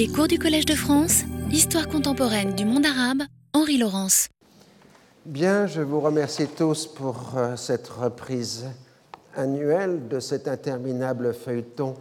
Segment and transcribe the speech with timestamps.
[0.00, 3.20] Les cours du Collège de France, Histoire contemporaine du monde arabe,
[3.52, 4.28] Henri Laurence.
[5.26, 8.64] Bien, je vous remercie tous pour euh, cette reprise
[9.36, 11.96] annuelle de cet interminable feuilleton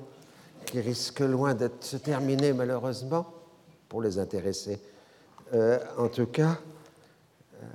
[0.65, 3.33] qui risque loin d'être terminé malheureusement
[3.89, 4.79] pour les intéressés.
[5.53, 6.57] Euh, en tout cas,
[7.61, 7.65] euh,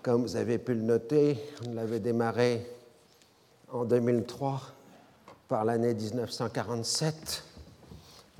[0.00, 1.36] comme vous avez pu le noter,
[1.68, 2.64] on l'avait démarré
[3.72, 4.60] en 2003
[5.48, 7.46] par l'année 1947.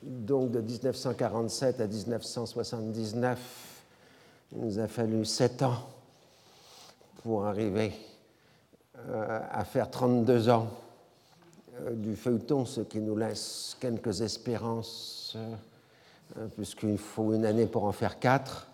[0.03, 3.39] Donc de 1947 à 1979,
[4.53, 5.89] il nous a fallu sept ans
[7.23, 7.93] pour arriver
[9.09, 10.69] euh, à faire 32 ans
[11.81, 15.37] euh, du feuilleton, ce qui nous laisse quelques espérances,
[16.37, 18.69] euh, puisqu'il faut une année pour en faire quatre.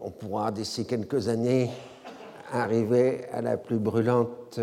[0.00, 1.70] On pourra d'ici quelques années
[2.50, 4.58] arriver à la plus brûlante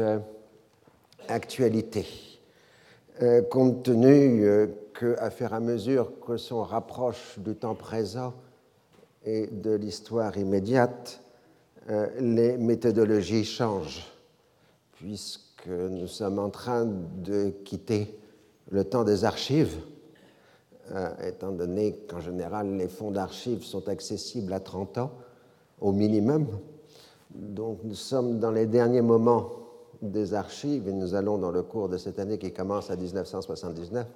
[1.30, 2.30] actualité.
[3.50, 4.46] Compte tenu
[4.98, 8.34] qu'à faire à mesure que s'on rapproche du temps présent
[9.24, 11.22] et de l'histoire immédiate,
[12.20, 14.12] les méthodologies changent
[14.94, 18.20] puisque nous sommes en train de quitter
[18.70, 19.78] le temps des archives,
[20.92, 25.12] euh, étant donné qu'en général les fonds d'archives sont accessibles à 30 ans
[25.80, 26.48] au minimum.
[27.34, 29.50] Donc nous sommes dans les derniers moments
[30.02, 34.07] des archives et nous allons dans le cours de cette année qui commence à 1979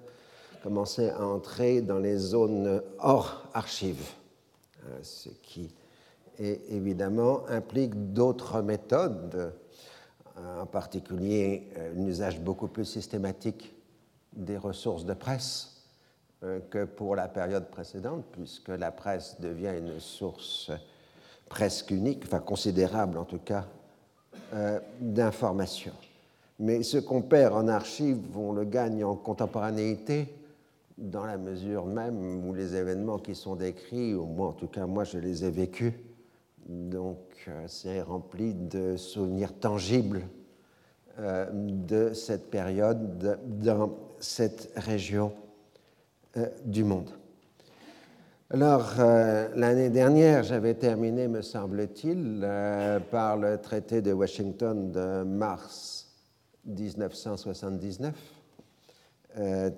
[0.64, 4.10] commencer à entrer dans les zones hors archives,
[4.88, 5.74] euh, ce qui
[6.40, 9.54] évidemment implique d'autres méthodes
[10.38, 13.74] euh, en particulier euh, un usage beaucoup plus systématique
[14.34, 15.86] des ressources de presse
[16.44, 20.72] euh, que pour la période précédente, puisque la presse devient une source
[21.48, 23.66] presque unique, enfin considérable en tout cas,
[25.00, 25.94] d'informations.
[26.60, 30.34] Mais ce qu'on perd en archives, on le gagne en contemporanéité,
[30.98, 34.86] dans la mesure même où les événements qui sont décrits, au moins en tout cas
[34.86, 35.94] moi je les ai vécus,
[36.68, 40.22] donc euh, c'est rempli de souvenirs tangibles
[41.20, 45.34] euh, de cette période dans cette région
[46.38, 47.10] euh, du monde.
[48.52, 48.94] Alors,
[49.56, 52.48] l'année dernière, j'avais terminé, me semble-t-il,
[53.10, 56.12] par le traité de Washington de mars
[56.66, 58.14] 1979,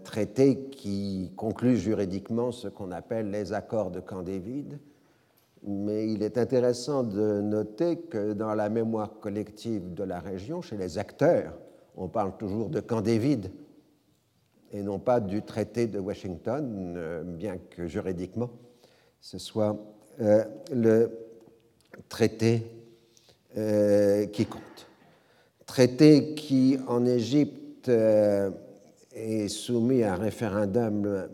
[0.03, 4.78] traité qui conclut juridiquement ce qu'on appelle les accords de Camp David,
[5.66, 10.75] mais il est intéressant de noter que dans la mémoire collective de la région, chez
[10.75, 11.53] les acteurs,
[11.95, 13.49] on parle toujours de Camp David
[14.72, 18.50] et non pas du traité de Washington, euh, bien que juridiquement
[19.22, 19.78] ce soit
[20.22, 21.11] euh, le
[22.09, 22.63] traité
[23.57, 24.88] euh, qui compte.
[25.66, 31.28] Traité qui, en Égypte, est soumis à référendum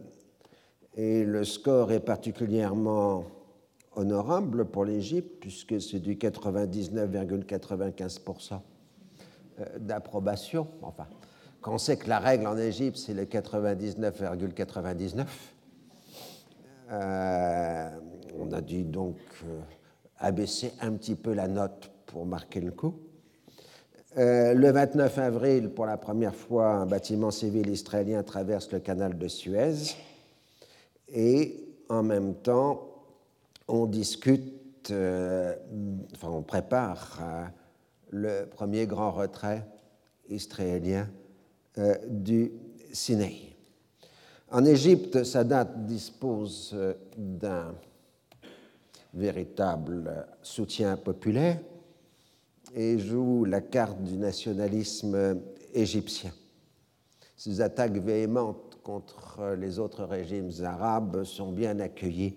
[0.96, 3.26] et le score est particulièrement
[3.96, 8.60] honorable pour l'Égypte, puisque c'est du 99,95%
[9.60, 10.68] euh, d'approbation.
[10.82, 11.06] Enfin,
[11.64, 15.26] quand on sait que la règle en Égypte, c'est le 99,99,
[16.92, 17.90] euh,
[18.38, 19.60] on a dû donc euh,
[20.20, 22.94] abaisser un petit peu la note pour marquer le coup.
[24.16, 29.28] le 29 avril, pour la première fois, un bâtiment civil israélien traverse le canal de
[29.28, 29.96] Suez
[31.08, 32.90] et en même temps,
[33.68, 35.56] on discute, euh,
[36.14, 37.46] enfin on prépare euh,
[38.10, 39.66] le premier grand retrait
[40.30, 41.08] israélien
[41.78, 42.52] euh, du
[42.92, 43.56] Sinaï.
[44.52, 46.76] En Égypte, Sadat dispose
[47.18, 47.74] d'un
[49.14, 51.60] véritable soutien populaire
[52.76, 55.42] et joue la carte du nationalisme
[55.74, 56.32] égyptien.
[57.36, 62.36] Ses attaques véhémentes contre les autres régimes arabes sont bien accueillies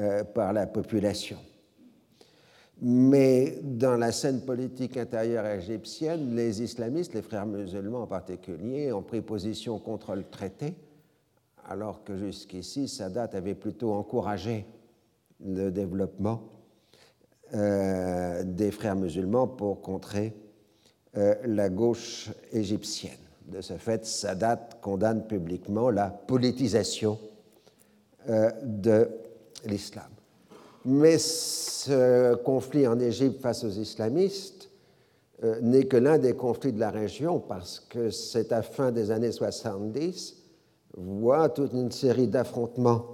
[0.00, 1.38] euh, par la population.
[2.82, 9.02] Mais dans la scène politique intérieure égyptienne, les islamistes, les frères musulmans en particulier, ont
[9.02, 10.74] pris position contre le traité,
[11.68, 14.66] alors que jusqu'ici, Sadat avait plutôt encouragé
[15.44, 16.42] le développement
[17.54, 20.34] euh, des frères musulmans pour contrer
[21.16, 23.12] euh, la gauche égyptienne.
[23.46, 27.18] De ce fait, Sadat condamne publiquement la politisation
[28.28, 29.08] de
[29.66, 30.15] l'islam.
[30.88, 34.70] Mais ce conflit en Égypte face aux islamistes
[35.42, 39.10] euh, n'est que l'un des conflits de la région parce que c'est à fin des
[39.10, 40.36] années 70
[40.96, 43.04] voit toute une série d'affrontements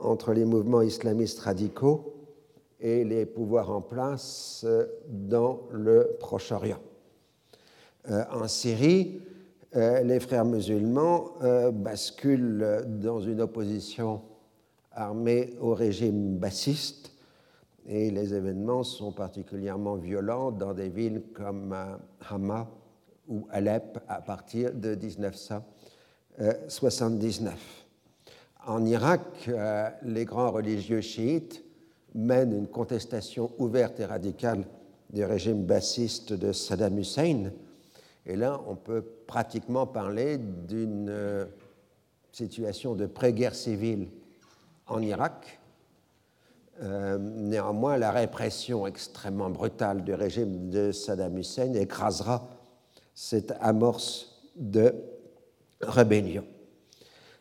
[0.00, 2.12] entre les mouvements islamistes radicaux
[2.80, 6.80] et les pouvoirs en place euh, dans le Proche-Orient.
[8.10, 9.22] Euh, en Syrie,
[9.74, 11.30] les frères musulmans
[11.72, 14.20] basculent dans une opposition
[14.90, 17.11] armée au régime bassiste
[17.86, 21.96] et les événements sont particulièrement violents dans des villes comme euh,
[22.28, 22.68] Hama
[23.28, 27.86] ou Alep à partir de 1979.
[28.66, 31.64] En Irak, euh, les grands religieux chiites
[32.14, 34.64] mènent une contestation ouverte et radicale
[35.10, 37.50] du régime bassiste de Saddam Hussein.
[38.24, 41.44] Et là, on peut pratiquement parler d'une euh,
[42.30, 44.08] situation de pré-guerre civile
[44.86, 45.60] en Irak.
[46.82, 52.48] Euh, néanmoins, la répression extrêmement brutale du régime de Saddam Hussein écrasera
[53.14, 54.94] cette amorce de
[55.80, 56.44] rébellion.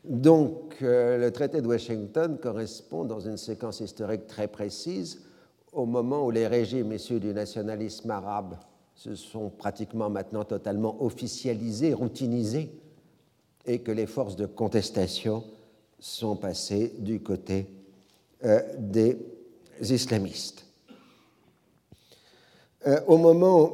[0.04, 5.22] Donc, euh, le traité de Washington correspond dans une séquence historique très précise
[5.72, 8.58] au moment où les régimes issus du nationalisme arabe
[8.96, 12.70] se sont pratiquement maintenant totalement officialisés, routinisés,
[13.66, 15.44] et que les forces de contestation
[16.00, 17.68] sont passées du côté
[18.44, 19.18] euh, des
[19.82, 20.66] islamistes.
[22.88, 23.72] Euh, au moment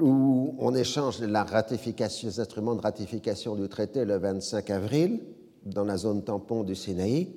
[0.00, 5.20] où on échange la ratification, les instruments de ratification du traité le 25 avril
[5.64, 7.28] dans la zone tampon du Sinaï,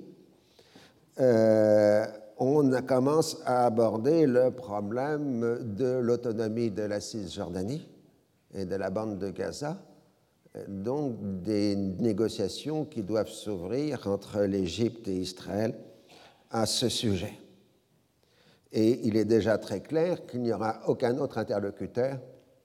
[1.19, 2.05] euh,
[2.37, 7.87] on commence à aborder le problème de l'autonomie de la Cisjordanie
[8.55, 9.77] et de la bande de Gaza,
[10.67, 15.75] donc des négociations qui doivent s'ouvrir entre l'Égypte et Israël
[16.49, 17.33] à ce sujet.
[18.73, 22.19] Et il est déjà très clair qu'il n'y aura aucun autre interlocuteur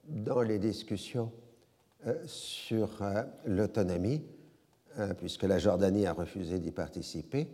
[0.07, 1.31] dans les discussions
[2.07, 4.23] euh, sur euh, l'autonomie,
[4.97, 7.47] euh, puisque la Jordanie a refusé d'y participer,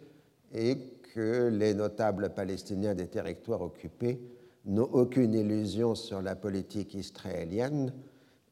[0.53, 0.77] et
[1.13, 4.21] que les notables palestiniens des territoires occupés
[4.65, 7.91] n'ont aucune illusion sur la politique israélienne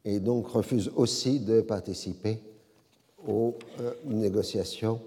[0.04, 2.40] et donc refusent aussi de participer
[3.26, 3.58] aux
[4.06, 5.00] négociations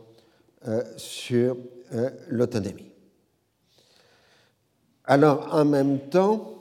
[0.96, 1.56] sur
[2.28, 2.95] l'autonomie.
[5.06, 6.56] Alors, en même temps,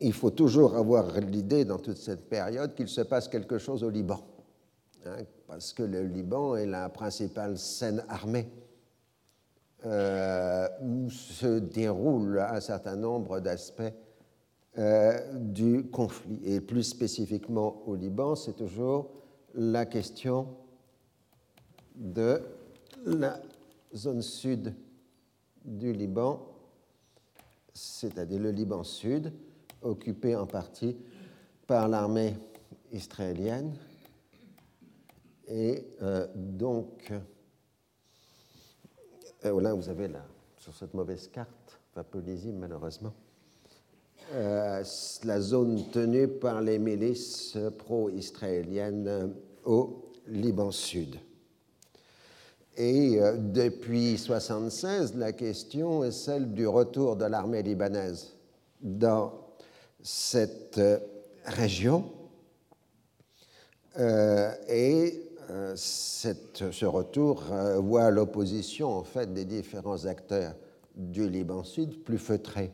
[0.00, 3.90] il faut toujours avoir l'idée dans toute cette période qu'il se passe quelque chose au
[3.90, 4.20] Liban,
[5.04, 8.48] hein, parce que le Liban est la principale scène armée
[9.84, 13.82] euh, où se déroule un certain nombre d'aspects
[14.78, 16.40] euh, du conflit.
[16.44, 19.10] Et plus spécifiquement au Liban, c'est toujours
[19.54, 20.48] la question
[21.94, 22.40] de
[23.04, 23.38] la
[23.94, 24.74] zone sud
[25.64, 26.51] du Liban,
[27.74, 29.32] c'est-à-dire le Liban sud,
[29.82, 30.96] occupé en partie
[31.66, 32.34] par l'armée
[32.92, 33.74] israélienne.
[35.48, 37.12] Et euh, donc,
[39.44, 40.24] euh, là vous avez là,
[40.56, 43.12] sur cette mauvaise carte, pas peu lisible malheureusement,
[44.32, 44.84] euh,
[45.24, 49.34] la zone tenue par les milices pro-israéliennes
[49.64, 51.18] au Liban Sud.
[52.76, 58.32] Et depuis 1976, la question est celle du retour de l'armée libanaise
[58.82, 59.32] dans
[60.02, 60.98] cette euh,
[61.44, 62.10] région.
[63.98, 67.44] Euh, et euh, ce retour
[67.78, 70.54] voit l'opposition en fait des différents acteurs
[70.94, 72.72] du Liban Sud, plus feutrés.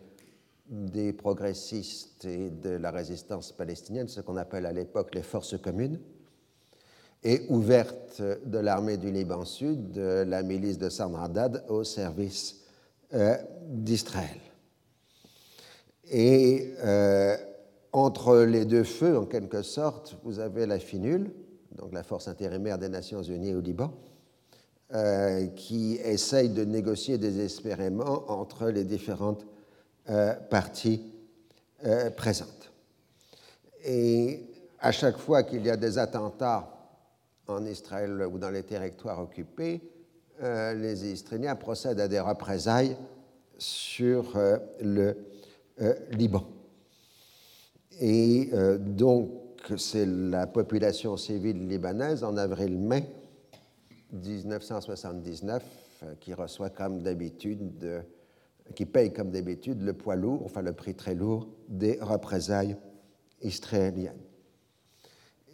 [0.68, 5.98] Des progressistes et de la résistance palestinienne, ce qu'on appelle à l'époque les forces communes,
[7.24, 12.60] et ouverte de l'armée du Liban Sud, de la milice de Sanradad au service
[13.68, 14.38] d'Israël.
[16.10, 17.36] Et euh,
[17.92, 21.30] entre les deux feux, en quelque sorte, vous avez la FINUL,
[21.76, 23.92] donc la force intérimaire des Nations Unies au Liban,
[24.94, 29.46] euh, qui essaye de négocier désespérément entre les différentes
[30.10, 31.12] euh, parties
[32.16, 32.72] présentes.
[33.84, 34.42] Et
[34.80, 36.77] à chaque fois qu'il y a des attentats
[37.48, 39.80] en Israël ou dans les territoires occupés,
[40.40, 42.96] les Israéliens procèdent à des représailles
[43.58, 44.38] sur
[44.80, 45.16] le
[45.80, 46.44] euh, Liban.
[48.00, 49.30] Et euh, donc,
[49.76, 53.04] c'est la population civile libanaise en avril-mai
[54.12, 55.62] 1979
[56.02, 58.02] euh, qui reçoit comme d'habitude,
[58.74, 62.76] qui paye comme d'habitude le poids lourd, enfin le prix très lourd des représailles
[63.42, 64.27] israéliennes.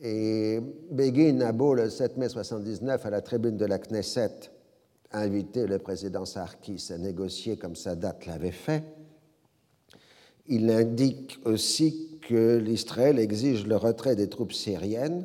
[0.06, 4.50] Et Begin a beau, le 7 mai 1979, à la tribune de la Knesset,
[5.12, 8.84] invité le président Sarkis à négocier comme sa date l'avait fait,
[10.46, 15.25] il indique aussi que l'Israël exige le retrait des troupes syriennes.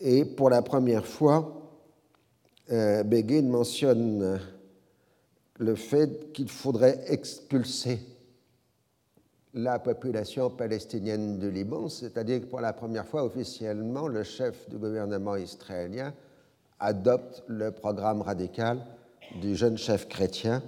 [0.00, 1.80] Et pour la première fois,
[2.70, 4.38] euh, Begin mentionne
[5.58, 8.00] le fait qu'il faudrait expulser
[9.54, 14.78] la population palestinienne du Liban, c'est-à-dire que pour la première fois officiellement, le chef du
[14.78, 16.12] gouvernement israélien
[16.78, 18.78] adopte le programme radical
[19.40, 20.62] du jeune chef chrétien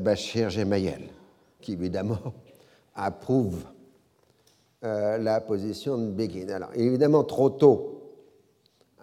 [0.00, 1.08] Bachir Gemayel,
[1.60, 2.18] qui évidemment
[2.94, 3.64] approuve
[4.82, 6.48] la position de Begin.
[6.48, 8.00] Alors, évidemment, trop tôt,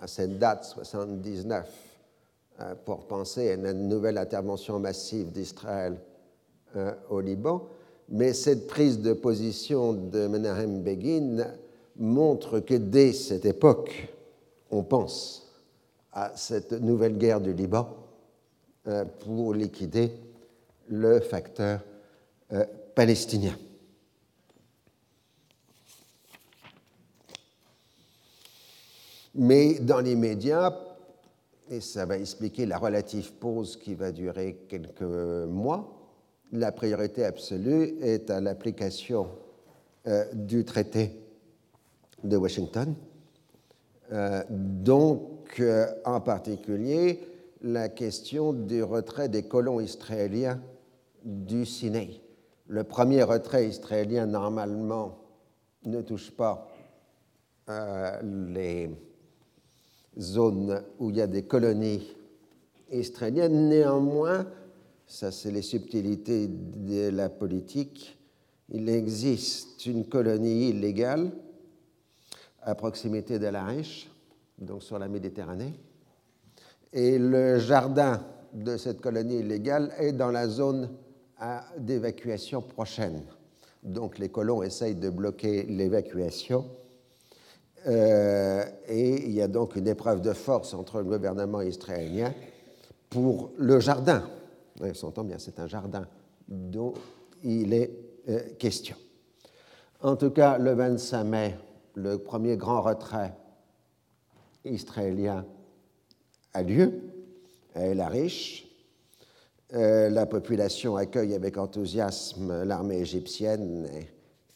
[0.01, 1.69] à cette date, 79,
[2.83, 5.97] pour penser à une nouvelle intervention massive d'Israël
[7.09, 7.67] au Liban,
[8.09, 11.53] mais cette prise de position de Menahem Begin
[11.97, 14.07] montre que dès cette époque,
[14.71, 15.51] on pense
[16.13, 17.89] à cette nouvelle guerre du Liban
[18.87, 20.11] euh, pour liquider
[20.89, 21.81] le facteur
[22.53, 23.57] euh, palestinien.
[29.35, 30.73] Mais dans les médias,
[31.69, 35.96] et ça va expliquer la relative pause qui va durer quelques mois,
[36.51, 39.27] la priorité absolue est à l'application
[40.07, 41.11] euh, du traité
[42.23, 42.95] de Washington,
[44.11, 47.19] euh, donc euh, en particulier
[47.61, 50.61] la question du retrait des colons israéliens
[51.23, 52.21] du Sinaï.
[52.67, 55.17] Le premier retrait israélien, normalement,
[55.85, 56.67] ne touche pas
[58.23, 58.89] les
[60.17, 62.15] zones où il y a des colonies
[62.91, 63.69] israéliennes.
[63.69, 64.45] Néanmoins,
[65.07, 68.17] ça c'est les subtilités de la politique,
[68.69, 71.31] il existe une colonie illégale
[72.61, 74.11] à proximité de la Riche,
[74.59, 75.73] donc sur la Méditerranée,
[76.91, 78.21] et le jardin
[78.53, 80.89] de cette colonie illégale est dans la zone
[81.77, 83.23] d'évacuation prochaine.
[83.83, 86.65] Donc les colons essayent de bloquer l'évacuation.
[87.85, 92.33] Euh, et il y a donc une épreuve de force entre le gouvernement israélien
[93.09, 94.27] pour le jardin
[94.81, 96.07] on s'entend bien, c'est un jardin
[96.47, 96.93] dont
[97.43, 97.91] il est
[98.29, 98.95] euh, question.
[100.01, 101.55] En tout cas, le 25 mai,
[101.95, 103.33] le premier grand retrait
[104.63, 105.45] israélien
[106.53, 107.01] a lieu
[107.73, 108.67] à El Arish.
[109.73, 113.87] Euh, la population accueille avec enthousiasme l'armée égyptienne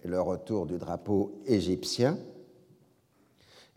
[0.03, 2.17] et le retour du drapeau égyptien.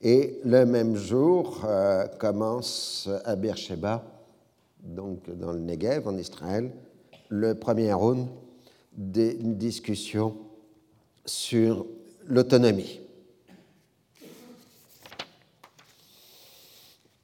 [0.03, 4.14] Et le même jour euh, commence à Beersheba
[4.85, 6.71] donc dans le Negev, en Israël,
[7.29, 8.29] le premier round
[8.93, 10.37] des discussions
[11.25, 11.87] sur
[12.27, 13.01] l'autonomie.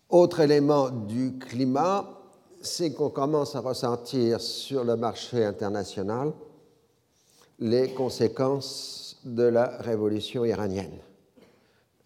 [0.08, 2.18] Autre élément du climat,
[2.62, 6.32] c'est qu'on commence à ressentir sur le marché international
[7.60, 10.98] les conséquences de la révolution iranienne.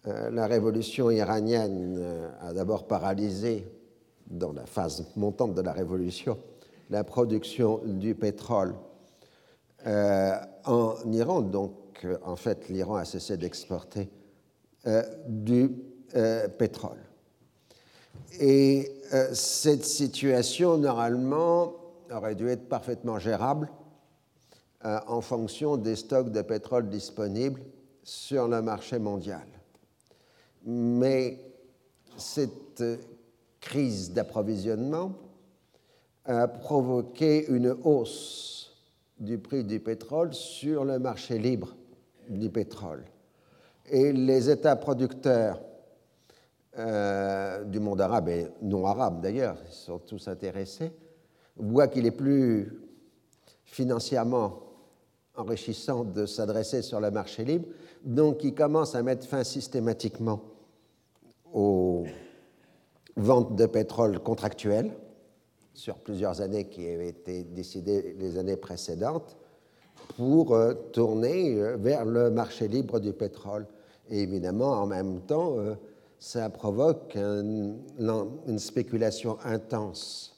[0.07, 3.65] Euh, la révolution iranienne euh, a d'abord paralysé
[4.27, 6.37] dans la phase montante de la révolution,
[6.89, 8.75] la production du pétrole
[9.87, 11.41] euh, en Iran.
[11.41, 14.09] Donc, euh, en fait, l'Iran a cessé d'exporter
[14.87, 15.71] euh, du
[16.57, 16.99] pétrole.
[18.39, 18.89] Et
[19.33, 21.73] cette situation, normalement,
[22.09, 23.69] aurait dû être parfaitement gérable
[24.81, 27.59] en fonction des stocks de pétrole disponibles
[28.01, 29.45] sur le marché mondial.
[30.63, 31.37] Mais
[32.15, 32.81] cette
[33.65, 35.11] crise d'approvisionnement
[36.23, 38.71] a provoqué une hausse
[39.19, 41.75] du prix du pétrole sur le marché libre
[42.29, 43.03] du pétrole.
[43.89, 45.59] Et les États producteurs
[46.77, 50.91] euh, du monde arabe et non arabe d'ailleurs, ils sont tous intéressés,
[51.55, 52.71] voient qu'il est plus
[53.63, 54.61] financièrement
[55.35, 57.67] enrichissant de s'adresser sur le marché libre,
[58.03, 60.41] donc ils commencent à mettre fin systématiquement
[61.53, 62.05] aux
[63.15, 64.91] vente de pétrole contractuelle
[65.73, 69.37] sur plusieurs années qui avaient été décidées les années précédentes
[70.17, 73.65] pour euh, tourner euh, vers le marché libre du pétrole.
[74.09, 75.75] Et évidemment, en même temps, euh,
[76.19, 80.31] ça provoque une spéculation intense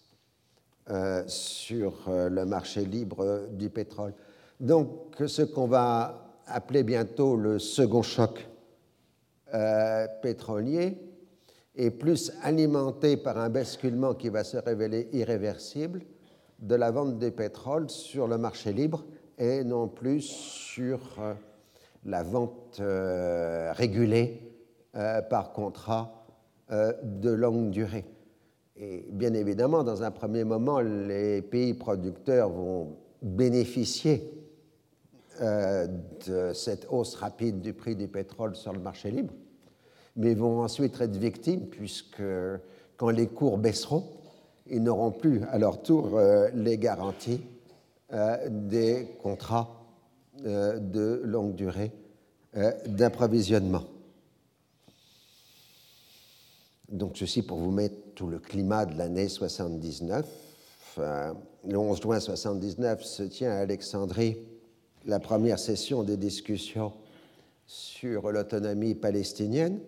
[1.28, 4.14] sur le marché libre du pétrole.
[4.60, 4.90] Donc,
[5.26, 8.50] ce qu'on va appeler bientôt le second choc
[10.22, 10.98] pétrolier
[11.78, 16.02] est plus alimenté par un basculement qui va se révéler irréversible
[16.60, 19.06] de la vente des pétroles sur le marché libre
[19.38, 21.34] et non plus sur euh,
[22.06, 24.42] la vente euh, régulée
[24.96, 26.14] euh, par contrat
[26.70, 28.04] de longue durée.
[28.76, 34.34] Et bien évidemment, dans un premier moment, les pays producteurs vont bénéficier
[35.40, 39.34] de cette hausse rapide du prix du pétrole sur le marché libre
[40.18, 42.24] mais vont ensuite être victimes puisque
[42.98, 44.04] quand les cours baisseront,
[44.70, 47.42] ils n'auront plus à leur tour euh, les garanties
[48.12, 49.86] euh, des contrats
[50.46, 51.92] euh, de longue durée
[52.88, 53.84] d'approvisionnement.
[56.90, 60.26] Donc ceci pour vous mettre tout le climat de l'année 79.
[60.98, 64.38] le 11 juin 79 se tient à Alexandrie
[65.06, 66.94] la première session des discussions
[67.68, 69.80] sur l'autonomie palestinienne.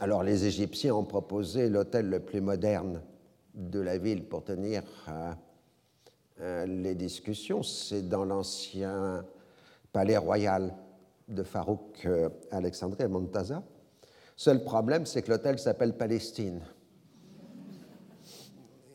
[0.00, 3.02] Alors les Égyptiens ont proposé l'hôtel le plus moderne
[3.54, 5.32] de la ville pour tenir euh,
[6.40, 7.64] euh, les discussions.
[7.64, 9.24] C'est dans l'ancien
[9.92, 10.72] palais royal
[11.26, 13.64] de Farouk euh, Alexandrie à Montaza.
[14.36, 16.60] Seul problème, c'est que l'hôtel s'appelle Palestine.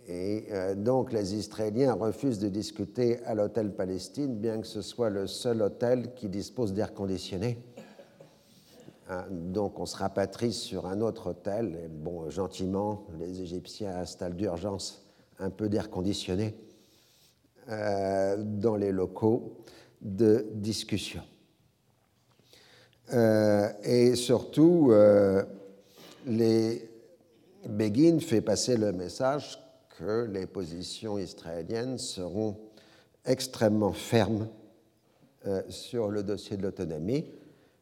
[0.08, 5.28] Et donc les Israéliens refusent de discuter à l'hôtel Palestine, bien que ce soit le
[5.28, 7.58] seul hôtel qui dispose d'air conditionné.
[9.10, 11.90] Hein, donc on se rapatrie sur un autre hôtel.
[11.90, 15.06] Bon, gentiment, les Égyptiens installent d'urgence
[15.40, 16.56] un peu d'air conditionné
[17.70, 19.58] euh, dans les locaux
[20.02, 21.22] de discussion.
[23.14, 25.44] Euh, et surtout, euh,
[26.26, 26.90] les
[27.68, 29.60] Begin fait passer le message
[29.98, 32.58] que les positions israéliennes seront
[33.26, 34.48] extrêmement fermes
[35.70, 37.26] sur le dossier de l'autonomie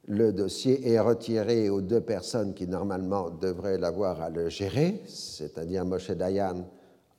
[0.07, 5.85] le dossier est retiré aux deux personnes qui normalement devraient l'avoir à le gérer, c'est-à-dire
[5.85, 6.65] Moshe Dayan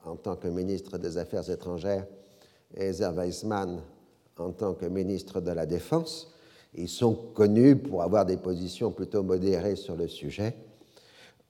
[0.05, 2.07] en tant que ministre des Affaires étrangères
[2.75, 3.81] et Ezer Weizmann
[4.39, 6.33] en tant que ministre de la Défense.
[6.75, 10.57] Ils sont connus pour avoir des positions plutôt modérées sur le sujet.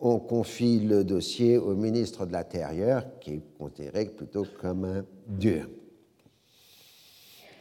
[0.01, 5.69] On confie le dossier au ministre de l'Intérieur, qui est considéré plutôt comme un dur.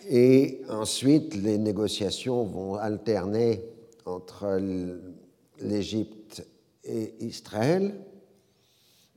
[0.10, 3.64] Et ensuite, les négociations vont alterner
[4.06, 4.60] entre
[5.60, 6.46] l'Égypte
[6.84, 7.94] et Israël,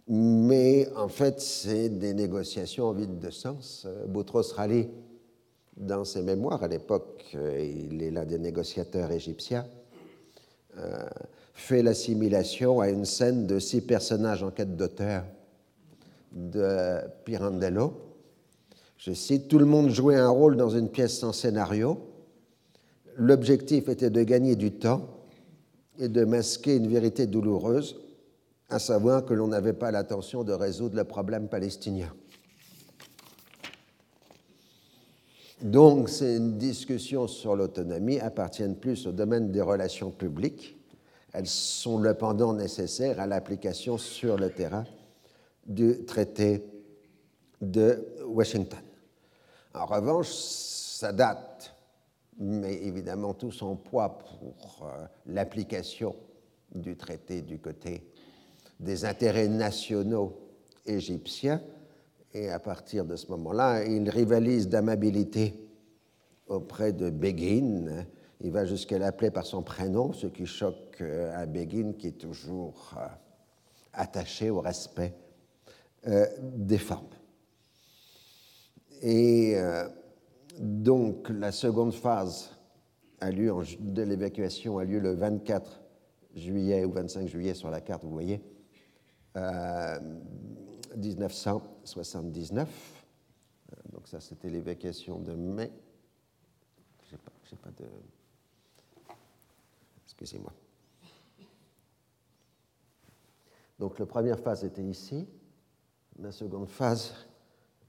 [0.07, 3.87] mais en fait, c'est des négociations en vide de sens.
[4.07, 4.89] Boutros Ghali,
[5.77, 9.67] dans ses mémoires, à l'époque, il est l'un des négociateurs égyptiens,
[10.79, 11.05] euh,
[11.55, 15.25] fait l'assimilation à une scène de six personnages en quête d'auteur
[16.33, 18.04] de Pirandello,
[18.97, 21.99] je cite, Tout le monde jouait un rôle dans une pièce sans scénario.
[23.17, 25.09] L'objectif était de gagner du temps
[25.99, 28.01] et de masquer une vérité douloureuse,
[28.69, 32.13] à savoir que l'on n'avait pas l'intention de résoudre le problème palestinien.
[35.63, 40.77] Donc, ces discussions sur l'autonomie appartiennent plus au domaine des relations publiques.
[41.33, 44.85] Elles sont le pendant nécessaire à l'application sur le terrain
[45.67, 46.65] du traité
[47.61, 48.81] de Washington.
[49.75, 51.75] En revanche, ça date,
[52.39, 56.15] mais évidemment tout son poids pour euh, l'application
[56.73, 58.09] du traité du côté
[58.79, 60.39] des intérêts nationaux
[60.87, 61.61] égyptiens.
[62.33, 65.69] Et à partir de ce moment-là, il rivalise d'amabilité
[66.47, 68.07] auprès de Begin.
[68.41, 72.19] Il va jusqu'à l'appeler par son prénom, ce qui choque euh, à Begin, qui est
[72.19, 73.07] toujours euh,
[73.93, 75.15] attaché au respect
[76.07, 77.14] des formes.
[79.03, 79.89] Et euh,
[80.59, 82.51] donc la seconde phase
[83.21, 85.83] a lieu de l'évacuation a lieu le 24
[86.35, 88.43] juillet ou 25 juillet sur la carte, vous voyez,
[90.97, 92.69] 1979.
[92.69, 95.73] Euh, donc ça, c'était l'évacuation de mai.
[97.11, 97.87] Je pas, pas de...
[100.05, 100.53] Excusez-moi.
[103.79, 105.27] Donc la première phase était ici.
[106.19, 107.13] La seconde phase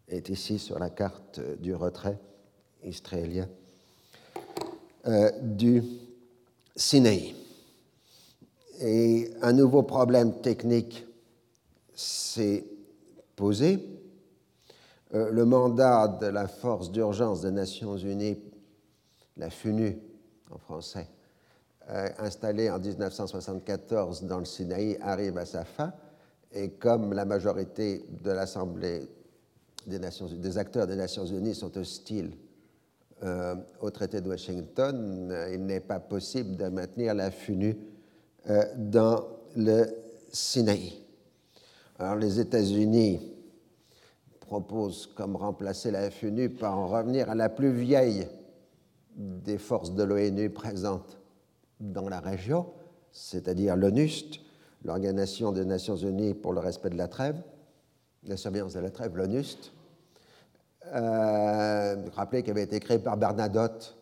[0.07, 2.19] est ici sur la carte du retrait
[2.83, 3.47] israélien
[5.07, 5.83] euh, du
[6.75, 7.35] Sinaï.
[8.81, 11.05] Et un nouveau problème technique
[11.93, 12.65] s'est
[13.35, 13.79] posé.
[15.13, 18.37] Euh, le mandat de la force d'urgence des Nations Unies,
[19.37, 19.97] la FUNU
[20.51, 21.07] en français,
[21.89, 25.93] euh, installée en 1974 dans le Sinaï, arrive à sa fin.
[26.51, 29.07] Et comme la majorité de l'Assemblée
[29.85, 32.31] des, acteurs des Nations Unies sont hostiles
[33.23, 37.77] euh, au traité de Washington, il n'est pas possible de maintenir la FUNU
[38.49, 39.85] euh, dans le
[40.31, 40.93] Sinaï.
[41.97, 43.21] Alors les États-Unis
[44.41, 48.27] proposent comme remplacer la FUNU par en revenir à la plus vieille
[49.15, 51.17] des forces de l'ONU présentes
[51.79, 52.67] dans la région,
[53.11, 54.41] c'est-à-dire l'ONUST,
[54.83, 57.41] l'Organisation des Nations Unies pour le respect de la trêve,
[58.23, 59.71] la surveillance de la trêve, l'ONUST,
[60.93, 63.97] euh, rappelez qu'elle avait été créée par Bernadotte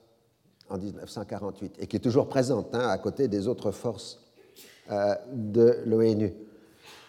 [0.70, 4.20] en 1948 et qui est toujours présente hein, à côté des autres forces
[4.92, 6.34] euh, de l'ONU.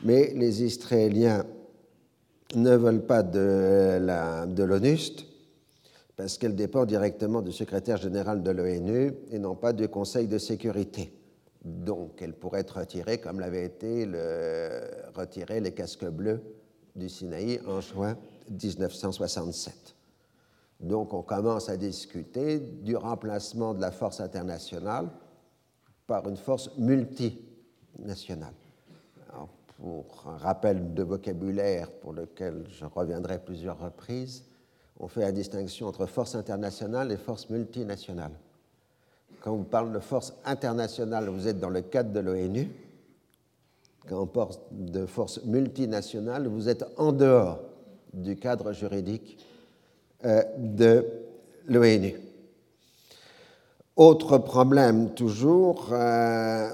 [0.03, 1.45] Mais les Israéliens
[2.55, 5.27] ne veulent pas de l'ONUST
[6.17, 10.39] parce qu'elle dépend directement du secrétaire général de l'ONU et non pas du Conseil de
[10.39, 11.13] sécurité.
[11.65, 14.81] Donc, elle pourrait être retirée comme l'avaient été le,
[15.61, 16.43] les casques bleus
[16.95, 18.17] du Sinaï en juin
[18.51, 19.95] 1967.
[20.81, 25.09] Donc, on commence à discuter du remplacement de la force internationale
[26.07, 28.55] par une force multinationale.
[29.79, 34.45] pour un rappel de vocabulaire pour lequel je reviendrai plusieurs reprises,
[35.01, 38.33] on fait la distinction entre force internationale et force multinationale.
[39.41, 42.71] Quand on parle de force internationale, vous êtes dans le cadre de l'ONU.
[44.09, 47.61] Quand on parle de force multinationale, vous êtes en dehors
[48.15, 49.39] du cadre juridique
[50.25, 51.07] euh, de
[51.67, 52.15] l'ONU.
[53.97, 56.71] Autre problème toujours, euh,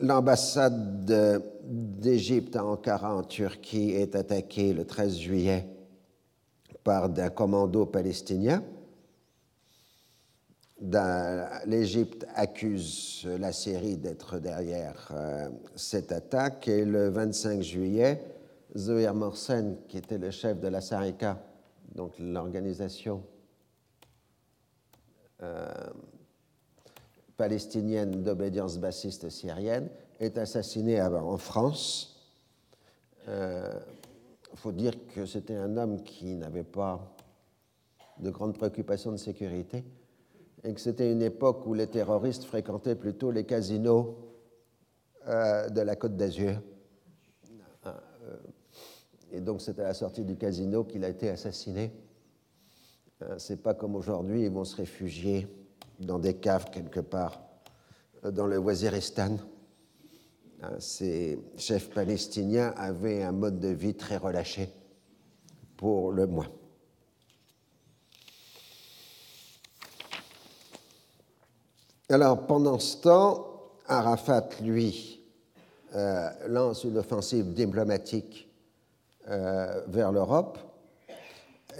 [0.00, 5.66] l'ambassade d'Égypte à Ankara en Turquie est attaquée le 13 juillet
[6.82, 8.62] par un commando palestinien
[11.66, 18.20] l'Égypte accuse la Syrie d'être derrière euh, cette attaque et le 25 juillet,
[18.76, 21.40] Zohir Morsen, qui était le chef de la Sarika,
[21.94, 23.22] donc l'organisation
[25.42, 25.72] euh,
[27.36, 29.88] palestinienne d'obédience bassiste syrienne,
[30.20, 32.32] est assassiné en France.
[33.26, 33.80] Il euh,
[34.54, 37.14] faut dire que c'était un homme qui n'avait pas
[38.18, 39.84] de grandes préoccupations de sécurité
[40.62, 44.16] et que c'était une époque où les terroristes fréquentaient plutôt les casinos
[45.26, 46.60] euh, de la Côte d'Azur.
[49.34, 51.92] Euh, et donc c'est à la sortie du casino qu'il a été assassiné.
[53.22, 55.46] Euh, c'est pas comme aujourd'hui, ils vont se réfugier
[56.00, 57.40] dans des caves quelque part
[58.22, 59.36] dans le Waziristan.
[60.78, 64.70] Ces chefs palestiniens avaient un mode de vie très relâché
[65.76, 66.48] pour le moins.
[72.08, 73.46] Alors, pendant ce temps,
[73.86, 75.20] Arafat, lui,
[75.94, 78.53] euh, lance une offensive diplomatique euh,
[79.26, 80.58] vers l'Europe.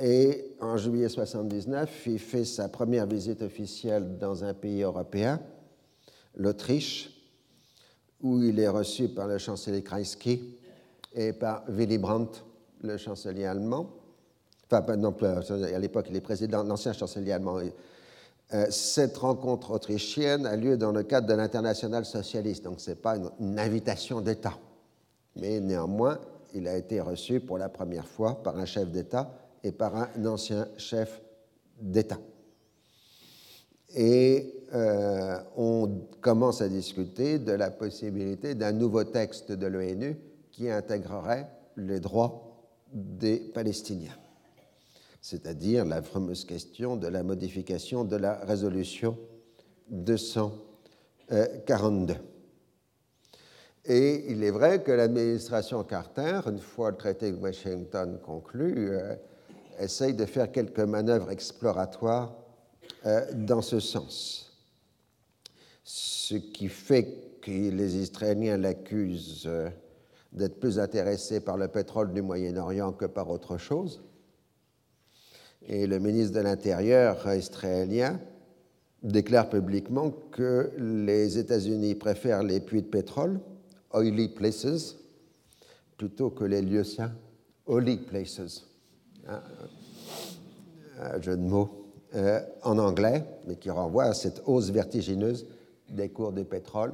[0.00, 5.40] Et en juillet 1979, il fait sa première visite officielle dans un pays européen,
[6.34, 7.10] l'Autriche,
[8.20, 10.56] où il est reçu par le chancelier Kreisky
[11.14, 12.40] et par Willy Brandt,
[12.82, 13.90] le chancelier allemand.
[14.70, 17.60] Enfin, non, à l'époque, il est président, l'ancien chancelier allemand
[18.52, 22.96] euh, cette rencontre autrichienne a lieu dans le cadre de l'international socialiste, donc ce n'est
[22.96, 24.58] pas une, invitation d'État.
[25.36, 26.18] Mais néanmoins,
[26.54, 29.30] il a été reçu pour la première fois par un chef d'État
[29.62, 31.22] et par un ancien chef
[31.80, 32.18] d'État.
[33.96, 40.16] Et euh, on commence à discuter de la possibilité d'un nouveau texte de l'ONU
[40.50, 42.42] qui intégrerait les droits
[42.92, 44.16] des Palestiniens
[45.24, 49.16] c'est-à-dire la fameuse question de la modification de la résolution
[49.88, 52.16] 242.
[53.86, 59.14] Et il est vrai que l'administration Carter, une fois le traité de Washington conclu, euh,
[59.78, 62.34] essaye de faire quelques manœuvres exploratoires
[63.04, 64.52] euh, dans ce sens.
[65.82, 69.68] Ce qui fait que les Israéliens l'accusent euh,
[70.32, 74.02] d'être plus intéressé par le pétrole du Moyen-Orient que par autre chose
[75.66, 78.20] et le ministre de l'Intérieur israélien
[79.02, 83.40] déclare publiquement que les États-Unis préfèrent les puits de pétrole,
[83.94, 84.96] oily places,
[85.96, 87.12] plutôt que les lieux saints,
[87.66, 88.64] holy places.
[89.26, 95.46] Un, jeu de mots euh, en anglais, mais qui renvoie à cette hausse vertigineuse
[95.88, 96.92] des cours de pétrole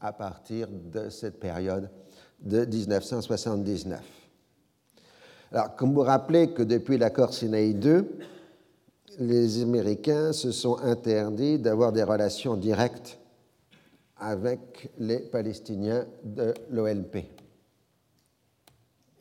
[0.00, 1.88] à partir de cette période
[2.40, 4.00] de 1979.
[5.52, 8.18] Alors, comme vous rappelez que depuis l'accord Sinaï 2,
[9.20, 13.18] les Américains se sont interdits d'avoir des relations directes
[14.18, 17.18] avec les Palestiniens de l'OLP.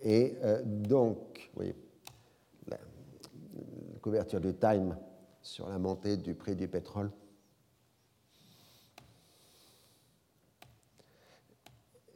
[0.01, 1.73] Et euh, donc, oui,
[2.67, 2.77] la,
[4.01, 4.97] couverture du Time
[5.41, 7.11] sur la montée du prix du pétrole.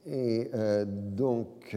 [0.06, 1.76] Et euh, donc,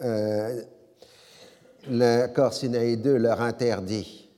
[0.00, 0.62] euh,
[1.88, 4.28] l'accord Sinaï 2 leur interdit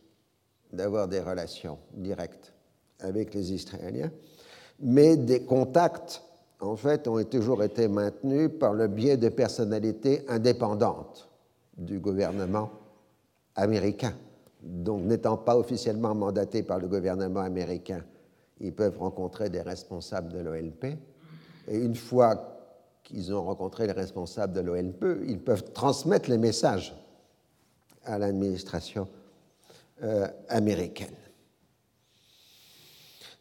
[0.73, 2.46] d'avoir des relations directes
[3.01, 4.11] avec les Israéliens,
[4.81, 6.23] mais des contacts,
[6.61, 11.29] en fait, ont toujours été maintenus par le biais de personnalités indépendantes
[11.77, 12.71] du gouvernement
[13.55, 14.15] américain.
[14.63, 18.03] Donc, n'étant pas officiellement mandatés par le gouvernement américain,
[18.61, 20.97] ils peuvent rencontrer des responsables de l'OLP.
[21.69, 22.57] Et une fois
[23.03, 26.95] qu'ils ont rencontré les responsables de l'ONP, ils peuvent transmettre les messages
[28.05, 29.09] à l'administration
[30.03, 31.15] euh, américaine.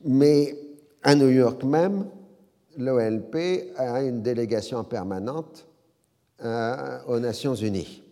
[0.04, 0.56] Mais
[1.04, 2.06] à New York même,
[2.78, 5.66] l'OLP a une délégation permanente
[6.44, 8.04] euh, aux Nations Unies.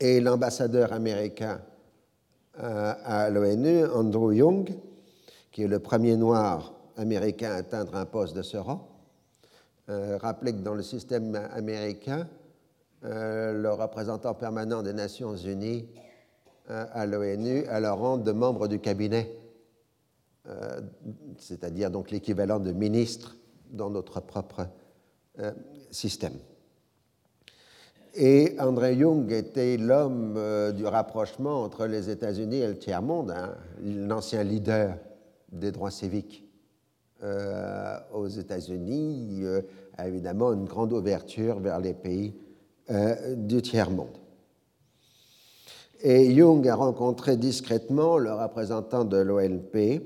[0.00, 1.60] Et l'ambassadeur américain
[2.62, 4.70] euh, à l'ONU, Andrew Young,
[5.52, 8.88] qui est le premier noir américain à atteindre un poste de ce rang,
[9.88, 12.26] euh, rappelait que dans le système américain,
[13.02, 15.86] le représentant permanent des Nations Unies
[16.68, 19.30] à l'ONU a le rang de membre du cabinet
[20.48, 20.80] euh,
[21.38, 23.36] c'est-à-dire donc l'équivalent de ministre
[23.72, 24.68] dans notre propre
[25.40, 25.50] euh,
[25.90, 26.34] système.
[28.14, 33.56] Et André Jung était l'homme euh, du rapprochement entre les États-Unis et le tiers-monde, hein,
[33.82, 34.96] l'ancien leader
[35.50, 36.44] des droits civiques
[38.12, 39.42] aux États-Unis,
[39.96, 42.34] a évidemment une grande ouverture vers les pays
[43.36, 44.18] du tiers-monde.
[46.02, 50.02] Et Jung a rencontré discrètement le représentant de l'OLP,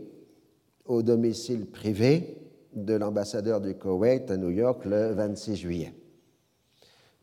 [0.91, 2.37] au domicile privé
[2.75, 5.95] de l'ambassadeur du Koweït à New York le 26 juillet.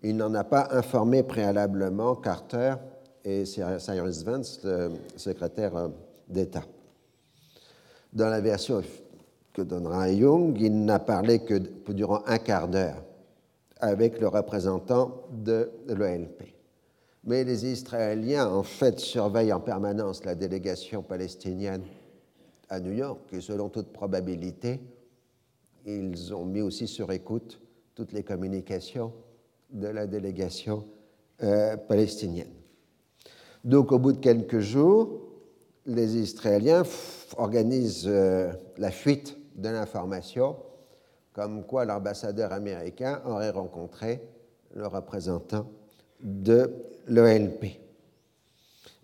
[0.03, 2.75] Il n'en a pas informé préalablement Carter
[3.25, 5.89] et Cyrus Vance, le secrétaire euh,
[6.29, 6.63] d'État.
[8.13, 8.81] Dans la version
[9.51, 11.55] que donnera Young, il n'a parlé que
[11.91, 13.03] durant un quart d'heure
[13.81, 16.43] avec le représentant de l'OLP.
[17.25, 21.83] Mais les Israéliens, en fait, surveillent en permanence la délégation palestinienne
[22.69, 24.81] à New York et selon toute probabilité,
[25.85, 27.61] ils ont mis aussi sur écoute
[27.95, 29.13] toutes les communications
[29.69, 30.85] de la délégation
[31.43, 32.53] euh, palestinienne.
[33.63, 35.21] Donc au bout de quelques jours,
[35.85, 36.83] les Israéliens
[37.37, 40.57] organisent euh, la fuite de l'information
[41.37, 44.21] comme quoi l'ambassadeur américain aurait rencontré
[44.73, 45.67] le représentant
[46.19, 46.73] de
[47.07, 47.86] l'OLP.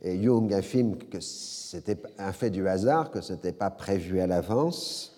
[0.03, 4.27] Et Jung affirme que c'était un fait du hasard, que ce n'était pas prévu à
[4.27, 5.15] l'avance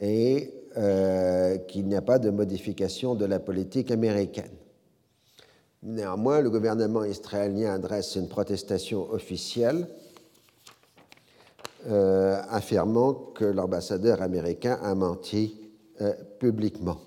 [0.00, 4.52] et euh, qu'il n'y a pas de modification de la politique américaine.
[5.82, 9.88] Néanmoins, le gouvernement israélien adresse une protestation officielle
[11.88, 15.58] euh, affirmant que l'ambassadeur américain a menti
[16.00, 17.00] euh, publiquement.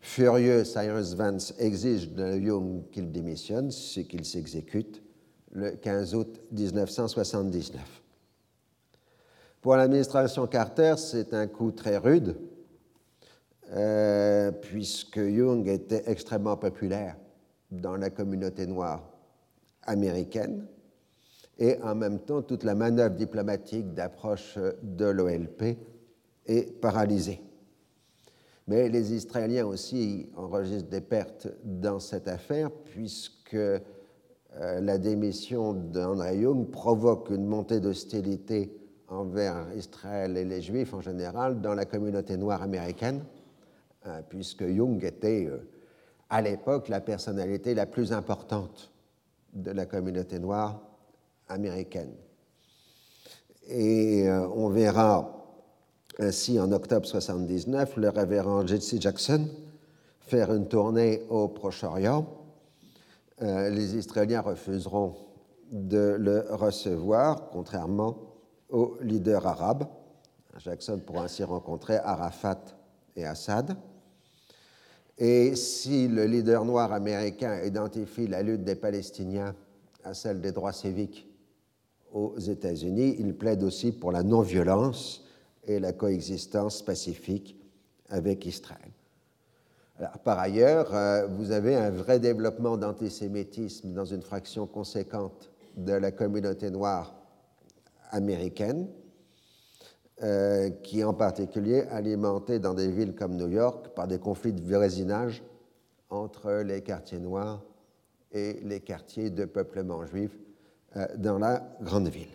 [0.00, 5.02] Furieux, Cyrus Vance exige de Jung qu'il démissionne, ce qu'il s'exécute
[5.52, 8.02] le 15 août 1979.
[9.60, 12.36] Pour l'administration Carter, c'est un coup très rude,
[13.72, 17.16] euh, puisque Jung était extrêmement populaire
[17.70, 19.02] dans la communauté noire
[19.82, 20.66] américaine,
[21.58, 25.76] et en même temps, toute la manœuvre diplomatique d'approche de l'OLP
[26.46, 27.42] est paralysée.
[28.68, 33.56] Mais les Israéliens aussi enregistrent des pertes dans cette affaire, puisque
[34.56, 38.72] la démission d'André Young provoque une montée d'hostilité
[39.08, 43.24] envers Israël et les Juifs en général dans la communauté noire américaine,
[44.06, 45.68] euh, puisque Young était euh,
[46.28, 48.90] à l'époque la personnalité la plus importante
[49.52, 50.80] de la communauté noire
[51.48, 52.12] américaine.
[53.70, 55.38] Et on verra
[56.18, 59.46] ainsi en octobre 1979 le révérend Jesse Jackson
[60.20, 62.37] faire une tournée au Proche-Orient euh,
[63.40, 65.14] les Israéliens refuseront
[65.70, 68.16] de le recevoir, contrairement
[68.68, 69.84] aux leaders arabes.
[70.58, 72.60] Jackson pourra ainsi rencontrer Arafat
[73.16, 73.76] et Assad.
[75.16, 79.54] Et si le leader noir américain identifie la lutte des Palestiniens
[80.04, 81.28] à celle des droits civiques
[82.12, 85.24] aux États-Unis, il plaide aussi pour la non-violence
[85.64, 87.56] et la coexistence pacifique
[88.08, 88.90] avec Israël
[90.24, 96.12] par ailleurs, euh, vous avez un vrai développement d'antisémitisme dans une fraction conséquente de la
[96.12, 97.14] communauté noire
[98.10, 98.88] américaine,
[100.22, 104.52] euh, qui est en particulier alimentée dans des villes comme New York par des conflits
[104.52, 105.42] de voisinage
[106.10, 107.62] entre les quartiers noirs
[108.32, 110.30] et les quartiers de peuplement juif
[110.96, 112.28] euh, dans la grande ville.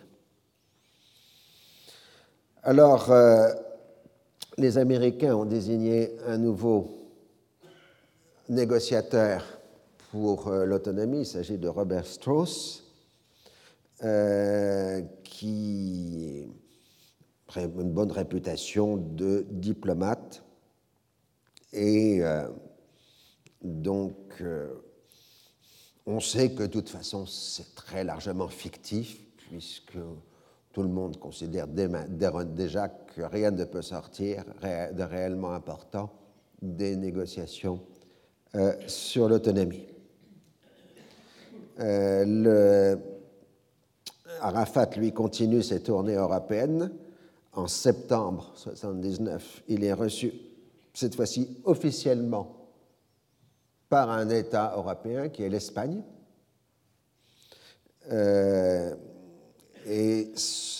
[2.62, 3.12] Alors,
[4.56, 7.03] les Américains ont désigné un nouveau
[8.48, 9.44] négociateur
[10.10, 12.84] pour euh, l'autonomie, il s'agit de Robert Strauss,
[14.02, 16.46] euh, qui
[17.56, 20.42] a une bonne réputation de diplomate
[21.72, 22.48] et euh,
[23.62, 24.42] donc
[26.04, 29.98] on sait que de toute façon c'est très largement fictif puisque
[30.72, 36.10] tout le monde considère déjà que rien ne peut sortir de réellement important
[36.60, 37.80] des négociations
[38.54, 39.86] euh, sur l'autonomie.
[41.80, 42.96] Euh,
[44.40, 46.92] Arafat, lui, continue ses tournées européennes
[47.52, 50.32] en septembre 1979, il est reçu,
[50.92, 52.68] cette fois-ci officiellement,
[53.88, 56.02] par un État européen qui est l'Espagne.
[58.10, 58.94] Euh,
[59.86, 60.32] et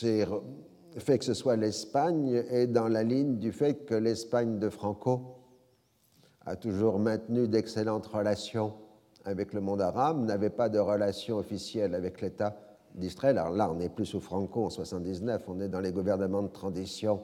[0.03, 4.69] le fait que ce soit l'Espagne est dans la ligne du fait que l'Espagne de
[4.69, 5.44] Franco
[6.47, 8.75] a toujours maintenu d'excellentes relations
[9.25, 12.57] avec le monde arabe, n'avait pas de relations officielles avec l'État
[12.95, 13.39] d'Israël.
[13.39, 16.49] Alors là, on n'est plus sous Franco en 79, on est dans les gouvernements de
[16.49, 17.23] transition,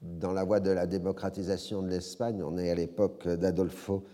[0.00, 2.42] dans la voie de la démocratisation de l'Espagne.
[2.42, 4.04] On est à l'époque d'Adolfo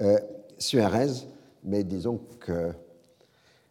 [0.00, 0.18] euh,
[0.58, 1.28] Suarez,
[1.64, 2.72] mais disons que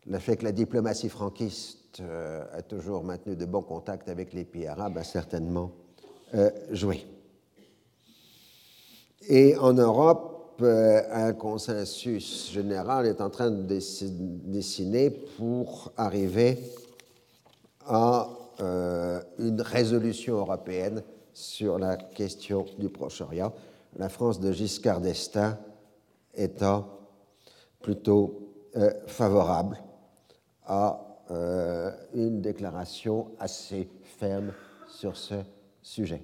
[0.08, 4.46] le fait que la diplomatie franquiste euh, a toujours maintenu de bons contacts avec les
[4.46, 5.72] pays arabes a certainement
[6.36, 7.06] euh, joué.
[9.28, 16.60] Et en Europe, euh, un consensus général est en train de dessiner pour arriver
[17.88, 18.30] à
[18.62, 21.02] euh, une résolution européenne
[21.34, 23.52] sur la question du Proche-Orient.
[23.98, 25.58] La France de Giscard d'Estaing
[26.36, 26.88] étant
[27.82, 29.82] plutôt euh, favorable
[30.66, 31.02] à
[32.14, 34.54] une déclaration assez ferme
[34.88, 35.34] sur ce
[35.82, 36.22] sujet.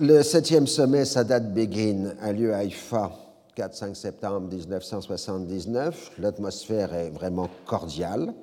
[0.00, 3.12] Le septième sommet Sadat Begin a lieu à Haïfa
[3.56, 6.12] 4-5 septembre 1979.
[6.18, 8.34] L'atmosphère est vraiment cordiale.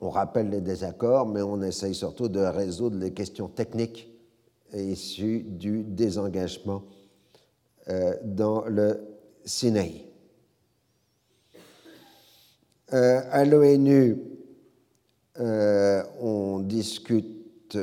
[0.00, 4.10] On rappelle les désaccords, mais on essaye surtout de résoudre les questions techniques
[4.74, 6.82] issues du désengagement
[7.88, 9.00] euh, dans le
[9.44, 10.06] Sinaï.
[12.92, 14.18] Euh, à l'ONU,
[15.38, 17.76] euh, on discute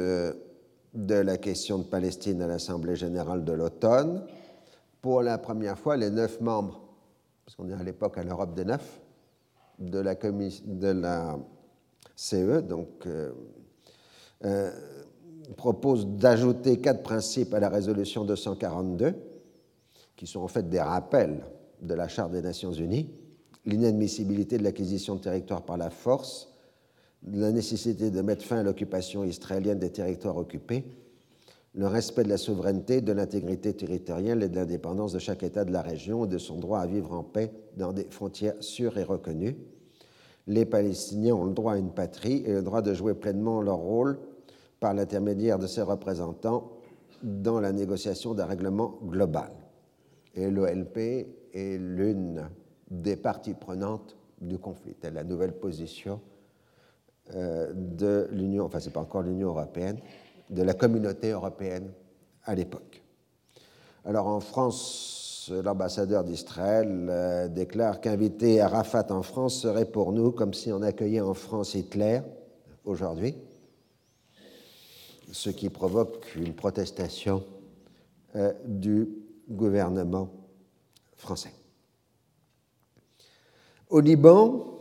[0.94, 4.26] de la question de Palestine à l'Assemblée générale de l'automne.
[5.02, 6.82] Pour la première fois, les neuf membres,
[7.46, 9.02] parce qu'on est à l'époque à l'Europe des neuf,
[9.80, 11.38] de la, de la
[12.16, 13.32] CE, donc, euh,
[14.46, 14.72] euh,
[15.58, 19.16] proposent d'ajouter quatre principes à la résolution 242,
[20.16, 21.44] qui sont en fait des rappels
[21.82, 23.12] de la Charte des Nations Unies,
[23.66, 26.53] l'inadmissibilité de l'acquisition de territoire par la force,
[27.32, 30.84] la nécessité de mettre fin à l'occupation israélienne des territoires occupés,
[31.76, 35.72] le respect de la souveraineté, de l'intégrité territoriale et de l'indépendance de chaque État de
[35.72, 39.04] la région et de son droit à vivre en paix dans des frontières sûres et
[39.04, 39.58] reconnues.
[40.46, 43.78] Les Palestiniens ont le droit à une patrie et le droit de jouer pleinement leur
[43.78, 44.20] rôle
[44.80, 46.74] par l'intermédiaire de ses représentants
[47.24, 49.52] dans la négociation d'un règlement global.
[50.36, 50.98] Et l'OLP
[51.54, 52.50] est l'une
[52.92, 54.96] des parties prenantes du conflit.
[55.02, 56.20] C'est la nouvelle position
[57.32, 59.98] de l'Union, enfin, ce n'est pas encore l'Union européenne,
[60.50, 61.92] de la communauté européenne
[62.44, 63.02] à l'époque.
[64.06, 70.54] Alors en France, l'ambassadeur d'Israël euh, déclare qu'inviter Arafat en France serait pour nous comme
[70.54, 72.22] si on accueillait en France Hitler
[72.86, 73.36] aujourd'hui,
[75.32, 77.44] ce qui provoque une protestation
[78.36, 79.08] euh, du
[79.50, 80.30] gouvernement
[81.16, 81.54] français.
[83.90, 84.73] Au Liban,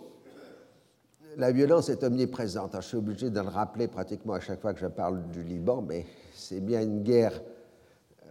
[1.36, 2.74] la violence est omniprésente.
[2.76, 5.82] je suis obligé de le rappeler pratiquement à chaque fois que je parle du Liban,
[5.82, 7.42] mais c'est bien une guerre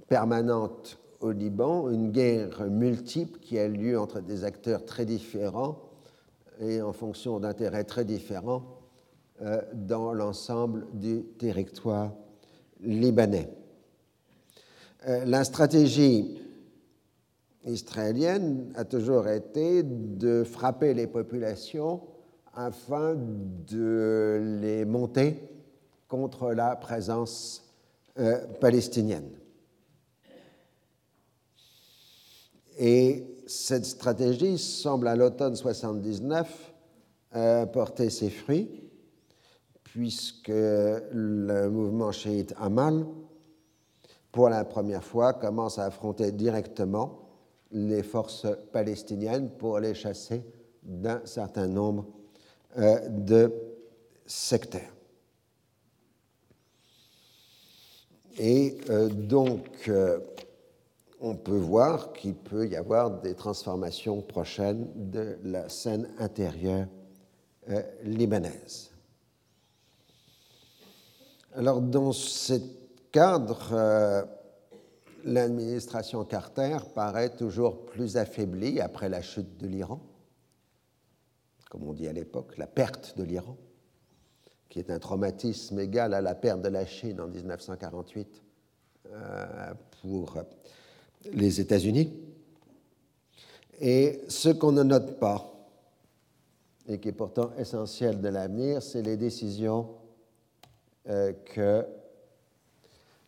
[0.07, 5.77] permanente au Liban, une guerre multiple qui a lieu entre des acteurs très différents
[6.59, 8.63] et en fonction d'intérêts très différents
[9.41, 12.11] euh, dans l'ensemble du territoire
[12.81, 13.49] libanais.
[15.07, 16.39] Euh, la stratégie
[17.65, 22.01] israélienne a toujours été de frapper les populations
[22.53, 25.49] afin de les monter
[26.07, 27.63] contre la présence
[28.19, 29.29] euh, palestinienne.
[32.77, 36.73] Et cette stratégie semble à l'automne 79
[37.35, 38.83] euh, porter ses fruits,
[39.83, 43.05] puisque le mouvement chiite Amal,
[44.31, 47.29] pour la première fois, commence à affronter directement
[47.71, 50.43] les forces palestiniennes pour les chasser
[50.83, 52.05] d'un certain nombre
[52.77, 53.51] de
[54.25, 54.93] sectaires.
[58.37, 60.19] Et euh, donc, euh,
[61.19, 66.87] on peut voir qu'il peut y avoir des transformations prochaines de la scène intérieure
[68.03, 68.89] libanaise.
[71.53, 72.53] Alors, dans ce
[73.11, 74.25] cadre,
[75.23, 80.01] l'administration Carter paraît toujours plus affaiblie après la chute de l'Iran
[81.71, 83.55] comme on dit à l'époque, la perte de l'Iran,
[84.67, 88.41] qui est un traumatisme égal à la perte de la Chine en 1948
[89.07, 90.37] euh, pour
[91.31, 92.11] les États-Unis.
[93.79, 95.49] Et ce qu'on ne note pas,
[96.89, 99.95] et qui est pourtant essentiel de l'avenir, c'est les décisions
[101.05, 101.85] que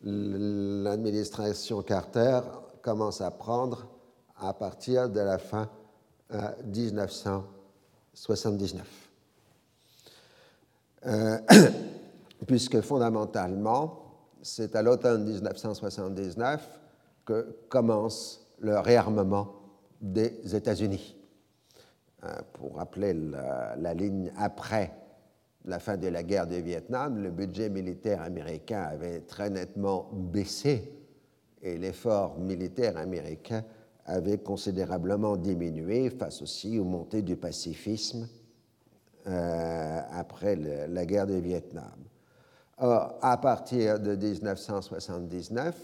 [0.01, 2.41] l'administration Carter
[2.81, 3.87] commence à prendre
[4.35, 5.69] à partir de la fin
[8.13, 9.09] 1979.
[11.05, 11.37] Euh,
[12.47, 14.03] puisque fondamentalement,
[14.41, 16.79] c'est à l'automne 1979
[17.25, 19.53] que commence le réarmement
[20.01, 21.15] des États-Unis.
[22.23, 24.93] Euh, pour rappeler la, ligne après
[25.65, 30.93] la fin de la guerre du Vietnam, le budget militaire américain avait très nettement baissé
[31.61, 33.63] et l'effort militaire américain
[34.05, 38.27] avait considérablement diminué face aussi aux montées du pacifisme
[39.27, 41.95] euh, après la guerre du Vietnam.
[42.77, 45.75] Or, à partir de 1979,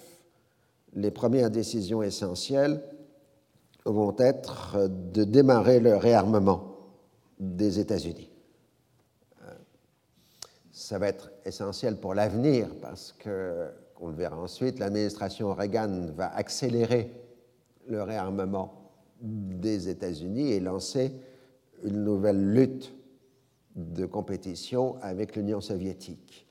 [0.94, 2.82] les premières décisions essentielles
[3.86, 6.76] vont être de démarrer le réarmement
[7.40, 8.30] des États-Unis.
[9.44, 9.54] Euh,
[10.74, 13.70] ça va être essentiel pour l'avenir parce que,
[14.02, 17.29] on le verra ensuite, l'administration Reagan va accélérer
[17.90, 21.12] le réarmement des États-Unis et lancer
[21.84, 22.94] une nouvelle lutte
[23.76, 26.48] de compétition avec l'Union soviétique.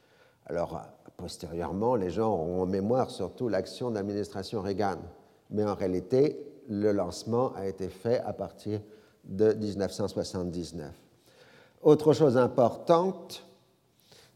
[0.46, 0.80] Alors,
[1.16, 4.98] postérieurement, les gens auront en mémoire surtout l'action de l'administration Reagan,
[5.50, 8.80] mais en réalité, le lancement a été fait à partir
[9.24, 10.90] de 1979.
[11.82, 13.44] Autre chose importante,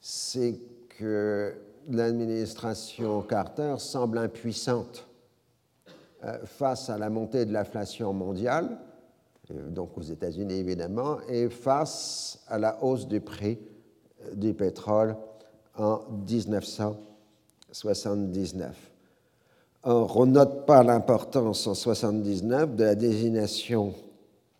[0.00, 0.59] c'est
[0.98, 1.55] que
[1.88, 5.07] l'administration Carter semble impuissante
[6.44, 8.78] face à la montée de l'inflation mondiale,
[9.50, 13.58] euh, donc aux États-Unis évidemment, et face à la hausse du prix
[14.24, 15.16] euh, du pétrole
[15.76, 18.90] en 1979.
[19.84, 23.92] Or, on ne note pas l'importance en 1979 de la désignation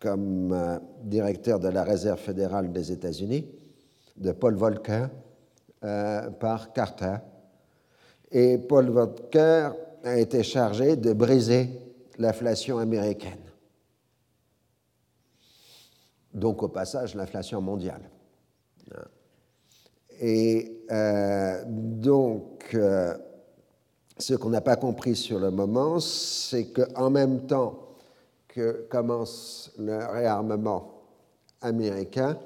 [0.01, 3.47] comme directeur de la Réserve fédérale des États-Unis
[4.17, 5.05] de Paul Volcker
[6.41, 7.15] par Carter.
[8.31, 9.69] Et Paul Volcker
[10.03, 11.69] a été chargé de briser
[12.17, 13.39] l'inflation américaine.
[16.33, 18.09] Donc au passage l'inflation mondiale.
[20.19, 23.15] Et euh, donc, euh,
[24.17, 27.79] ce qu'on n'a pas compris sur le moment, c'est qu'en même temps
[28.47, 31.01] que commence le réarmement
[31.61, 32.37] américain,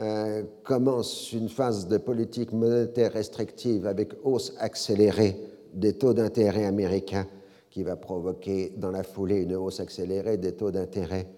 [0.00, 5.36] euh, commence une phase de politique monétaire restrictive avec hausse accélérée
[5.76, 7.26] des taux d'intérêt américains
[7.70, 11.28] qui va provoquer dans la foulée une hausse accélérée des taux d'intérêt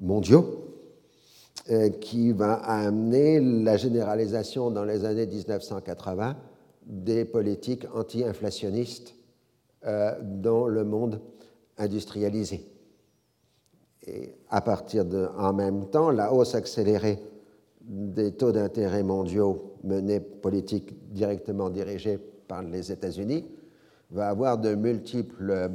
[0.00, 0.64] mondiaux,
[1.70, 6.36] euh, qui va amener la généralisation dans les années 1980
[6.86, 9.16] des politiques anti-inflationnistes
[9.84, 11.20] euh, dans le monde
[11.76, 12.64] industrialisé.
[14.06, 17.18] Et à partir de, en même temps, la hausse accélérée
[17.80, 23.44] des taux d'intérêt mondiaux menés politique directement dirigée par les États-Unis
[24.10, 25.70] va avoir de multiples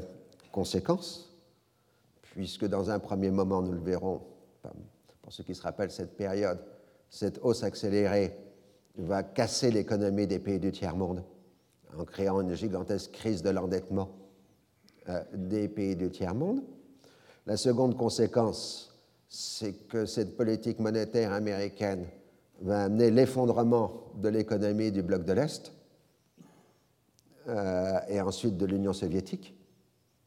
[0.51, 1.31] conséquences,
[2.21, 4.21] puisque dans un premier moment, nous le verrons,
[5.21, 6.59] pour ceux qui se rappellent cette période,
[7.09, 8.35] cette hausse accélérée
[8.97, 11.23] va casser l'économie des pays du tiers-monde
[11.97, 14.09] en créant une gigantesque crise de l'endettement
[15.09, 16.63] euh, des pays du tiers-monde.
[17.45, 18.97] La seconde conséquence,
[19.29, 22.05] c'est que cette politique monétaire américaine
[22.61, 25.73] va amener l'effondrement de l'économie du bloc de l'Est,
[27.49, 29.53] euh, et ensuite de l'Union soviétique,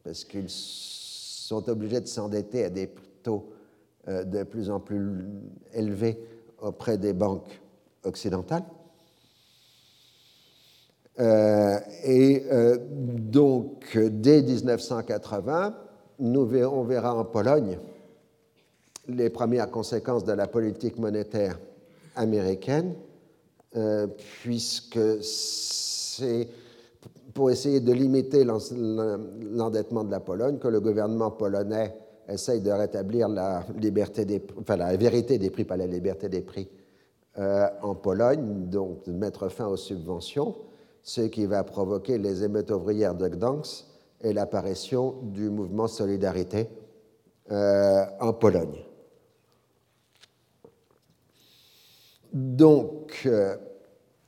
[0.04, 2.90] parce qu'ils sont obligés de s'endetter à des
[3.22, 3.52] taux
[4.08, 5.24] euh, de plus en plus
[5.72, 6.20] élevés
[6.60, 7.58] auprès des banques
[8.04, 8.64] occidentales.
[11.18, 12.44] Euh, et
[12.90, 15.74] donc, dès 1980,
[16.18, 17.78] nous on verra en Pologne
[19.08, 21.58] les premières conséquences de la politique monétaire
[22.14, 22.94] américaine,
[24.42, 26.48] puisque c'est
[27.36, 31.94] pour essayer de limiter l'endettement de la Pologne, que le gouvernement polonais
[32.26, 36.40] essaye de rétablir la, liberté des, enfin, la vérité des prix, pas la liberté des
[36.40, 36.66] prix,
[37.38, 40.56] euh, en Pologne, donc de mettre fin aux subventions,
[41.02, 43.84] ce qui va provoquer les émeutes ouvrières de Gdansk
[44.22, 46.70] et l'apparition du mouvement Solidarité
[47.52, 48.82] euh, en Pologne.
[52.32, 53.56] Donc, euh,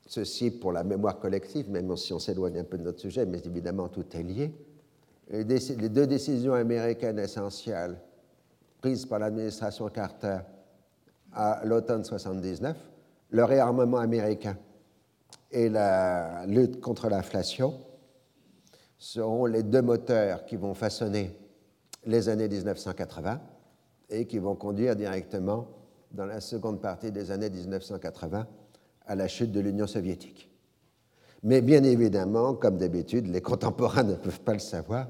[0.09, 3.41] Ceci pour la mémoire collective, même si on s'éloigne un peu de notre sujet, mais
[3.45, 4.55] évidemment tout est lié.
[5.29, 5.45] Les
[5.91, 8.01] deux décisions américaines essentielles
[8.81, 10.39] prises par l'administration Carter
[11.35, 12.75] à l'automne 79,
[13.31, 14.57] le réarmement américain
[15.51, 17.75] et la lutte contre l'inflation,
[18.97, 21.37] seront les deux moteurs qui vont façonner
[22.07, 23.41] les années 1980
[24.09, 25.69] et qui vont conduire directement
[26.13, 28.47] dans la seconde partie des années 1980
[29.09, 30.49] à la chute de l'Union soviétique.
[31.43, 35.09] Mais bien évidemment, comme d'habitude, les contemporains ne peuvent pas le savoir.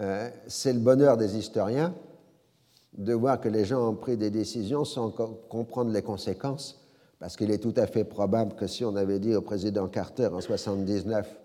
[0.00, 1.94] Euh, c'est le bonheur des historiens
[2.96, 6.80] de voir que les gens ont pris des décisions sans comprendre les conséquences,
[7.18, 10.26] parce qu'il est tout à fait probable que si on avait dit au président Carter
[10.26, 11.40] en 1979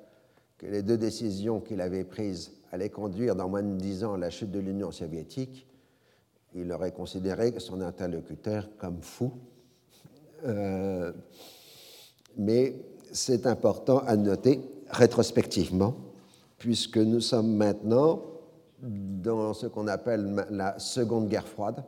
[0.57, 4.17] que les deux décisions qu'il avait prises allaient conduire dans moins de dix ans à
[4.17, 5.65] la chute de l'Union soviétique,
[6.53, 9.31] il aurait considéré son interlocuteur comme fou.
[10.45, 11.11] Euh,
[12.37, 12.75] mais
[13.11, 15.95] c'est important à noter rétrospectivement,
[16.57, 18.23] puisque nous sommes maintenant
[18.81, 21.83] dans ce qu'on appelle la Seconde Guerre froide,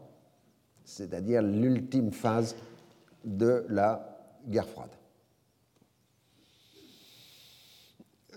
[0.84, 2.56] c'est-à-dire l'ultime phase
[3.24, 4.90] de la guerre froide.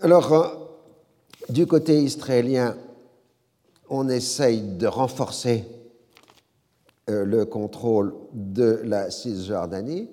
[0.01, 0.47] Alors, euh,
[1.49, 2.77] du côté israélien,
[3.89, 5.65] on essaye de renforcer
[7.09, 10.09] euh, le contrôle de la Cisjordanie,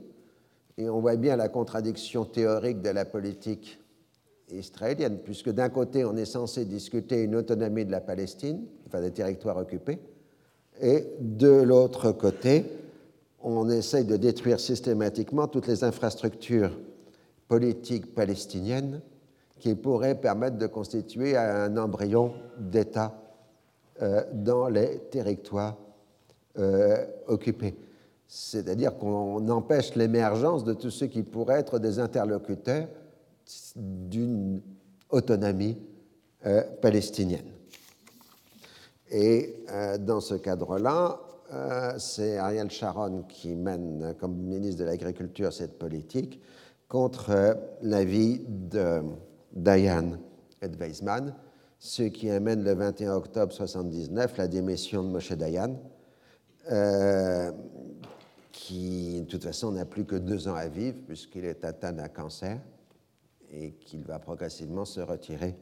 [0.79, 3.79] et on voit bien la contradiction théorique de la politique
[4.51, 9.11] israélienne, puisque d'un côté, on est censé discuter une autonomie de la Palestine, enfin des
[9.11, 9.99] territoires occupés,
[10.81, 12.65] et de l'autre côté,
[13.43, 16.79] on essaye de détruire systématiquement toutes les infrastructures
[17.49, 19.01] politiques palestiniennes
[19.59, 23.15] qui pourraient permettre de constituer un embryon d'État
[24.01, 25.77] euh, dans les territoires
[26.59, 27.75] euh, occupés.
[28.35, 32.89] C'est-à-dire qu'on empêche l'émergence de tous ceux qui pourraient être des interlocuteurs
[33.77, 34.63] d'une
[35.11, 35.77] autonomie
[36.47, 37.45] euh, palestinienne.
[39.11, 41.21] Et euh, dans ce cadre-là,
[41.53, 46.41] euh, c'est Ariel Sharon qui mène comme ministre de l'Agriculture cette politique
[46.89, 49.03] contre l'avis de
[49.53, 51.35] de Weizmann,
[51.79, 55.77] ce qui amène le 21 octobre 1979 la démission de Moshe Dayan,
[58.53, 62.09] qui de toute façon n'a plus que deux ans à vivre puisqu'il est atteint d'un
[62.09, 62.61] cancer
[63.51, 65.57] et qu'il va progressivement se retirer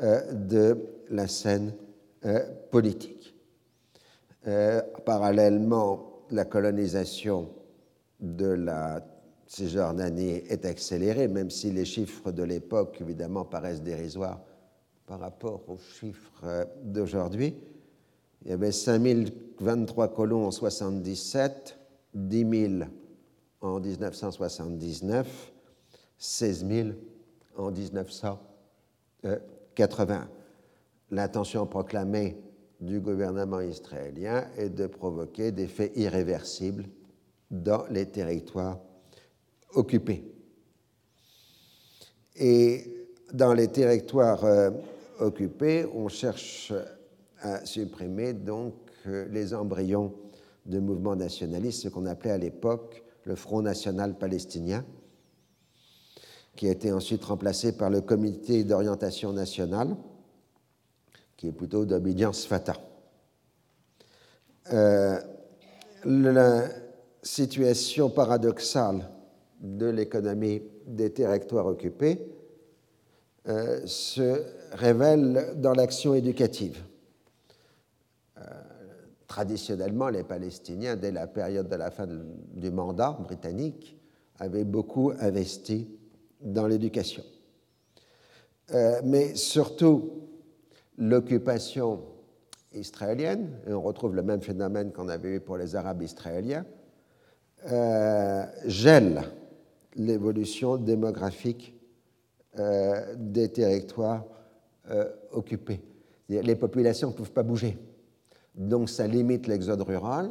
[0.00, 0.78] euh, de
[1.10, 1.74] la scène
[2.24, 2.40] euh,
[2.70, 3.34] politique.
[4.46, 7.50] Euh, parallèlement, la colonisation
[8.20, 9.04] de la
[9.46, 14.40] Cisjordanie est accélérée, même si les chiffres de l'époque, évidemment, paraissent dérisoires
[15.06, 17.54] par rapport aux chiffres d'aujourd'hui.
[18.44, 21.76] Il y avait 5023 colons en 77,
[22.14, 22.84] 10 000
[23.60, 25.52] en 1979,
[26.18, 26.88] 16 000
[27.56, 30.28] en 1980.
[31.10, 32.36] L'intention proclamée
[32.80, 36.86] du gouvernement israélien est de provoquer des faits irréversibles
[37.50, 38.80] dans les territoires
[39.74, 40.24] occupés.
[42.36, 44.70] Et dans les territoires euh,
[45.20, 46.72] occupés, on cherche
[47.40, 48.74] à supprimer donc
[49.06, 50.12] euh, les embryons
[50.66, 54.84] de mouvements nationalistes, ce qu'on appelait à l'époque le Front national palestinien,
[56.56, 59.96] qui a été ensuite remplacé par le Comité d'orientation nationale,
[61.36, 62.76] qui est plutôt d'obédience fata.
[64.72, 65.18] Euh,
[66.04, 66.68] la
[67.22, 69.08] situation paradoxale
[69.60, 72.18] de l'économie des territoires occupés
[73.48, 74.42] euh, se
[74.72, 76.82] révèle dans l'action éducative.
[79.32, 83.98] Traditionnellement, les Palestiniens, dès la période de la fin du mandat britannique,
[84.38, 85.88] avaient beaucoup investi
[86.42, 87.22] dans l'éducation.
[88.74, 90.28] Euh, mais surtout,
[90.98, 92.02] l'occupation
[92.74, 96.66] israélienne, et on retrouve le même phénomène qu'on avait eu pour les Arabes israéliens,
[97.70, 99.22] euh, gèle
[99.96, 101.74] l'évolution démographique
[102.58, 104.26] euh, des territoires
[105.30, 105.80] occupés.
[106.28, 107.78] Les populations ne peuvent pas bouger.
[108.54, 110.30] Donc ça limite l'exode rural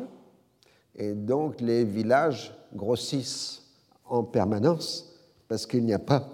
[0.96, 3.64] et donc les villages grossissent
[4.06, 6.28] en permanence parce qu'il n'y a pas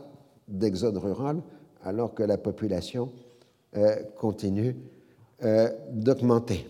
[0.48, 1.42] d'exode rural
[1.84, 3.12] alors que la population
[3.76, 4.76] euh, continue
[5.44, 6.68] euh, d'augmenter.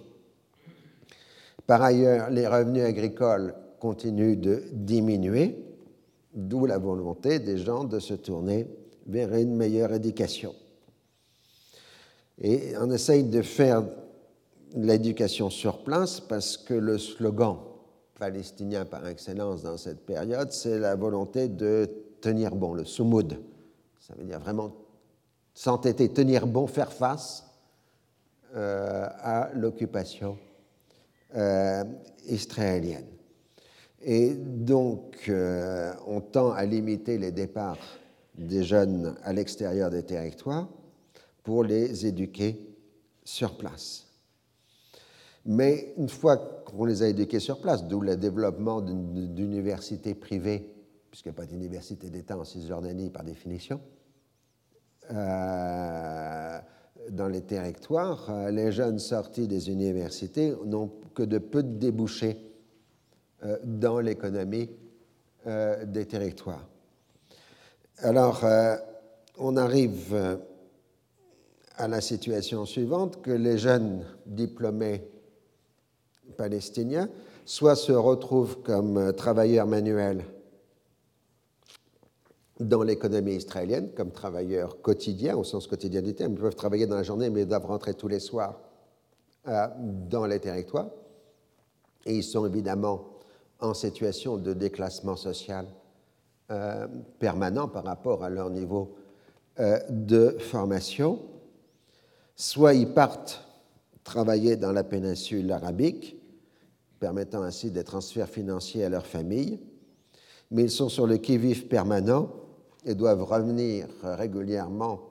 [1.65, 5.63] Par ailleurs, les revenus agricoles continuent de diminuer,
[6.33, 8.67] d'où la volonté des gens de se tourner
[9.05, 10.53] vers une meilleure éducation.
[12.39, 13.83] Et on essaye de faire
[14.75, 17.57] l'éducation sur place parce que le slogan
[18.19, 21.89] palestinien par excellence dans cette période, c'est la volonté de
[22.21, 23.39] tenir bon, le soumoud.
[23.99, 24.73] Ça veut dire vraiment
[25.53, 27.45] s'entêter, tenir bon, faire face
[28.55, 30.37] euh, à l'occupation
[31.35, 31.83] euh,
[32.27, 33.07] israélienne.
[34.01, 37.77] Et donc, euh, on tend à limiter les départs
[38.35, 40.69] des jeunes à l'extérieur des territoires
[41.43, 42.75] pour les éduquer
[43.23, 44.06] sur place.
[45.47, 50.77] Mais une fois qu'on les a éduqués sur place, d'où le développement d'universités privées
[51.09, 53.81] puisqu'il n'y a pas d'université d'État en Cisjordanie par définition,
[55.11, 56.59] euh,
[57.09, 62.37] dans les territoires, euh, les jeunes sortis des universités n'ont que de peu de débouchés
[63.43, 64.69] euh, dans l'économie
[65.85, 66.67] des territoires.
[67.99, 68.43] Alors,
[69.37, 70.37] on arrive
[71.77, 75.07] à la situation suivante que les jeunes diplômés
[76.37, 77.09] palestiniens
[77.45, 80.23] soit se retrouvent comme travailleurs manuels
[82.59, 86.33] dans l'économie israélienne comme travailleurs quotidiens, au sens quotidien du terme.
[86.33, 88.59] Ils peuvent travailler dans la journée, mais ils doivent rentrer tous les soirs
[89.47, 89.67] euh,
[90.09, 90.89] dans les territoires.
[92.05, 93.05] Et ils sont évidemment
[93.59, 95.67] en situation de déclassement social
[96.51, 96.87] euh,
[97.19, 98.95] permanent par rapport à leur niveau
[99.59, 101.19] euh, de formation.
[102.35, 103.43] Soit ils partent
[104.03, 106.16] travailler dans la péninsule arabique,
[106.99, 109.59] permettant ainsi des transferts financiers à leur famille,
[110.51, 112.31] mais ils sont sur le qui-vive permanent
[112.85, 115.01] et doivent revenir régulièrement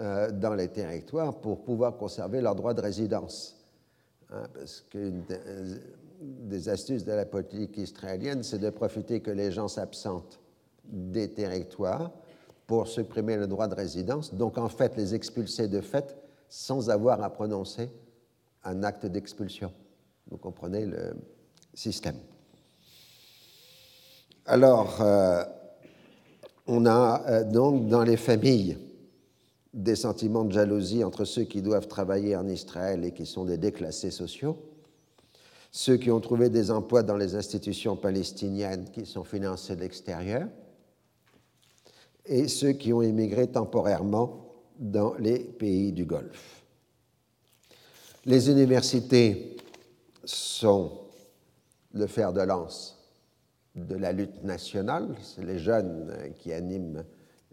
[0.00, 3.56] euh, dans les territoires pour pouvoir conserver leur droit de résidence.
[4.30, 5.22] Hein, parce qu'une
[6.20, 10.40] des astuces de la politique israélienne, c'est de profiter que les gens s'absentent
[10.84, 12.10] des territoires
[12.66, 16.16] pour supprimer le droit de résidence, donc en fait les expulser de fait
[16.48, 17.90] sans avoir à prononcer
[18.64, 19.72] un acte d'expulsion.
[20.32, 21.14] Vous comprenez le
[21.74, 22.16] système.
[24.46, 25.44] Alors, euh,
[26.66, 28.78] on a euh, donc dans les familles
[29.74, 33.58] des sentiments de jalousie entre ceux qui doivent travailler en Israël et qui sont des
[33.58, 34.56] déclassés sociaux,
[35.70, 40.48] ceux qui ont trouvé des emplois dans les institutions palestiniennes qui sont financées de l'extérieur,
[42.24, 44.46] et ceux qui ont immigré temporairement
[44.78, 46.64] dans les pays du Golfe.
[48.24, 49.51] Les universités
[50.24, 51.02] sont
[51.92, 52.98] le fer de lance
[53.74, 55.14] de la lutte nationale.
[55.22, 57.04] C'est les jeunes qui animent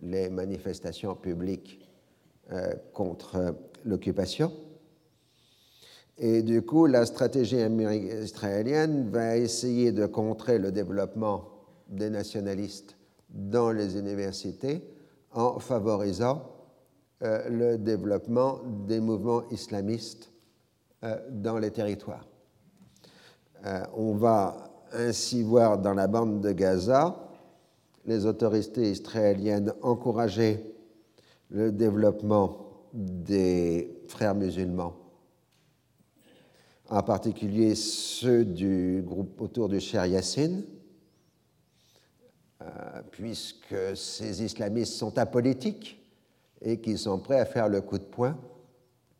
[0.01, 1.79] les manifestations publiques
[2.51, 3.55] euh, contre
[3.85, 4.51] l'occupation.
[6.17, 7.57] Et du coup, la stratégie
[8.21, 11.49] israélienne va essayer de contrer le développement
[11.87, 12.97] des nationalistes
[13.29, 14.83] dans les universités
[15.31, 16.43] en favorisant
[17.21, 20.31] euh, le développement des mouvements islamistes
[21.03, 22.28] euh, dans les territoires.
[23.95, 27.29] On va ainsi voir dans la bande de Gaza
[28.05, 30.63] les autorités israéliennes encourager
[31.49, 34.95] le développement des frères musulmans,
[36.89, 40.63] en particulier ceux du groupe autour du Cher Yassine,
[42.61, 42.65] euh,
[43.11, 46.01] puisque ces islamistes sont apolitiques
[46.61, 48.37] et qu'ils sont prêts à faire le coup de poing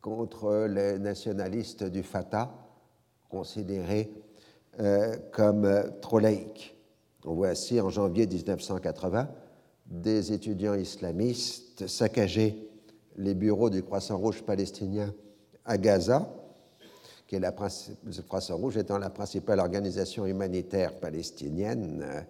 [0.01, 2.51] contre les nationalistes du Fatah,
[3.29, 4.11] considérés
[4.79, 6.73] euh, comme euh, trop laïque.
[7.25, 9.27] On voit ainsi en janvier 1980
[9.85, 12.69] des étudiants islamistes saccager
[13.17, 15.13] les bureaux du Croissant Rouge palestinien
[15.65, 16.33] à Gaza,
[17.27, 22.21] qui est le Croissant Rouge étant la principale organisation humanitaire palestinienne, euh,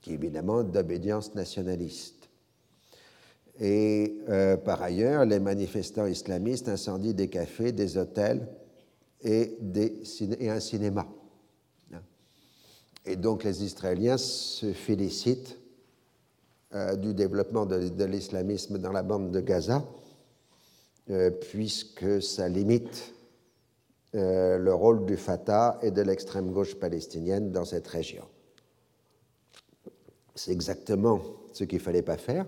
[0.00, 2.28] qui est évidemment d'obédience nationaliste.
[3.58, 4.16] Et
[4.64, 8.48] par ailleurs, les manifestants islamistes incendient des cafés, des hôtels
[9.22, 9.58] et
[10.48, 11.06] un cinéma.
[13.06, 15.58] Et donc les Israéliens se félicitent
[16.74, 19.82] euh, du développement de, l'islamisme dans la bande de Gaza,
[21.08, 23.12] euh, puisque ça limite
[24.14, 28.24] euh, le rôle du Fatah et de l'extrême gauche palestinienne dans cette région.
[30.34, 31.20] C'est exactement
[31.52, 32.46] ce qu'il ne fallait pas faire,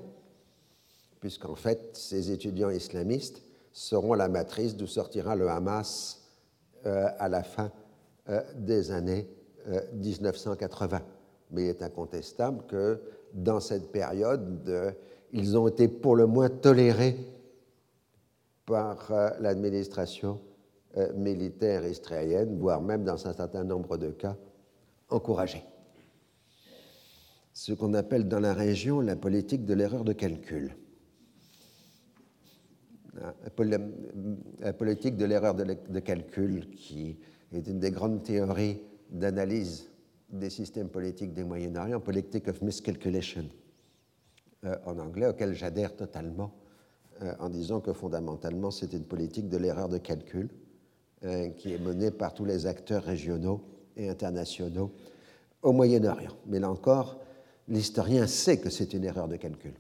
[1.19, 3.43] puisqu'en fait, ces étudiants islamistes
[3.73, 6.21] seront la matrice d'où sortira le Hamas
[6.85, 7.71] à la fin
[8.55, 9.29] des années
[9.95, 10.97] 1980.
[10.97, 11.01] Euh,
[11.51, 13.01] Mais il est incontestable que
[13.35, 14.93] dans cette période, euh,
[15.33, 17.17] ils ont été pour le moins tolérés
[18.67, 20.41] par euh, l'administration
[21.17, 24.37] militaire israélienne, voire même dans un certain nombre de cas
[25.09, 25.65] encouragés.
[27.55, 30.77] Ce qu'on appelle dans la région la politique de l'erreur de calcul.
[34.61, 37.17] La politique de l'erreur de calcul, qui
[37.55, 38.79] est une des grandes théories
[39.13, 39.89] d'analyse
[40.31, 43.45] des systèmes politiques des Moyen-Orient, Politic of Miscalculation
[44.65, 46.53] euh, en anglais, auquel j'adhère totalement
[47.21, 50.49] euh, en disant que fondamentalement c'est une politique de l'erreur de calcul
[51.25, 53.63] euh, qui est menée par tous les acteurs régionaux
[53.97, 54.93] et internationaux
[55.61, 56.37] au Moyen-Orient.
[56.47, 57.21] Mais là encore,
[57.69, 59.75] l'historien sait que c'est une erreur de calcul.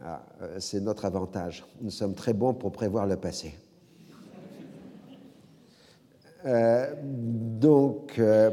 [0.00, 0.24] Ah,
[0.58, 1.64] c'est notre avantage.
[1.80, 3.54] Nous sommes très bons pour prévoir le passé.
[6.48, 8.50] Euh, donc, euh,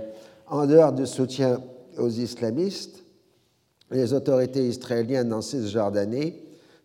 [0.47, 1.59] En dehors du soutien
[1.97, 3.03] aux islamistes,
[3.89, 6.35] les autorités israéliennes en Cisjordanie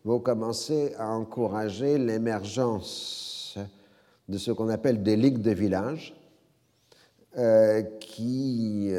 [0.05, 3.59] vont commencer à encourager l'émergence
[4.29, 6.15] de ce qu'on appelle des ligues de village,
[7.37, 8.93] euh, qui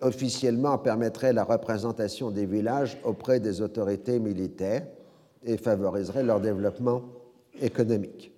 [0.00, 4.86] officiellement permettraient la représentation des villages auprès des autorités militaires
[5.44, 7.02] et favoriseraient leur développement
[7.60, 8.35] économique.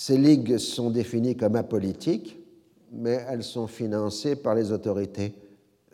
[0.00, 2.38] Ces ligues sont définies comme apolitiques,
[2.92, 5.34] mais elles sont financées par les autorités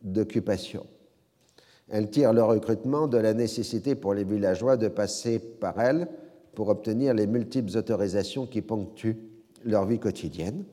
[0.02, 0.84] d'occupation.
[1.88, 6.06] Elles tirent leur recrutement de la nécessité pour les villageois de passer par elles
[6.54, 9.16] pour obtenir les multiples autorisations qui ponctuent
[9.64, 10.64] leur vie quotidienne.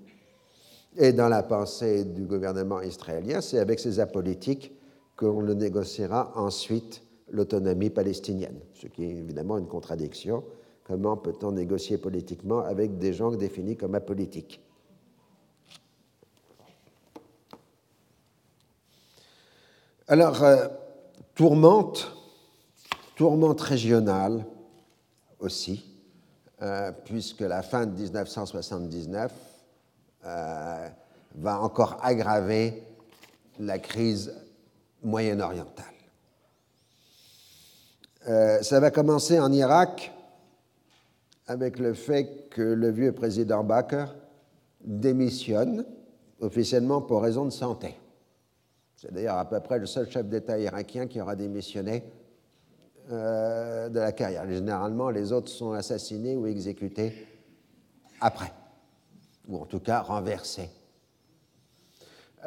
[0.98, 4.74] Et dans la pensée du gouvernement israélien, c'est avec ces apolitiques
[5.16, 10.44] qu'on le négociera ensuite l'autonomie palestinienne, ce qui est évidemment une contradiction.
[10.84, 14.62] Comment peut-on négocier politiquement avec des gens définis comme apolitiques
[20.12, 20.68] Alors, euh,
[21.36, 22.12] tourmente,
[23.16, 24.44] tourmente régionale
[25.40, 25.86] aussi,
[26.62, 29.32] euh, puisque la fin de 1979
[30.26, 30.90] euh,
[31.36, 32.84] va encore aggraver
[33.58, 34.36] la crise
[35.02, 35.86] moyen-orientale.
[38.62, 40.12] ça va commencer en Irak
[41.52, 44.16] avec le fait que le vieux président Bakr
[44.86, 45.86] démissionne
[46.40, 47.96] officiellement pour raison de santé.
[48.96, 52.04] C'est d'ailleurs à peu près le seul chef d'État irakien qui aura démissionné
[53.12, 54.50] euh, de la carrière.
[54.50, 57.28] Généralement, les autres sont assassinés ou exécutés
[58.22, 58.54] après,
[59.50, 60.70] ou en tout cas renversés.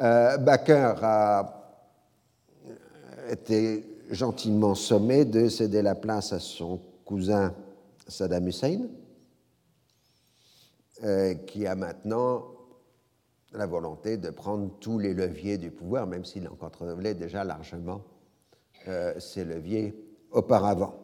[0.01, 1.61] Euh, a
[3.29, 7.53] été gentiment sommé de céder la place à son cousin
[8.07, 8.87] Saddam Hussein,
[11.03, 12.45] euh, qui a maintenant
[13.51, 18.01] la volonté de prendre tous les leviers du pouvoir, même s'il en contrôlait déjà largement
[18.87, 19.95] euh, ces leviers
[20.31, 20.95] auparavant.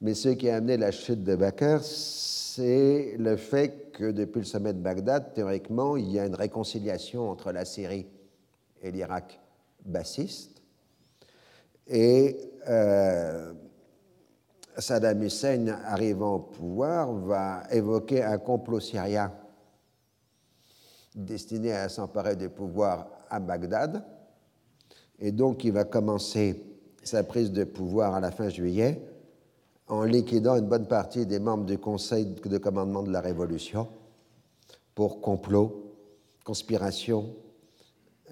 [0.00, 4.44] Mais ce qui a amené la chute de Bakr, c'est le fait que depuis le
[4.44, 8.06] sommet de Bagdad, théoriquement, il y a une réconciliation entre la Syrie
[8.82, 9.40] et l'Irak
[9.84, 10.62] bassiste.
[11.88, 12.36] Et
[12.68, 13.52] euh,
[14.78, 19.32] Saddam Hussein, arrivant au pouvoir, va évoquer un complot syrien
[21.16, 24.04] destiné à s'emparer des pouvoirs à Bagdad.
[25.18, 26.62] Et donc, il va commencer
[27.02, 29.02] sa prise de pouvoir à la fin juillet
[29.88, 33.88] en liquidant une bonne partie des membres du Conseil de commandement de la Révolution
[34.94, 35.92] pour complot,
[36.44, 37.34] conspiration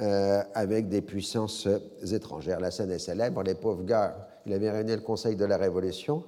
[0.00, 1.66] euh, avec des puissances
[2.12, 2.60] étrangères.
[2.60, 3.42] La scène est célèbre.
[3.42, 6.22] Les pauvres gars, il avait réuni le Conseil de la Révolution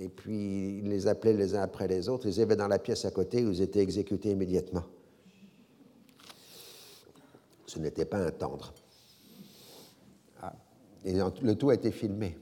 [0.00, 2.26] et puis il les appelait les uns après les autres.
[2.26, 4.84] Ils étaient dans la pièce à côté où ils étaient exécutés immédiatement
[7.70, 8.74] ce n'était pas un tendre.
[10.42, 10.52] Ah.
[11.04, 12.36] Le tout a été filmé.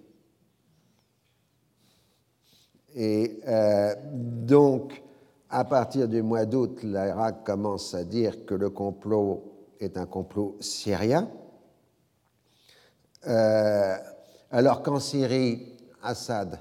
[2.95, 5.03] Et euh, donc,
[5.51, 9.45] à partir du mois d'août, l'Irak commence à dire que le complot
[9.79, 11.31] est un complot syrien.
[13.27, 13.97] Euh,
[14.51, 16.59] alors qu'en Syrie, Assad,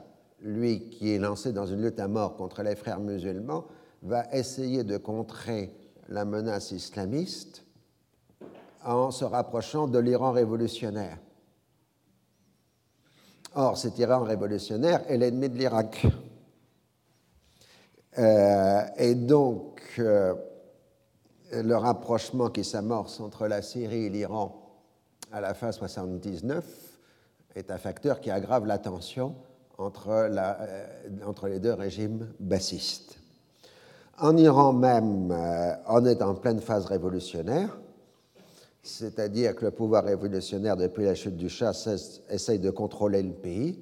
[0.47, 3.65] lui qui est lancé dans une lutte à mort contre les frères musulmans,
[4.01, 5.73] va essayer de contrer
[6.07, 7.65] la menace islamiste
[8.85, 11.17] en se rapprochant de l'Iran révolutionnaire.
[13.55, 16.05] Or, cet Iran révolutionnaire est l'ennemi de l'Irak.
[18.17, 20.33] Euh, et donc, euh,
[21.51, 24.63] le rapprochement qui s'amorce entre la Syrie et l'Iran
[25.31, 26.65] à la fin 79
[27.55, 29.35] est un facteur qui aggrave la tension
[29.77, 33.19] entre, euh, entre les deux régimes bassistes.
[34.19, 35.31] En Iran même,
[35.87, 37.77] on est en pleine phase révolutionnaire
[38.87, 41.73] c'est-à-dire que le pouvoir révolutionnaire, depuis la chute du Shah,
[42.29, 43.79] essaye de contrôler le pays,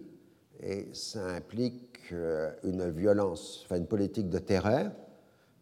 [0.61, 4.91] et ça implique euh, une violence, enfin une politique de terreur,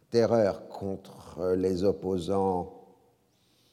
[0.10, 2.86] terreur contre les opposants,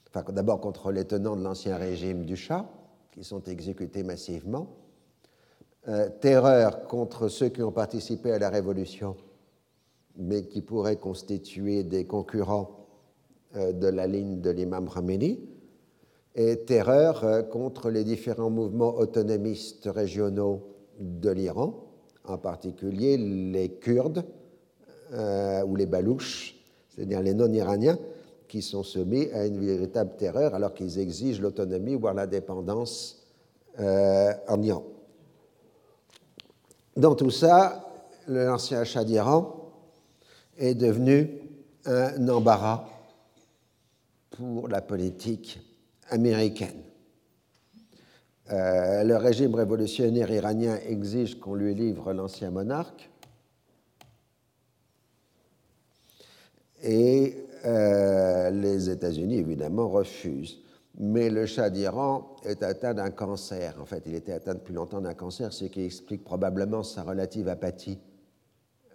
[0.09, 2.69] enfin d'abord contre les tenants de l'ancien régime du Shah,
[3.13, 4.80] qui sont exécutés massivement, euh,
[6.21, 9.17] terreur contre ceux qui ont participé à la révolution,
[10.17, 12.87] mais qui pourraient constituer des concurrents
[13.57, 15.41] euh, de la ligne de l'imam Khomeini,
[16.37, 20.63] et terreur euh, contre les différents mouvements autonomistes régionaux
[21.01, 21.75] de l'Iran,
[22.25, 24.25] en particulier les Kurdes
[25.13, 26.57] euh, ou les Balouches,
[26.89, 27.99] c'est-à-dire les non-iraniens,
[28.47, 33.27] qui sont soumis à une véritable terreur alors qu'ils exigent l'autonomie, voire l'indépendance
[33.79, 34.85] euh, en Iran.
[37.01, 37.83] Dans tout ça,
[38.29, 39.73] l'ancien Shah d'Iran
[40.59, 41.31] est devenu
[41.87, 42.85] un embarras
[44.33, 45.61] pour la politique
[46.11, 46.83] américaine.
[48.53, 53.09] Euh, le régime révolutionnaire iranien exige qu'on lui livre l'ancien monarque
[56.83, 60.59] et euh, les États-Unis, évidemment, refusent.
[61.03, 63.75] Mais le Shah d'Iran est atteint d'un cancer.
[63.81, 67.49] En fait, il était atteint depuis longtemps d'un cancer, ce qui explique probablement sa relative
[67.49, 67.99] apathie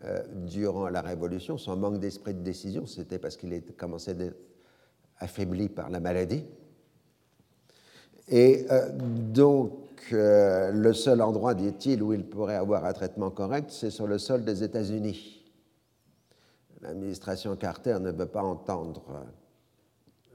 [0.03, 2.85] euh, durant la Révolution, son manque d'esprit de décision.
[2.85, 4.37] C'était parce qu'il commençait à être
[5.17, 6.45] affaibli par la maladie.
[8.27, 9.73] Et euh, donc,
[10.13, 14.19] euh, le seul endroit, dit-il, où il pourrait avoir un traitement correct, c'est sur le
[14.19, 15.43] sol des États-Unis.
[16.81, 19.25] L'administration Carter ne veut pas entendre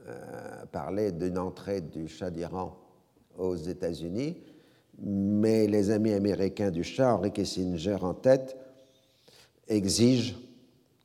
[0.07, 2.75] euh, parler d'une entrée du Shah d'Iran
[3.37, 4.37] aux États-Unis,
[4.99, 8.57] mais les amis américains du Shah, Henry Kissinger en tête,
[9.67, 10.35] exigent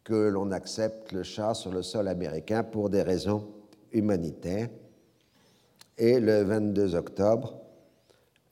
[0.03, 3.47] que l'on accepte le Shah sur le sol américain pour des raisons
[3.93, 4.69] humanitaires.
[5.99, 7.55] Et le 22 octobre,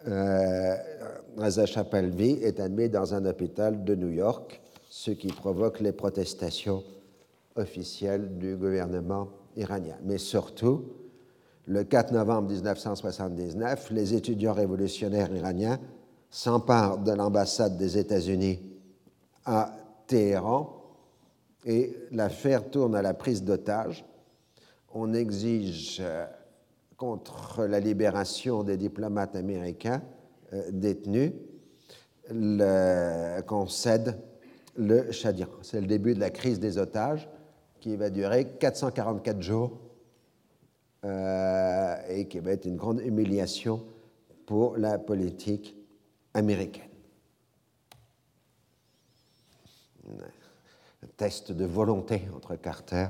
[0.07, 0.77] euh,
[1.37, 6.83] Reza est admis dans un hôpital de New York, ce qui provoque les protestations
[7.57, 9.29] officielles du gouvernement
[10.03, 10.85] Mais surtout,
[11.67, 15.79] le 4 novembre 1979, les étudiants révolutionnaires iraniens
[16.31, 18.61] s'emparent de l'ambassade des États-Unis
[19.45, 19.73] à
[20.07, 20.83] Téhéran
[21.65, 24.05] et l'affaire tourne à la prise d'otages.
[24.93, 26.27] On exige euh,
[26.97, 30.03] contre la libération des diplomates américains
[30.53, 31.33] euh, détenus
[33.47, 34.19] qu'on cède
[34.77, 37.29] le Shah C'est le début de la crise des otages
[37.85, 39.79] qui va durer 444 jours
[41.05, 43.85] euh, et qui va être une grande humiliation
[44.47, 45.77] pour la politique
[46.33, 46.89] américaine.
[50.09, 53.09] Un test de volonté entre Carter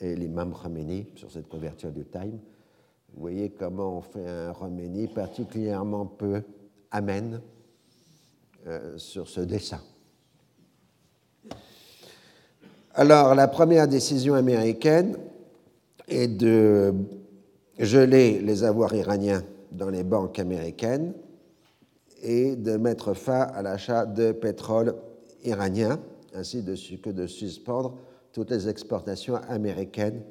[0.00, 2.38] et l'imam Khomeini sur cette couverture du Time.
[3.14, 6.42] Vous voyez comment on fait un Roménie particulièrement peu
[6.90, 7.40] amène
[8.66, 9.80] euh, sur ce dessin.
[12.96, 15.16] Alors, la première décision américaine
[16.06, 16.94] est de
[17.76, 19.42] geler les avoirs iraniens
[19.72, 21.12] dans les banques américaines
[22.22, 24.94] et de mettre fin à l'achat de pétrole
[25.42, 25.98] iranien,
[26.36, 26.64] ainsi
[27.02, 27.98] que de suspendre
[28.32, 30.22] toutes les exportations américaines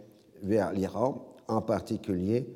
[0.41, 2.47] vers l'Iran, en particulier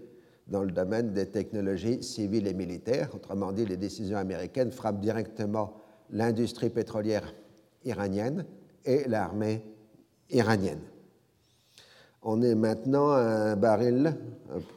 [0.47, 3.10] dans le domaine des technologies civiles et militaires.
[3.14, 5.74] Autrement dit, les décisions américaines frappent directement
[6.12, 7.34] l'industrie pétrolière
[7.84, 8.45] iranienne
[8.86, 9.62] et l'armée
[10.30, 10.82] iranienne.
[12.22, 14.16] On est maintenant à un baril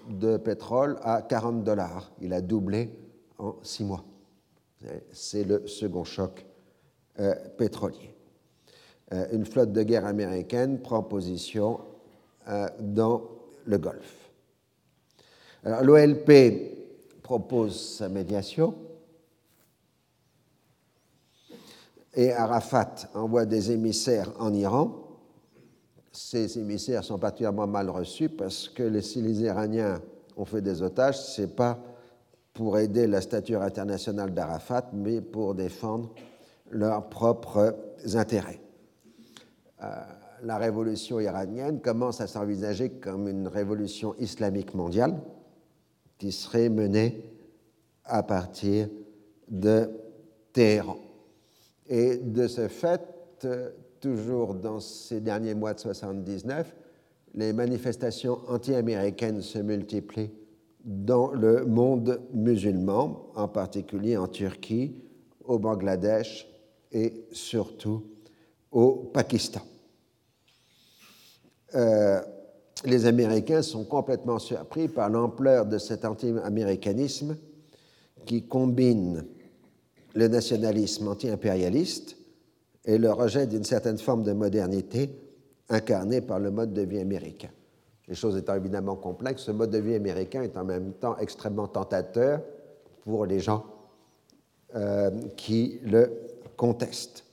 [0.08, 2.12] de pétrole à 40 dollars.
[2.20, 2.90] Il a doublé
[3.38, 4.04] en six mois.
[5.12, 6.44] C'est le second choc
[7.18, 8.14] euh, pétrolier.
[9.12, 11.80] Euh, une flotte de guerre américaine prend position
[12.48, 13.22] euh, dans
[13.66, 14.30] le Golfe.
[15.64, 18.74] L'OLP propose sa médiation
[22.14, 24.99] et Arafat envoie des émissaires en Iran.
[26.12, 30.00] Ces émissaires sont particulièrement mal reçus parce que si les Iraniens
[30.36, 31.78] ont fait des otages, ce n'est pas
[32.52, 36.12] pour aider la stature internationale d'Arafat, mais pour défendre
[36.70, 37.76] leurs propres
[38.14, 38.60] intérêts.
[39.82, 39.86] Euh,
[40.42, 45.20] la révolution iranienne commence à s'envisager comme une révolution islamique mondiale
[46.18, 47.24] qui serait menée
[48.04, 48.88] à partir
[49.48, 49.90] de
[50.52, 50.98] Téhéran.
[51.88, 53.00] Et de ce fait,
[54.00, 56.74] toujours dans ces derniers mois de 79,
[57.34, 60.30] les manifestations anti-américaines se multiplient
[60.84, 64.94] dans le monde musulman, en particulier en Turquie,
[65.44, 66.48] au Bangladesh
[66.92, 68.04] et surtout
[68.70, 69.60] au Pakistan.
[71.74, 72.20] Euh,
[72.84, 77.36] les Américains sont complètement surpris par l'ampleur de cet anti-américanisme
[78.24, 79.24] qui combine
[80.14, 82.16] le nationalisme anti-impérialiste
[82.84, 85.10] et le rejet d'une certaine forme de modernité
[85.68, 87.50] incarnée par le mode de vie américain.
[88.08, 91.68] Les choses étant évidemment complexes, ce mode de vie américain est en même temps extrêmement
[91.68, 92.40] tentateur
[93.04, 93.64] pour les gens
[94.74, 96.10] euh, qui le
[96.56, 97.24] contestent.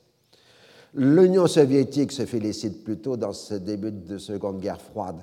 [0.94, 5.20] L'Union soviétique se félicite plutôt dans ce début de Seconde Guerre froide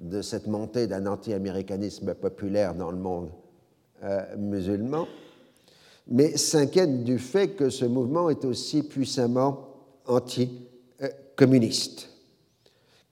[0.00, 3.30] de cette montée d'un anti-américanisme populaire dans le monde
[4.04, 5.06] euh, musulman,
[6.08, 9.68] mais s'inquiète du fait que ce mouvement est aussi puissamment
[10.06, 12.08] anti-communiste.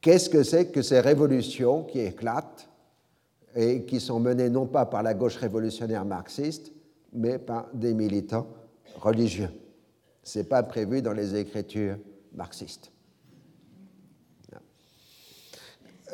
[0.01, 2.69] Qu'est-ce que c'est que ces révolutions qui éclatent
[3.55, 6.73] et qui sont menées non pas par la gauche révolutionnaire marxiste,
[7.13, 8.47] mais par des militants
[8.97, 9.51] religieux?
[10.23, 11.97] Ce n'est pas prévu dans les écritures
[12.35, 12.91] marxistes.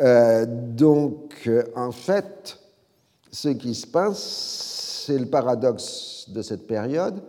[0.00, 2.58] Euh, donc, en fait,
[3.30, 7.22] ce qui se passe, c'est le paradoxe de cette période,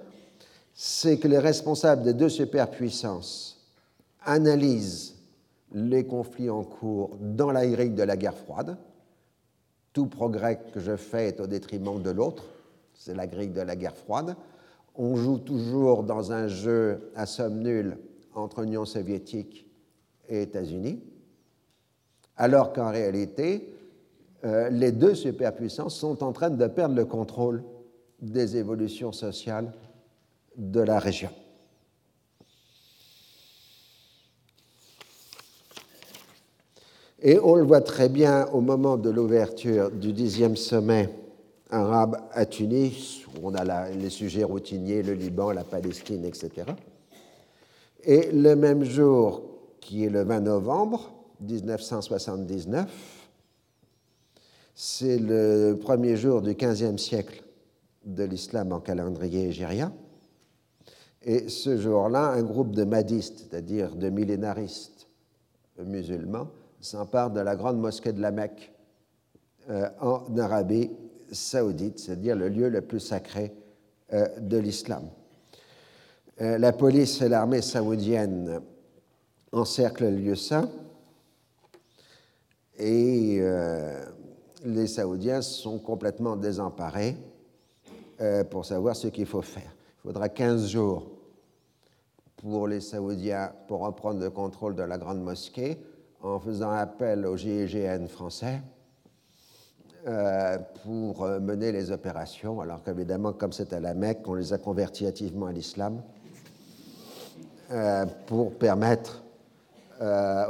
[0.73, 3.59] c'est que les responsables des deux superpuissances
[4.25, 5.15] analysent
[5.73, 8.77] les conflits en cours dans la grille de la guerre froide.
[9.91, 12.45] Tout progrès que je fais est au détriment de l'autre,
[12.93, 14.35] c'est la grille de la guerre froide.
[14.95, 17.97] On joue toujours dans un jeu à somme nulle
[18.35, 19.67] entre Union soviétique
[20.29, 21.03] et États-Unis,
[22.37, 23.75] alors qu'en réalité,
[24.45, 27.63] euh, les deux superpuissances sont en train de perdre le contrôle
[28.23, 29.71] des évolutions sociales
[30.55, 31.29] de la région.
[37.21, 41.09] Et on le voit très bien au moment de l'ouverture du dixième sommet
[41.69, 46.67] arabe à Tunis, où on a les sujets routiniers, le Liban, la Palestine, etc.
[48.03, 49.41] Et le même jour,
[49.79, 51.11] qui est le 20 novembre
[51.41, 52.87] 1979,
[54.75, 57.42] c'est le premier jour du 15e siècle
[58.05, 59.93] de l'islam en calendrier égérien.
[61.21, 65.07] Et ce jour-là, un groupe de madistes, c'est-à-dire de millénaristes
[65.79, 66.49] musulmans,
[66.81, 68.73] s'empare de la grande mosquée de la Mecque
[69.69, 70.91] euh, en Arabie
[71.31, 73.53] saoudite, c'est-à-dire le lieu le plus sacré
[74.11, 75.09] euh, de l'islam.
[76.41, 78.59] Euh, la police et l'armée saoudienne
[79.53, 80.69] encerclent le lieu saint
[82.79, 83.39] et
[84.65, 87.15] les Saoudiens sont complètement désemparés
[88.49, 89.75] pour savoir ce qu'il faut faire.
[89.99, 91.11] Il faudra 15 jours
[92.37, 95.77] pour les Saoudiens pour reprendre le contrôle de la grande mosquée
[96.21, 98.61] en faisant appel au GIGN français
[100.05, 104.51] euh, pour euh, mener les opérations, alors qu'évidemment, comme c'est à la Mecque, on les
[104.51, 106.01] a convertis activement à l'islam
[107.71, 109.21] euh, pour permettre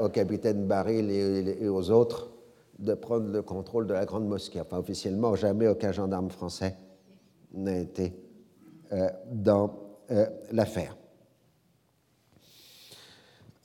[0.02, 2.32] au capitaine Baril et, aux autres
[2.80, 4.60] de prendre le contrôle de la grande mosquée.
[4.60, 6.76] Enfin, officiellement, jamais aucun gendarme français
[7.54, 8.14] n'a été
[9.32, 9.74] dans
[10.52, 10.96] l'affaire.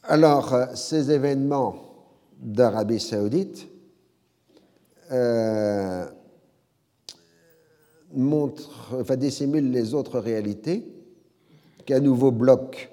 [0.04, 1.88] Alors, ces événements
[2.38, 3.68] d'Arabie saoudite
[5.10, 6.06] euh,
[8.14, 10.86] montre, enfin, dissimule les autres réalités,
[11.84, 12.90] qu'un nouveau bloc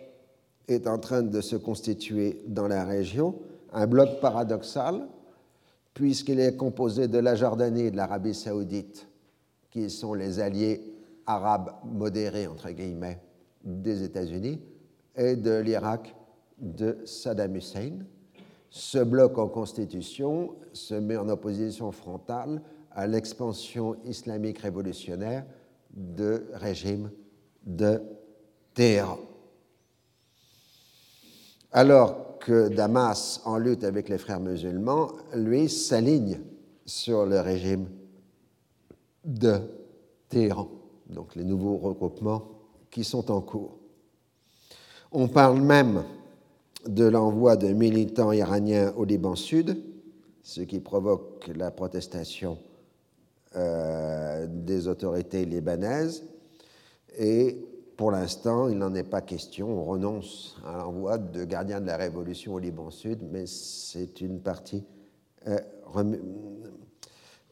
[0.67, 3.35] est en train de se constituer dans la région,
[3.71, 5.07] un bloc paradoxal,
[5.93, 9.07] puisqu'il est composé de la Jordanie et de l'Arabie saoudite,
[9.75, 10.81] qui sont les alliés
[11.25, 13.19] arabes modérés, entre guillemets,
[13.61, 14.61] des États-Unis,
[15.17, 16.15] et de l'Irak
[16.57, 17.99] de Saddam Hussein,
[18.69, 22.61] ce bloc en constitution se met en opposition frontale
[22.91, 25.45] à l'expansion islamique révolutionnaire
[25.93, 27.11] de régime
[27.65, 28.01] de
[28.73, 29.19] Téhéran.
[31.73, 36.39] Alors que Damas, en lutte avec les frères musulmans, lui s'aligne
[36.85, 37.87] sur le régime
[39.25, 39.59] de
[40.29, 40.69] Téhéran,
[41.09, 42.47] donc les nouveaux regroupements
[42.91, 43.77] qui sont en cours.
[45.11, 46.03] On parle même
[46.87, 49.77] de l'envoi de militants iraniens au Liban Sud,
[50.43, 52.57] ce qui provoque la protestation
[53.55, 56.23] euh, des autorités libanaises.
[57.17, 57.57] Et
[57.97, 59.69] pour l'instant, il n'en est pas question.
[59.69, 64.39] On renonce à l'envoi de gardiens de la révolution au Liban Sud, mais c'est une
[64.41, 64.83] partie
[65.47, 65.57] euh,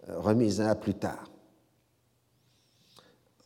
[0.07, 1.32] remise à plus tard.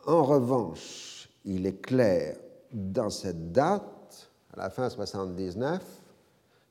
[0.07, 2.37] En revanche, il est clair
[2.71, 5.83] dans cette date à la fin 79,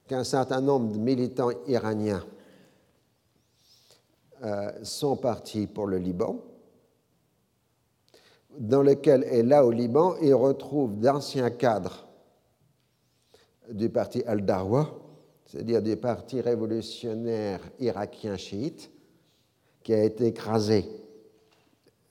[0.07, 2.25] qu'un certain nombre de militants iraniens
[4.43, 6.41] euh, sont partis pour le Liban,
[8.59, 12.09] dans lequel, et là au Liban, ils retrouvent d'anciens cadres
[13.71, 14.89] du parti Al-Darwa,
[15.45, 18.91] c'est-à-dire du parti révolutionnaire irakien chiite,
[19.83, 21.06] qui a été écrasé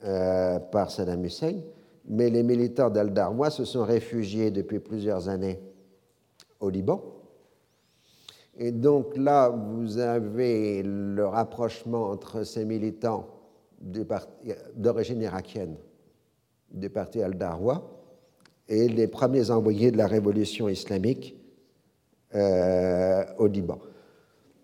[0.05, 1.55] euh, par Saddam Hussein,
[2.07, 5.59] mais les militants d'Al-Darwa se sont réfugiés depuis plusieurs années
[6.59, 7.03] au Liban.
[8.57, 13.27] Et donc là, vous avez le rapprochement entre ces militants
[14.75, 15.75] d'origine irakienne
[16.71, 17.83] du parti Al-Darwa
[18.67, 21.35] et les premiers envoyés de la révolution islamique
[22.33, 23.79] euh, au Liban.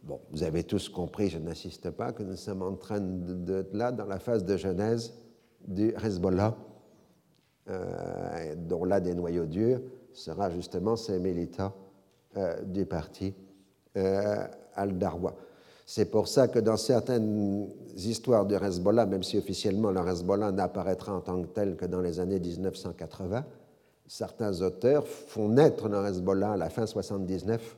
[0.04, 3.92] Bon, vous avez tous compris, je n'insiste pas, que nous sommes en train de, là
[3.92, 5.14] dans la phase de genèse
[5.68, 6.56] du Hezbollah,
[7.70, 9.80] euh, dont l'un des noyaux durs
[10.14, 11.74] sera justement ces militants
[12.38, 13.34] euh, du parti
[13.98, 14.46] euh,
[14.76, 15.36] al-Darwa.
[15.86, 21.14] C'est pour ça que dans certaines histoires du Hezbollah, même si officiellement le Hezbollah n'apparaîtra
[21.14, 23.46] en tant que tel que dans les années 1980,
[24.08, 27.78] certains auteurs font naître le Hezbollah à la fin 79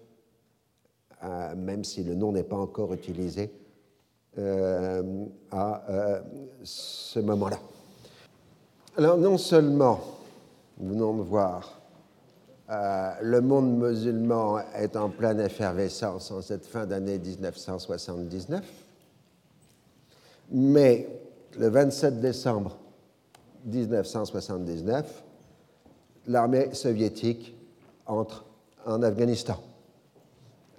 [1.55, 3.49] même si le nom n'est pas encore utilisé
[4.35, 6.21] à
[6.61, 7.59] ce moment-là.
[8.95, 10.01] Alors non seulement,
[10.79, 11.81] venons de voir,
[12.69, 18.63] le monde musulman est en pleine effervescence en cette fin d'année 1979,
[20.51, 21.09] mais
[21.57, 22.77] le 27 décembre
[23.65, 25.23] 1979,
[26.27, 27.55] l'armée soviétique
[28.05, 28.45] entre
[28.85, 29.57] en Afghanistan.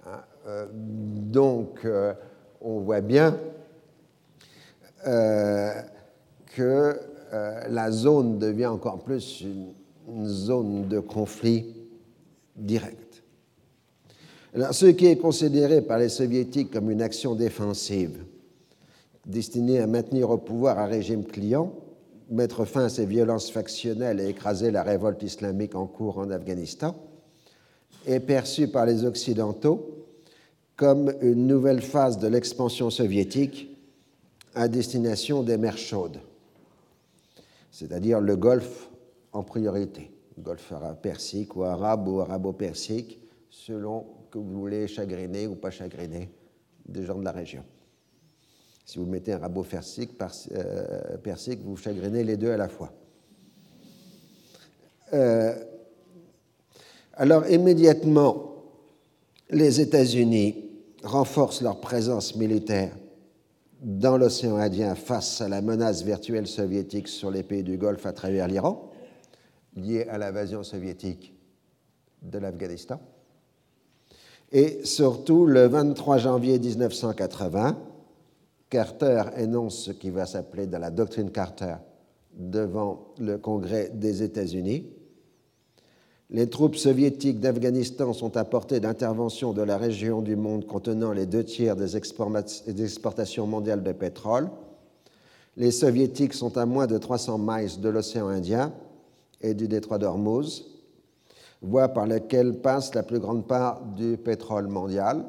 [0.07, 2.13] Hein, euh, donc, euh,
[2.61, 3.37] on voit bien
[7.35, 9.73] euh, la zone devient encore plus une,
[10.25, 11.65] zone de conflit
[12.55, 13.23] direct.
[14.71, 18.23] Ce qui est considéré par les soviétiques comme une action défensive
[19.25, 21.73] destinée à maintenir au pouvoir un régime client
[22.29, 26.95] mettre fin à ces violences factionnelles et écraser la révolte islamique en cours en Afghanistan,
[28.07, 30.05] est perçu par les Occidentaux
[30.75, 33.69] comme une nouvelle phase de l'expansion soviétique
[34.53, 36.19] à destination des mers chaudes,
[37.75, 38.89] c'est-à-dire le Golfe
[39.33, 40.09] en priorité,
[40.39, 40.71] Golfe
[41.01, 43.19] persique ou arabe ou arabo-persique,
[43.49, 46.29] selon que vous voulez chagriner ou pas chagriner
[46.85, 47.65] des gens de la région.
[48.85, 50.11] Si vous mettez un rabot persique,
[50.53, 52.93] euh, persique, vous chagrinez les deux à la fois.
[55.11, 55.53] Euh,
[57.15, 58.55] alors immédiatement,
[59.49, 60.69] les États-Unis
[61.03, 62.95] renforcent leur présence militaire
[63.81, 68.13] dans l'océan Indien face à la menace virtuelle soviétique sur les pays du Golfe à
[68.13, 68.89] travers l'Iran,
[69.75, 71.33] liée à l'invasion soviétique
[72.21, 72.99] de l'Afghanistan.
[74.51, 77.77] Et surtout, le 23 janvier 1980,
[78.69, 81.75] Carter énonce ce qui va s'appeler dans la doctrine Carter
[82.33, 84.94] devant le Congrès des États-Unis.
[86.29, 91.25] Les troupes soviétiques d'Afghanistan sont à portée d'intervention de la région du monde contenant les
[91.25, 94.49] deux tiers des exportations mondiales de pétrole.
[95.55, 98.73] Les soviétiques sont à moins de 300 miles de l'océan Indien
[99.41, 100.65] et du détroit d'Ormuz,
[101.61, 105.25] voie par laquelle passe la plus grande part du pétrole mondial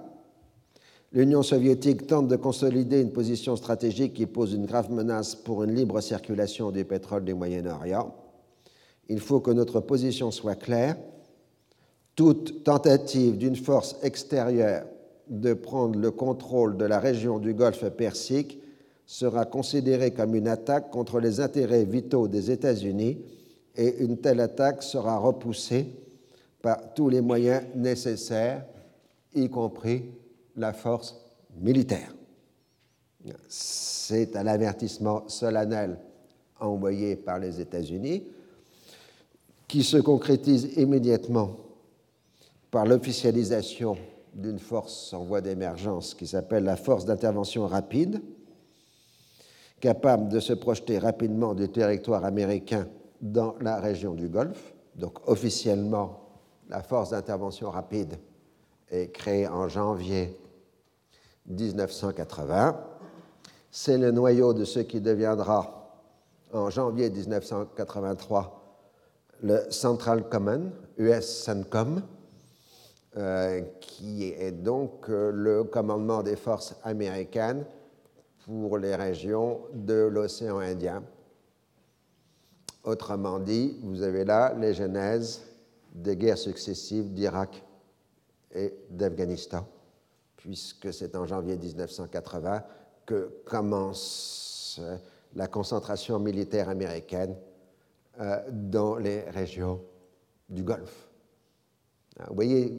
[1.12, 5.74] l'Union soviétique tente de consolider une position stratégique qui pose une grave menace pour une
[5.74, 8.14] libre circulation du pétrole du Moyen-Orient.
[9.08, 10.96] Il faut que notre position soit claire.
[12.14, 14.84] Toute tentative d'une force extérieure
[15.28, 18.60] de prendre le contrôle de la région du Golfe Persique
[19.04, 23.18] sera considérée comme une attaque contre les intérêts vitaux des États-Unis
[23.76, 25.86] et une telle attaque sera repoussée
[26.62, 28.64] par tous les moyens nécessaires,
[29.34, 30.10] y compris
[30.56, 31.16] la force
[31.60, 32.14] militaire.
[33.48, 35.98] C'est un avertissement solennel
[36.58, 38.24] envoyé par les États-Unis
[39.68, 41.56] qui se concrétise immédiatement
[42.70, 43.96] par l'officialisation
[44.34, 48.20] d'une force en voie d'émergence qui s'appelle la force d'intervention rapide,
[49.80, 52.86] capable de se projeter rapidement du territoire américain
[53.20, 54.74] dans la région du Golfe.
[54.94, 56.20] Donc officiellement,
[56.68, 58.18] la force d'intervention rapide
[58.90, 60.36] est créée en janvier
[61.46, 62.80] 1980.
[63.70, 66.00] C'est le noyau de ce qui deviendra
[66.52, 68.65] en janvier 1983
[69.42, 72.02] le Central Command, US CENTCOM,
[73.16, 77.64] euh, qui est donc euh, le commandement des forces américaines
[78.44, 81.02] pour les régions de l'océan Indien.
[82.84, 85.42] Autrement dit, vous avez là les genèses
[85.94, 87.64] des guerres successives d'Irak
[88.54, 89.66] et d'Afghanistan
[90.46, 92.62] puisque c'est en janvier 1980
[93.04, 94.96] que commence euh,
[95.34, 97.34] la concentration militaire américaine
[98.50, 99.80] dans les régions
[100.48, 101.08] du Golfe.
[102.28, 102.72] Vous voyez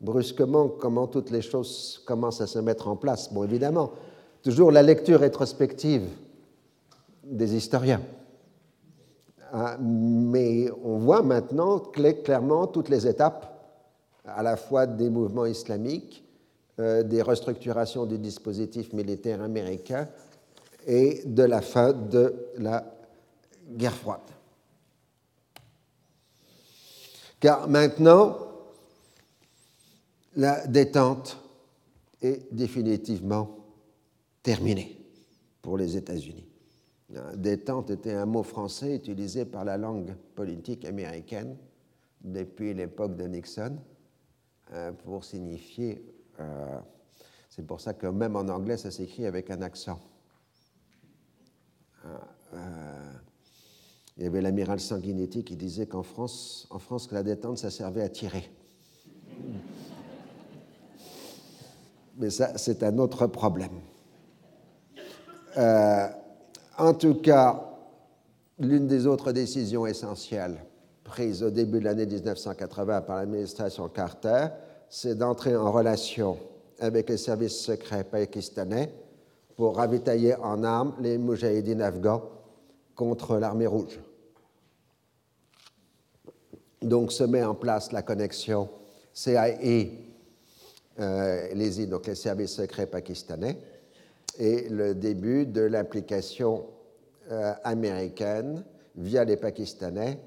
[0.00, 3.32] brusquement comment toutes les choses commencent à se mettre en place.
[3.32, 3.92] Bon, évidemment,
[4.42, 6.08] toujours la lecture rétrospective
[7.24, 8.00] des historiens.
[9.52, 13.46] Ah, mais on voit maintenant clairement toutes les étapes,
[14.24, 16.24] à la fois des mouvements islamiques
[16.78, 20.08] euh, des restructurations du dispositif militaire américain
[20.86, 22.84] et de la fin de la
[23.72, 24.20] guerre froide.
[27.40, 28.36] Car maintenant,
[30.36, 31.38] la détente
[32.22, 33.56] est définitivement
[34.42, 34.98] terminée
[35.62, 36.46] pour les États-Unis.
[37.34, 41.56] Détente était un mot français utilisé par la langue politique américaine
[42.20, 43.76] depuis l'époque de Nixon
[44.72, 46.04] euh, pour signifier
[46.38, 46.78] euh,
[47.50, 50.00] c'est pour ça que même en anglais, ça s'écrit avec un accent.
[52.06, 53.12] Euh,
[54.20, 58.02] il y avait l'amiral Sanguinetti qui disait qu'en France, en France, la détente, ça servait
[58.02, 58.50] à tirer.
[62.18, 63.80] Mais ça, c'est un autre problème.
[65.56, 66.06] Euh,
[66.76, 67.64] en tout cas,
[68.58, 70.66] l'une des autres décisions essentielles
[71.02, 74.48] prises au début de l'année 1980 par l'administration Carter,
[74.90, 76.36] c'est d'entrer en relation
[76.78, 78.92] avec les services secrets pakistanais
[79.56, 82.22] pour ravitailler en armes les moudjahidines afghans
[82.94, 83.98] contre l'armée rouge.
[86.82, 88.68] Donc se met en place la connexion
[89.12, 89.56] CIA,
[90.98, 93.58] euh, les, donc les services secrets pakistanais,
[94.38, 96.66] et le début de l'implication
[97.30, 98.64] euh, américaine
[98.96, 100.18] via les Pakistanais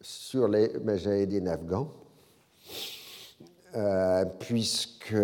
[0.00, 1.92] sur les Mujahideen afghans,
[3.76, 5.14] euh, puisque,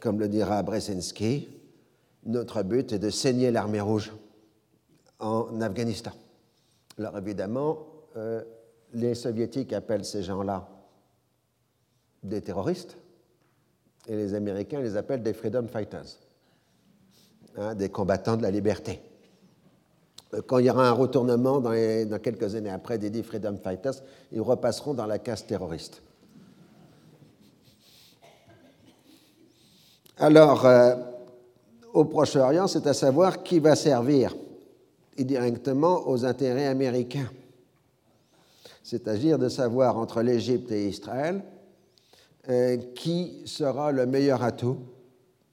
[0.00, 1.48] comme le dira Brzezinski,
[2.26, 4.12] notre but est de saigner l'armée rouge
[5.18, 6.12] en Afghanistan.
[6.98, 7.86] Alors évidemment,
[8.94, 10.68] les soviétiques appellent ces gens-là
[12.22, 12.96] des terroristes
[14.08, 16.06] et les Américains les appellent des freedom fighters,
[17.56, 19.00] hein, des combattants de la liberté.
[20.32, 23.94] Euh, quand il y aura un retournement dans, quelques années après des freedom fighters,
[24.32, 26.02] ils repasseront dans la case terroriste.
[30.16, 30.94] Alors, euh,
[31.92, 34.34] au Proche-Orient, c'est à savoir qui va servir
[35.18, 37.28] directement aux intérêts américains.
[38.84, 41.42] C'est-à-dire de savoir entre l'Égypte et Israël
[42.50, 44.76] euh, qui sera le meilleur atout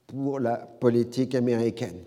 [0.06, 2.04] pour la politique américaine.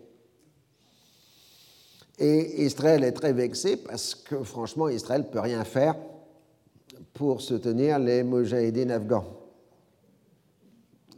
[2.20, 5.96] Et Israël est très vexé parce que franchement, Israël ne peut rien faire
[7.16, 9.26] pour soutenir les Mujahideen afghans.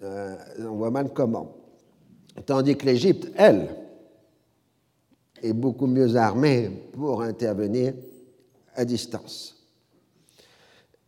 [0.03, 1.53] Euh, on voit mal comment.
[2.45, 3.75] Tandis que l'Égypte, elle,
[5.43, 7.93] est beaucoup mieux armée pour intervenir
[8.73, 9.56] à distance.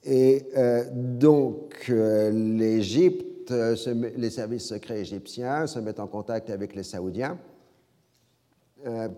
[0.09, 6.83] Et euh, donc, euh, l'Égypte, les services secrets égyptiens se mettent en contact avec les
[6.83, 7.37] Saoudiens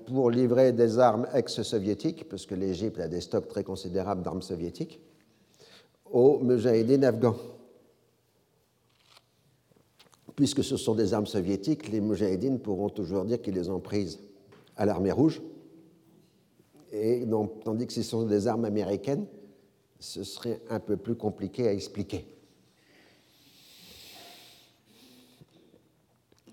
[0.08, 5.00] pour livrer des armes ex-soviétiques, parce que l'Égypte a des stocks très considérables d'armes soviétiques,
[6.12, 7.36] aux Mujahideen afghans
[10.36, 14.20] puisque ce sont des armes soviétiques, les Mujahideen pourront toujours dire qu'ils les ont prises
[14.76, 15.42] à l'armée rouge.
[16.92, 17.26] Et
[17.64, 19.26] tandis que ce sont des armes américaines,
[20.02, 22.26] ce serait un peu plus compliqué à expliquer.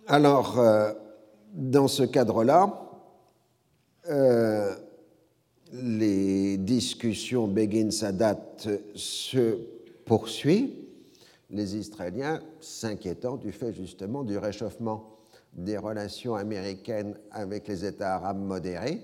[0.07, 0.93] Alors, euh,
[1.55, 2.83] dans ce cadre-là,
[4.09, 4.75] euh,
[5.73, 8.39] les discussions Begin-Sadat
[8.95, 9.59] se
[10.05, 10.75] poursuivent
[11.51, 15.17] les Israéliens s'inquiétant du fait justement du réchauffement
[15.55, 19.03] des relations américaines avec les États arabes modérés,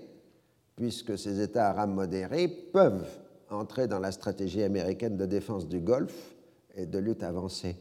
[0.76, 3.23] puisque ces États arabes modérés peuvent
[3.54, 6.34] entrer dans la stratégie américaine de défense du Golfe
[6.74, 7.76] et de lutte avancée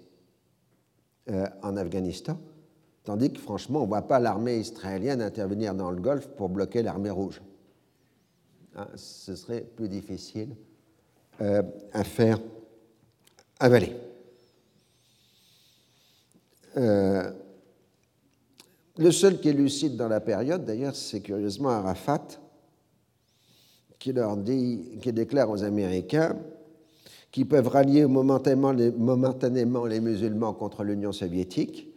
[1.30, 2.38] euh, en Afghanistan,
[3.04, 6.84] tandis que franchement, on ne voit pas l'armée israélienne intervenir dans le Golfe pour bloquer
[6.84, 7.42] l'armée rouge.
[8.76, 10.56] Hein, ce serait plus difficile
[11.42, 12.40] euh, à faire
[13.60, 13.96] avaler.
[16.78, 17.32] Euh,
[18.98, 22.28] le seul qui est lucide dans la période, d'ailleurs, c'est curieusement Arafat,
[24.04, 26.36] qui leur dit, qui déclare aux Américains
[27.32, 31.88] qu'ils peuvent rallier momentanément les, momentanément les musulmans contre l'Union soviétique,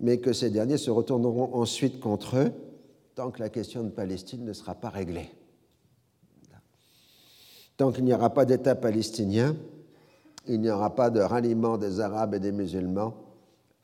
[0.00, 2.52] mais que ces derniers se retourneront ensuite contre eux
[3.14, 5.30] tant que la question de Palestine ne sera pas réglée.
[7.76, 9.54] Tant qu'il n'y aura pas d'État palestinien,
[10.48, 13.14] il n'y aura pas de ralliement des Arabes et des musulmans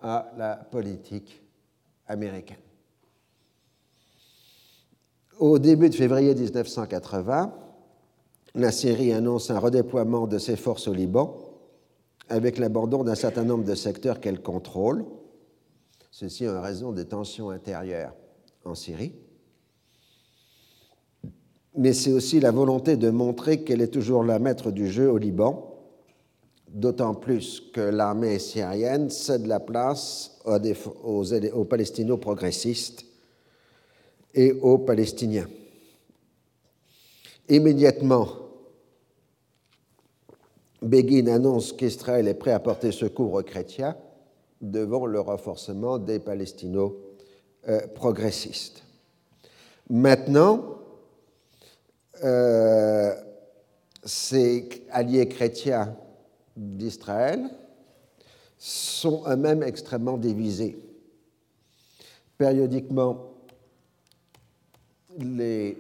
[0.01, 1.41] à la politique
[2.09, 2.59] américaine.
[5.39, 7.68] Au début de février 1980,
[8.55, 11.39] la Syrie annonce un redéploiement de ses forces au Liban
[12.29, 15.05] avec l'abandon d'un certain nombre de secteurs qu'elle contrôle,
[16.11, 18.15] ceci en raison des tensions intérieures
[18.65, 19.15] en Syrie.
[21.77, 25.17] Mais c'est aussi la volonté de montrer qu'elle est toujours la maître du jeu au
[25.17, 25.69] Liban
[26.69, 33.05] d'autant plus que l'armée syrienne cède la place aux, aux, palestino-progressistes
[34.35, 35.49] et aux Palestiniens.
[37.49, 38.29] Immédiatement,
[40.83, 43.97] Begin annonce qu'Israël est prêt à porter secours aux chrétiens
[44.61, 48.83] devant le renforcement des palestino-progressistes.
[49.89, 50.77] Maintenant,
[52.23, 53.15] euh,
[54.05, 55.97] ces alliés chrétiens
[56.57, 57.49] d'Israël
[58.59, 60.79] sont eux-mêmes extrêmement divisés.
[62.37, 63.33] Périodiquement,
[65.19, 65.79] les,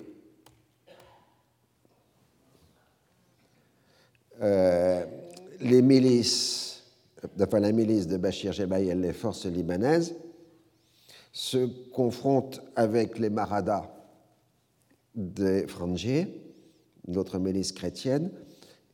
[4.40, 5.04] euh,
[5.60, 6.84] les milices,
[7.40, 10.14] enfin la milice de Bachir Jebaï et les forces libanaises
[11.32, 13.90] se confronte avec les Maradas
[15.14, 16.54] des Frangiers,
[17.06, 18.30] d'autres milice chrétienne,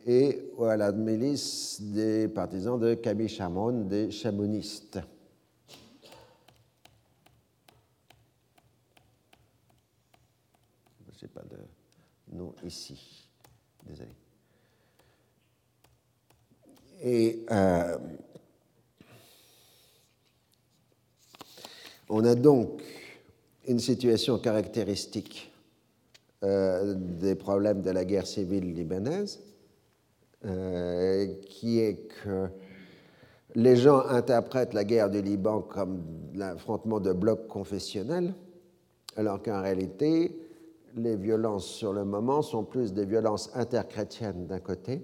[0.07, 4.99] et à la milice des partisans de Camille Chamon, des chamonistes.
[11.19, 13.29] Je n'ai pas de nom ici.
[13.87, 14.24] Désolé.
[17.07, 17.99] Et euh,
[22.09, 22.83] on a donc
[23.69, 25.53] une situation caractéristique
[26.43, 29.39] euh, des problèmes de la guerre civile libanaise,
[30.47, 32.49] euh, qui est que
[33.55, 36.03] les gens interprètent la guerre du Liban comme
[36.35, 38.33] l'affrontement de blocs confessionnels,
[39.17, 40.41] alors qu'en réalité,
[40.97, 45.03] les violences sur le moment sont plus des violences interchrétiennes d'un côté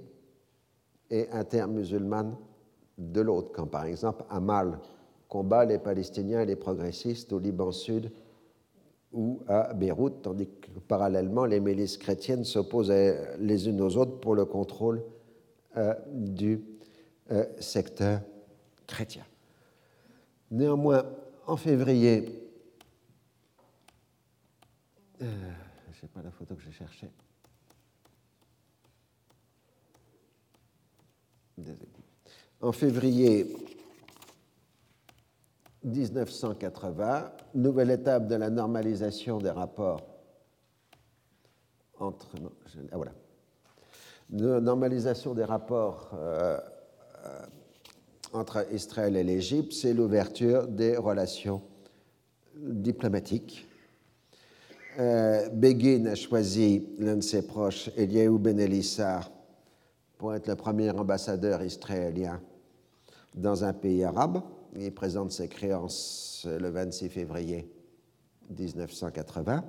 [1.11, 2.37] et intermusulmanes
[2.99, 4.79] de l'autre, quand par exemple Amal
[5.29, 8.11] combat les Palestiniens et les progressistes au Liban Sud
[9.13, 12.93] ou à Beyrouth, tandis que parallèlement, les milices chrétiennes s'opposent
[13.39, 15.03] les unes aux autres pour le contrôle
[15.77, 16.63] euh, du
[17.31, 18.21] euh, secteur
[18.87, 19.25] chrétien.
[20.51, 21.05] Néanmoins,
[21.47, 22.49] en février,
[25.23, 25.27] euh,
[25.93, 27.11] je sais pas la photo que je cherchais.
[32.61, 33.57] En février
[35.85, 40.07] 1980, nouvelle étape de la normalisation des rapports
[41.99, 42.29] entre.
[42.93, 43.13] ah voilà.
[44.61, 46.59] normalisation des rapports euh,
[47.25, 47.47] euh,
[48.33, 51.63] entre Israël et l'Égypte, c'est l'ouverture des relations
[52.57, 53.67] diplomatiques.
[54.99, 59.31] Euh, Begin a choisi l'un de ses proches, Eliaou Ben Elissar,
[60.21, 62.43] pour être le premier ambassadeur israélien
[63.35, 64.43] dans un pays arabe.
[64.77, 67.73] Il présente ses créances le 26 février
[68.51, 69.65] 1980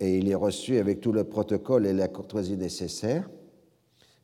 [0.00, 3.30] et il est reçu avec tout le protocole et la courtoisie nécessaires,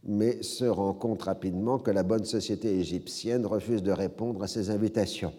[0.02, 4.70] mais se rend compte rapidement que la bonne société égyptienne refuse de répondre à ses
[4.70, 5.34] invitations.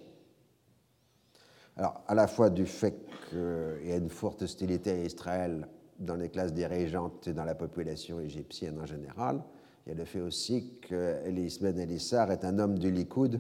[1.76, 2.95] Alors, à la fois du fait
[3.30, 5.68] qu'il y a une forte hostilité à Israël
[5.99, 9.44] dans les classes dirigeantes et dans la population égyptienne en général,
[9.88, 13.39] il y a le fait aussi que Ben Elissar est un homme du Likoud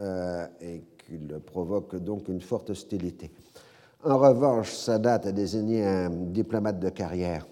[0.00, 3.30] euh, et qu'il provoque donc une forte hostilité.
[4.02, 7.46] En revanche, Sadat a désigné un diplomate de carrière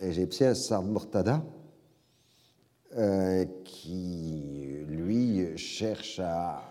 [0.00, 1.42] égyptien, Sard Murtada,
[2.96, 6.62] euh, qui, lui, cherche à,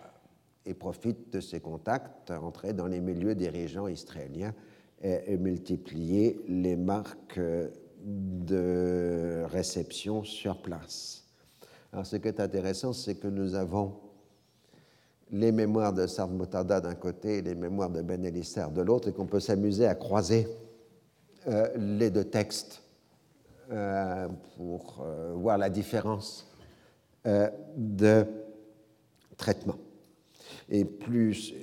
[0.66, 4.54] et profite de ses contacts à entrer dans les milieux dirigeants israéliens
[5.04, 7.42] et, et multiplier les marques
[8.04, 11.24] de réception sur place.
[11.94, 13.94] Alors, ce qui est intéressant, c'est que nous avons
[15.32, 19.14] les mémoires de Sard Moutarda d'un côté et les mémoires de Ben de l'autre, et
[19.14, 20.48] qu'on peut s'amuser à croiser
[21.48, 22.84] euh, les deux textes
[23.72, 26.48] euh, pour euh, voir la différence
[27.78, 28.26] de
[29.38, 29.78] traitement.
[30.70, 31.54] Et plus,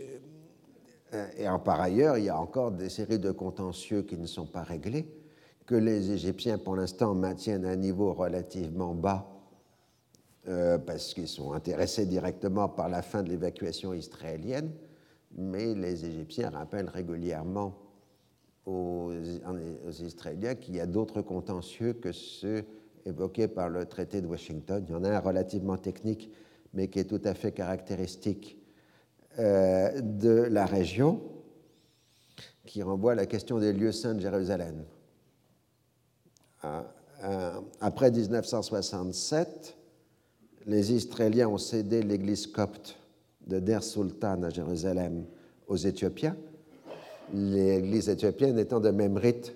[1.37, 4.47] et en par ailleurs, il y a encore des séries de contentieux qui ne sont
[4.47, 5.09] pas réglés,
[5.69, 9.29] que les Égyptiens, pour l'instant, maintiennent un niveau relativement bas
[10.49, 14.73] euh, parce qu'ils sont intéressés directement par la fin de l'évacuation israélienne,
[15.37, 17.75] mais les Égyptiens rappellent régulièrement
[18.65, 19.13] aux,
[20.01, 22.65] Israéliens qu'il y a d'autres contentieux que ceux
[23.05, 24.83] évoqués par le traité de Washington.
[24.89, 26.31] Il y en a un relativement technique,
[26.73, 28.59] mais qui est tout à fait caractéristique
[29.39, 31.21] euh, de la région,
[32.65, 34.87] qui renvoie à la question des lieux saints de Jérusalem.
[36.65, 39.77] Euh, après 1967,
[40.67, 42.97] les Israéliens ont cédé l'église copte
[43.47, 45.25] de Der Sultan à Jérusalem
[45.67, 46.37] aux Éthiopiens,
[47.33, 49.55] l'église éthiopienne étant de même rite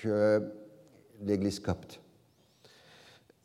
[0.00, 0.42] que
[1.22, 2.00] l'église copte.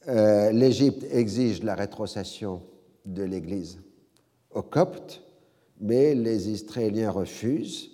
[0.07, 2.61] Euh, L'Égypte exige la rétrocession
[3.06, 3.80] de l'église
[4.52, 5.24] aux coptes,
[5.80, 7.93] mais les Israéliens refusent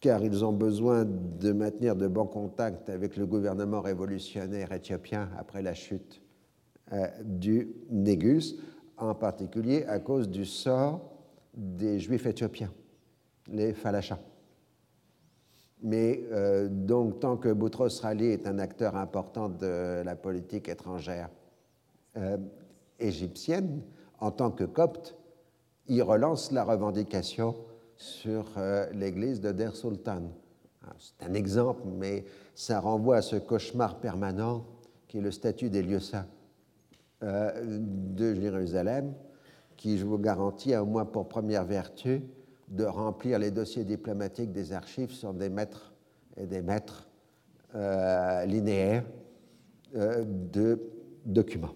[0.00, 5.62] car ils ont besoin de maintenir de bons contacts avec le gouvernement révolutionnaire éthiopien après
[5.62, 6.22] la chute
[6.92, 8.56] euh, du Négus,
[8.96, 11.00] en particulier à cause du sort
[11.54, 12.72] des Juifs éthiopiens,
[13.48, 14.20] les Falachas.
[15.82, 21.28] Mais euh, donc, tant que Boutros Ghali est un acteur important de la politique étrangère
[22.16, 22.36] euh,
[22.98, 23.82] égyptienne,
[24.18, 25.16] en tant que copte,
[25.86, 27.54] il relance la revendication
[27.98, 28.46] sur
[28.94, 30.22] l'église de Der Sultan.
[30.86, 34.64] Ah, c'est un exemple, mais ça renvoie à ce cauchemar permanent
[35.06, 36.26] qui est le statut des lieux saints
[37.22, 39.14] euh, de Jérusalem,
[39.76, 42.22] qui, je vous garantis, a au moins pour première vertu
[42.68, 45.92] de remplir les dossiers diplomatiques des archives sur des mètres
[46.36, 47.08] et des mètres
[47.74, 49.04] euh, linéaires
[49.96, 50.80] euh, de
[51.24, 51.74] documents.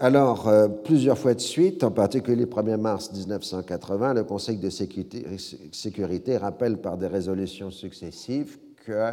[0.00, 4.68] Alors, euh, plusieurs fois de suite, en particulier le 1er mars 1980, le Conseil de
[4.68, 9.12] sécurité, rappelle par des résolutions successives que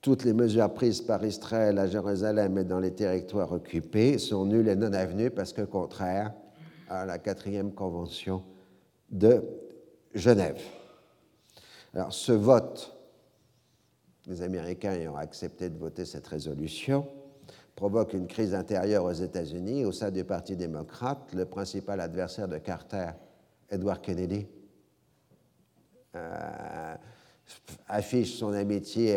[0.00, 4.68] toutes les mesures prises par Israël à Jérusalem et dans les territoires occupés sont nulles
[4.68, 6.32] et non avenues parce que contraires
[6.88, 8.44] à la quatrième convention
[9.10, 9.42] de
[10.14, 10.62] Genève.
[11.92, 12.96] Alors, ce vote,
[14.28, 17.04] les Américains ayant accepté de voter cette résolution,
[17.78, 19.84] provoque une crise intérieure aux États-Unis.
[19.84, 23.10] Au sein du Parti démocrate, le principal adversaire de Carter,
[23.70, 24.48] Edward Kennedy,
[26.16, 26.94] euh,
[27.86, 29.16] affiche son amitié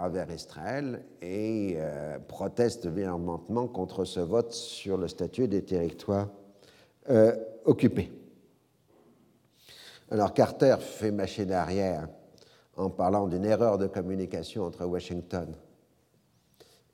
[0.00, 6.28] envers Israël et euh, proteste véhémentement contre ce vote sur le statut des territoires
[7.08, 7.34] euh,
[7.64, 8.12] occupés.
[10.12, 12.06] Alors Carter fait machine arrière
[12.76, 15.52] en parlant d'une erreur de communication entre Washington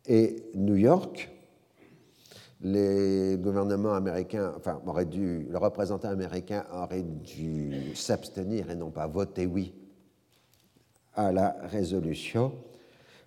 [0.09, 1.31] New York,
[2.61, 9.07] les gouvernements américains, enfin, auraient dû, le représentant américain aurait dû s'abstenir et non pas
[9.07, 9.75] voter oui
[11.15, 12.53] à la résolution.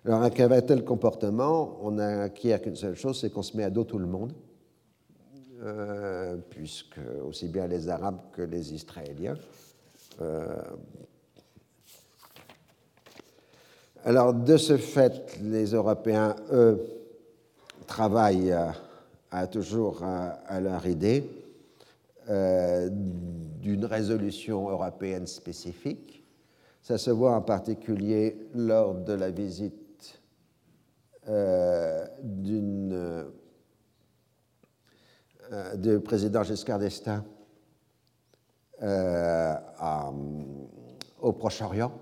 [0.04, 3.70] Alors, avec un tel comportement, on n'acquiert qu'une seule chose, c'est qu'on se met à
[3.70, 4.32] dos tout le monde,
[5.62, 9.36] euh, puisque aussi bien les Arabes que les Israéliens.
[10.22, 10.46] Euh,
[14.04, 16.82] alors, de ce fait, les Européens, eux,
[17.86, 18.56] travaillent
[19.30, 21.28] à, toujours à, leur idée
[22.28, 26.24] euh, d'une résolution européenne spécifique.
[26.82, 30.20] Ça se voit en particulier lors de la visite
[31.28, 32.06] euh,
[35.52, 37.22] euh, du président Giscard d'Estaing
[41.20, 41.92] au Proche-Orient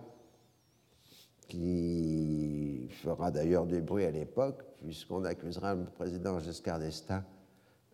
[1.49, 7.25] qui fera d'ailleurs du bruit à l'époque, puisqu'on accusera le président Giscard d'Estaing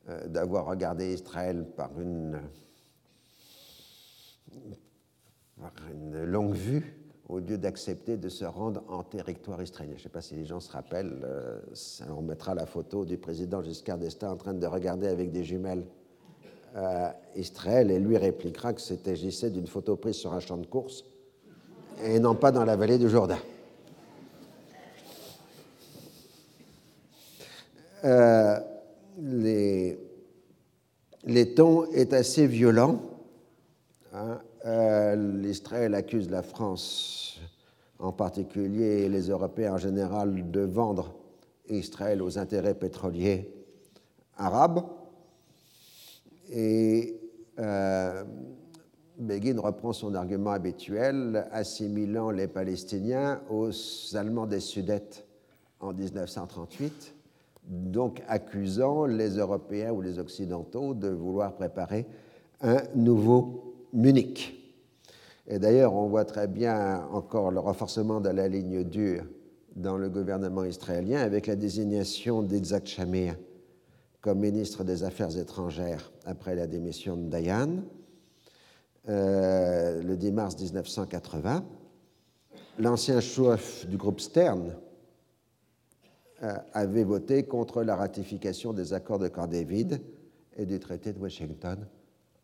[0.08, 2.40] euh, d'avoir regardé Israël par une,
[6.26, 9.94] longue vue au lieu d'accepter de se rendre en territoire israélien.
[9.94, 11.60] Je ne sais pas si les gens se rappellent, euh,
[12.10, 15.86] on mettra la photo du président Giscard d'Estaing en train de regarder avec des jumelles
[16.76, 19.14] euh, Israël et lui répliquera que c'était
[19.50, 21.04] d'une photo prise sur un champ de course
[22.02, 23.38] et non pas dans la vallée du Jourdain.
[28.04, 28.58] Euh,
[29.18, 29.98] les,
[31.24, 33.00] les tons est assez violent.
[34.12, 34.40] Hein.
[34.66, 37.40] Euh, L'Israël accuse la France,
[37.98, 41.14] en particulier les Européens en général, de vendre
[41.68, 43.50] Israël aux intérêts pétroliers
[44.36, 44.82] arabes.
[46.50, 47.20] Et
[47.58, 48.24] euh,
[49.18, 53.70] Begin reprend son argument habituel, assimilant les Palestiniens aux
[54.14, 55.24] Allemands des Sudètes
[55.78, 57.14] en 1938,
[57.68, 62.06] donc accusant les Européens ou les Occidentaux de vouloir préparer
[62.60, 64.60] un nouveau Munich.
[65.46, 69.24] Et d'ailleurs, on voit très bien encore le renforcement de la ligne dure
[69.76, 73.36] dans le gouvernement israélien avec la désignation d'Itzhak Shamir
[74.20, 77.84] comme ministre des Affaires étrangères après la démission de Dayan
[79.08, 81.64] euh, le 10 mars 1980,
[82.78, 84.74] l'ancien chef du groupe Stern
[86.42, 90.00] euh, avait voté contre la ratification des accords de Camp David
[90.56, 91.86] et du traité de Washington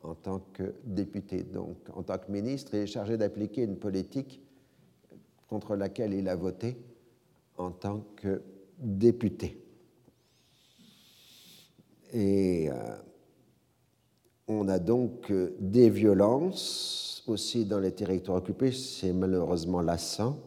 [0.03, 1.43] en tant que député.
[1.43, 4.41] Donc, en tant que ministre, il est chargé d'appliquer une politique
[5.49, 6.77] contre laquelle il a voté
[7.57, 8.43] en tant que
[8.78, 9.62] député.
[12.15, 12.97] Euh,
[14.51, 20.39] on a donc euh, des violences aussi dans les territoires occupés, c'est malheureusement lassant.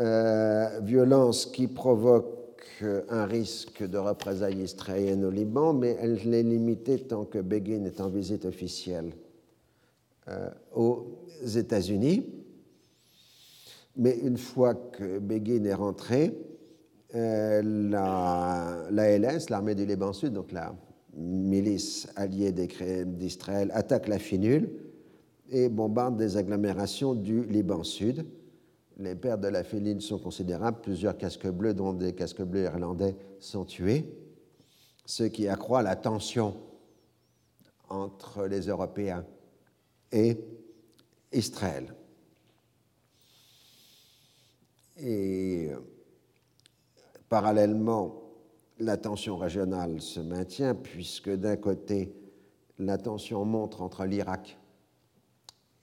[0.00, 6.42] Euh, violences qui provoquent euh, un risque de représailles israéliennes au Liban, mais elle est
[6.42, 9.12] limitée tant que Begin est en visite officielle
[10.74, 12.26] aux États-Unis.
[13.96, 16.32] Mais une fois que Begin est rentré,
[17.12, 20.74] la, la LS, l'armée du Liban Sud, donc la
[21.16, 24.70] milices alliées d'Israël attaquent la finule
[25.50, 28.26] et bombardent des agglomérations du Liban Sud.
[28.96, 30.80] Les pertes de la finule sont considérables.
[30.80, 34.04] Plusieurs casques bleus, dont des casques bleus irlandais, sont tués,
[35.04, 36.56] ce qui accroît la tension
[37.88, 39.24] entre les Européens
[40.12, 40.38] et
[41.32, 41.94] Israël.
[44.96, 45.70] Et
[47.28, 48.23] parallèlement
[48.78, 52.14] la tension régionale se maintient puisque d'un côté,
[52.78, 54.58] la tension montre entre l'Irak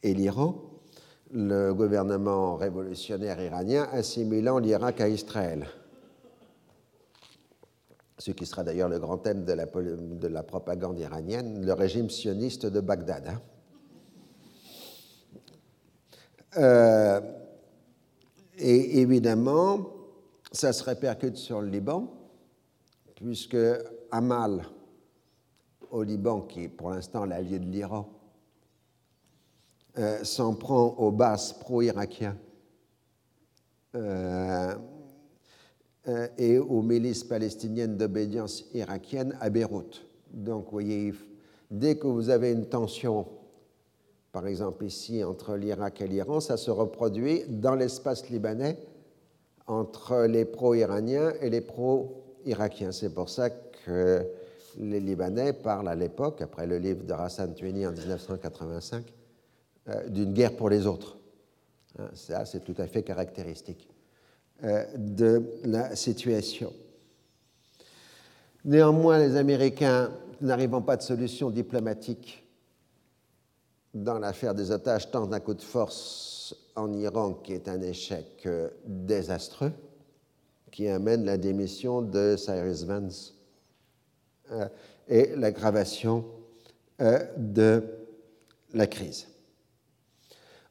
[0.04, 0.56] et l'Iran,
[1.32, 5.68] le gouvernement révolutionnaire iranien assimilant l'Irak à Israël.
[8.18, 12.10] Ce qui sera d'ailleurs le grand thème de la, de la, propagande iranienne, le régime
[12.10, 13.28] sioniste de Bagdad.
[13.28, 13.42] Hein.
[16.58, 17.22] Euh,
[18.58, 19.90] et évidemment,
[20.52, 22.21] ça se répercute sur le Liban,
[23.22, 23.58] puisque
[24.10, 24.66] Amal,
[25.92, 28.10] au Liban, qui est pour l'instant l'allié de l'Iran,
[29.98, 32.38] euh, s'en prend aux bases pro-irakiens
[33.96, 34.74] euh,
[36.08, 40.02] euh, et aux milices palestiniennes d'obédience irakienne à Beyrouth.
[40.34, 41.14] Donc, vous voyez,
[41.70, 43.28] dès que vous avez une tension,
[44.32, 48.78] par exemple ici, entre l'Irak et l'Iran, ça se reproduit dans l'espace libanais
[49.68, 51.62] entre les pro-iraniens et les
[52.42, 52.92] pro-irakiens.
[52.92, 54.28] C'est pour ça que
[54.80, 59.06] les Libanais parlent à l'époque, après le livre de Hassan Tueni en 1985,
[59.90, 61.18] euh, d'une guerre pour les autres.
[62.00, 63.90] Hein, ça, c'est tout à fait caractéristique
[64.64, 66.72] euh, de la situation.
[68.64, 72.44] Néanmoins, les Américains, n'arrivant pas de solution diplomatique
[73.94, 78.44] dans l'affaire des otages, tentent un coup de force en Iran qui est un échec
[78.46, 79.74] euh, désastreux,
[80.72, 83.36] qui amène la démission de Cyrus Vance
[85.08, 86.26] et l'aggravation
[87.00, 87.84] de
[88.74, 89.28] la crise.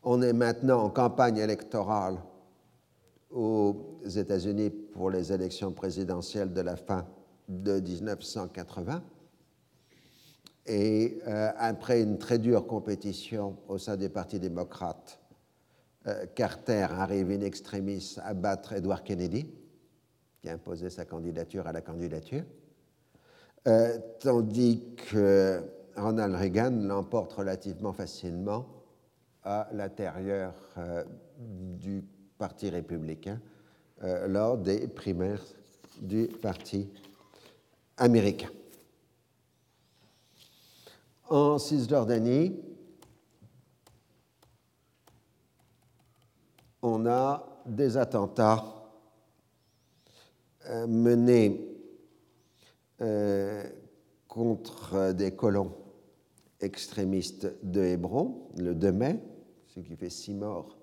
[0.02, 2.16] On est maintenant en campagne électorale
[3.30, 7.06] aux États-Unis pour les élections présidentielles de la fin
[7.48, 9.02] de 1980.
[10.66, 15.18] Et euh, après une très dure compétition au sein du Parti démocrate,
[16.06, 19.46] euh, Carter arrive in extremis à battre Edward Kennedy,
[20.40, 22.44] qui a imposé sa candidature à la candidature,
[23.68, 25.62] euh, tandis que
[25.96, 28.66] Ronald Reagan l'emporte relativement facilement
[29.42, 31.04] à l'intérieur euh,
[31.38, 32.02] du
[32.38, 33.38] Parti républicain
[34.02, 35.42] euh, lors des primaires
[36.00, 36.90] du Parti
[37.98, 38.48] américain.
[41.28, 42.58] En Cisjordanie,
[46.82, 48.79] on a des attentats
[50.70, 51.66] euh, menés
[54.28, 55.72] contre des colons
[56.60, 59.20] extrémistes de Hébron le 2 mai,
[59.68, 60.76] ce qui fait six morts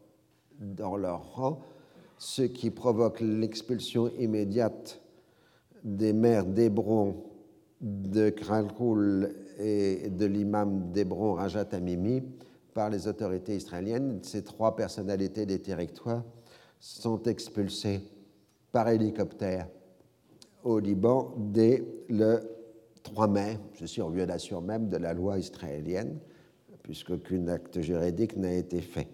[0.59, 1.61] dans leur rang,
[2.18, 4.99] ce qui provoque l'expulsion immédiate
[5.84, 7.23] des maires d'Hébron,
[7.80, 12.23] de Kralkoul et de l'imam d'Hébron, Rajat Amimi,
[12.73, 14.19] par les autorités israéliennes.
[14.23, 16.23] Ces trois personnalités des territoires
[16.80, 18.01] sont expulsées
[18.72, 19.68] par hélicoptère
[20.63, 22.41] au Liban dès le
[23.03, 23.59] 3 mai.
[23.73, 26.19] Je suis en violation même de la loi israélienne
[26.88, 29.09] puisqu'aucun acte juridique n'a été fait.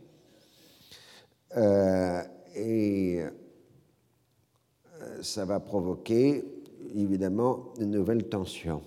[1.57, 2.21] Euh,
[2.55, 6.45] et euh, ça va provoquer
[6.93, 8.83] évidemment une nouvelle tension.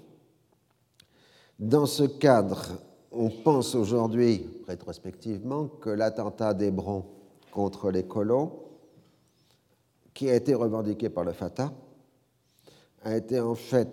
[1.58, 2.78] Dans ce cadre,
[3.10, 7.04] on pense aujourd'hui, rétrospectivement, que l'attentat d'Hébron
[7.50, 8.52] contre les colons,
[10.14, 11.72] qui a été revendiqué par le Fatah,
[13.04, 13.88] a été en fait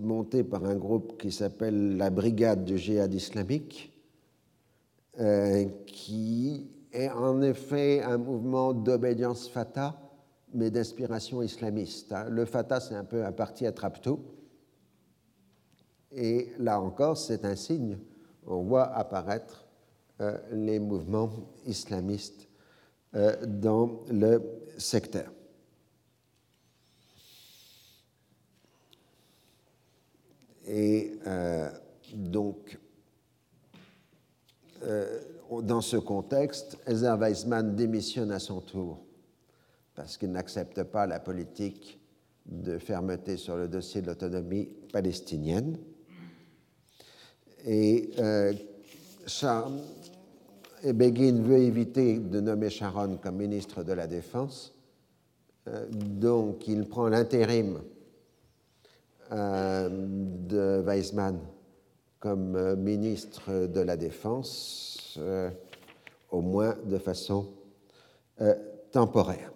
[0.00, 3.92] monté par un groupe qui s'appelle la Brigade du djihad islamique,
[5.20, 9.96] euh, qui est en effet un mouvement d'obédience Fatah,
[10.52, 12.12] mais d'inspiration islamiste.
[12.12, 12.26] Hein.
[12.30, 14.20] Le Fatah, c'est un peu un parti attrape-tout.
[16.12, 17.98] Et là encore, c'est un signe.
[18.46, 19.66] On voit apparaître
[20.20, 21.30] euh, les mouvements
[21.66, 22.48] islamistes
[23.14, 24.42] euh, dans le
[24.78, 25.30] secteur.
[30.66, 31.12] Et
[32.14, 32.78] donc,
[34.82, 35.20] euh,
[35.62, 38.98] dans ce contexte, Ezer Weizmann démissionne à son tour
[39.94, 41.98] parce qu'il n'accepte pas la politique
[42.44, 45.78] de fermeté sur le dossier de l'autonomie palestinienne.
[47.64, 48.52] Et, euh,
[50.84, 54.74] Begin veut éviter de nommer Sharon comme ministre de la Défense,
[55.66, 57.80] euh, donc il prend l'intérim
[59.30, 61.40] de Weizmann
[62.26, 65.48] comme euh, ministre de la Défense, euh,
[66.30, 67.50] au moins de façon
[68.40, 68.54] euh,
[68.90, 69.52] temporaire.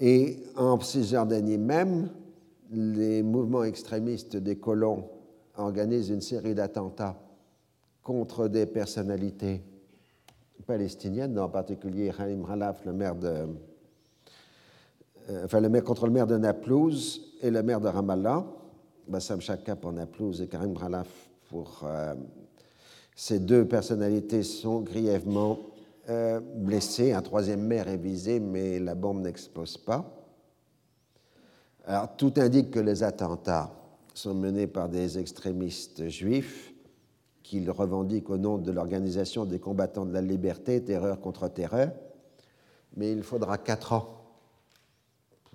[0.00, 2.10] Et en Cisjordanie même,
[2.70, 5.08] les mouvements extrémistes des colons
[5.56, 7.18] organisent une série d'attentats
[8.02, 9.62] contre des personnalités
[10.66, 13.46] palestiniennes, en particulier Haïm Halaf, le maire de,
[15.44, 18.44] enfin le maire contre le maire de Naplouse et le maire de Ramallah,
[19.08, 21.08] Bassam Chaka pour Naplouse et Karim Bralaf
[21.48, 21.84] pour
[23.18, 25.58] ces deux personnalités sont grièvement
[26.10, 27.14] euh, blessées.
[27.14, 30.04] Un troisième maire est visé, mais la bombe n'explose pas.
[31.86, 33.72] Alors, tout indique que les attentats
[34.12, 36.74] sont menés par des extrémistes juifs
[37.42, 41.92] qu'ils revendiquent au nom de l'Organisation des combattants de la liberté, terreur contre terreur.
[42.96, 44.15] Mais il faudra quatre ans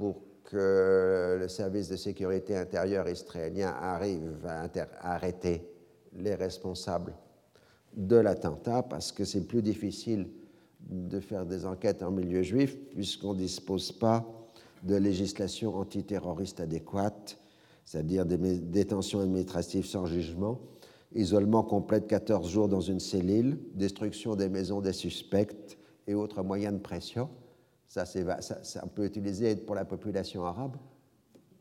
[0.02, 4.68] pour que le service de sécurité intérieure israélien arrive à
[5.14, 5.62] arrêter
[6.18, 7.14] les responsables
[7.94, 10.28] de l'attentat parce que c'est plus difficile
[10.90, 14.26] de faire des enquêtes en milieu juif puisqu'on ne dispose pas
[14.82, 17.38] de législation antiterroriste adéquate,
[17.86, 20.60] c'est-à-dire des détentions administratives sans jugement,
[21.14, 26.42] isolement complet de 14 jours dans une cellule, destruction des maisons des suspects et autres
[26.42, 27.30] moyens de pression.
[27.92, 28.06] Ça,
[28.84, 30.78] on peut utiliser pour la population arabe,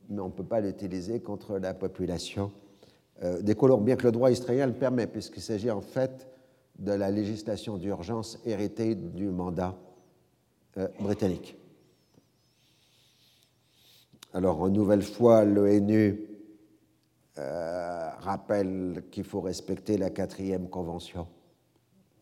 [0.08, 2.52] mais on ne peut pas l'utiliser contre la population
[3.24, 6.28] euh, des Colombiens que le droit israélien le permet, puisqu'il s'agit en fait
[6.78, 9.76] de la législation d'urgence héritée du mandat
[10.76, 11.56] euh, britannique.
[14.32, 16.28] Alors, une nouvelle fois, l'ONU
[17.38, 21.26] euh, rappelle qu'il faut respecter la quatrième convention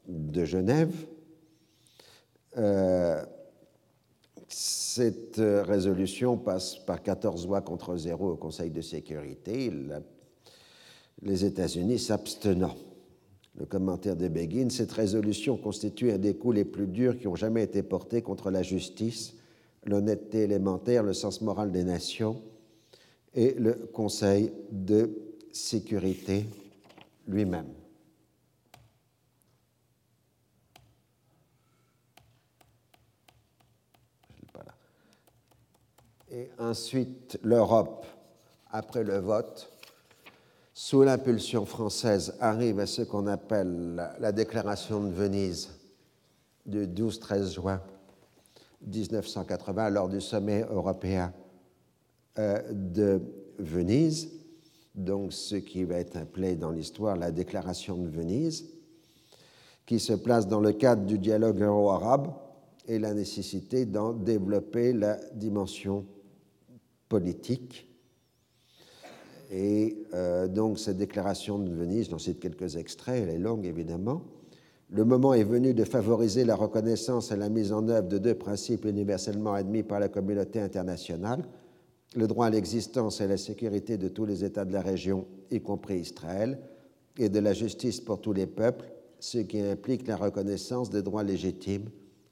[0.07, 0.95] de Genève.
[4.49, 9.71] Cette résolution passe par 14 voix contre zéro au Conseil de sécurité.
[11.23, 12.75] Les États-Unis s'abstenant.
[13.57, 17.35] Le commentaire de Begin, cette résolution constitue un des coups les plus durs qui ont
[17.35, 19.35] jamais été portés contre la justice,
[19.85, 22.41] l'honnêteté élémentaire, le sens moral des nations
[23.35, 25.11] et le Conseil de
[25.53, 26.47] sécurité
[27.27, 27.78] lui-même.
[36.31, 38.05] Et ensuite, l'Europe,
[38.71, 39.71] après le vote,
[40.75, 45.71] sous l'impulsion française, arrive à ce qu'on appelle la, déclaration de Venise
[46.67, 47.81] du 12-13 juin
[48.87, 51.33] 1980 lors du sommet européen
[52.39, 53.23] euh, de
[53.59, 54.29] Venise,
[54.95, 58.67] donc ce qui va être appelé dans l'histoire la déclaration de Venise,
[59.87, 62.29] qui se place dans le cadre du dialogue euro-arabe
[62.87, 66.05] et la nécessité d'en développer la dimension
[67.09, 67.89] politique
[69.51, 74.23] et euh, donc cette déclaration de Venise, j'en cite quelques extraits, elle est longue évidemment.
[74.91, 78.35] Le moment est venu de favoriser la reconnaissance et la mise en œuvre de deux
[78.35, 81.45] principes universellement admis par la communauté internationale,
[82.17, 85.61] le droit à l'existence et la sécurité de tous les États de la région, y
[85.61, 86.59] compris Israël,
[87.19, 88.91] et de la justice pour tous les peuples,
[89.21, 91.91] ce qui implique la reconnaissance des droits légitimes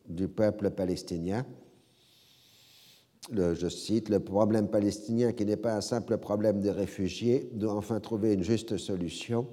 [0.08, 1.44] du peuple palestinien
[3.32, 8.00] je cite, le problème palestinien, qui n'est pas un simple problème de réfugiés, doit enfin
[8.00, 9.46] trouver une juste solution.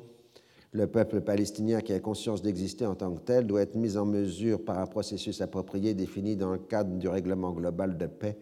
[0.71, 4.05] Le peuple palestinien qui a conscience d'exister en tant que tel doit être mis en
[4.05, 8.37] mesure par un processus approprié défini dans le cadre du règlement global de paix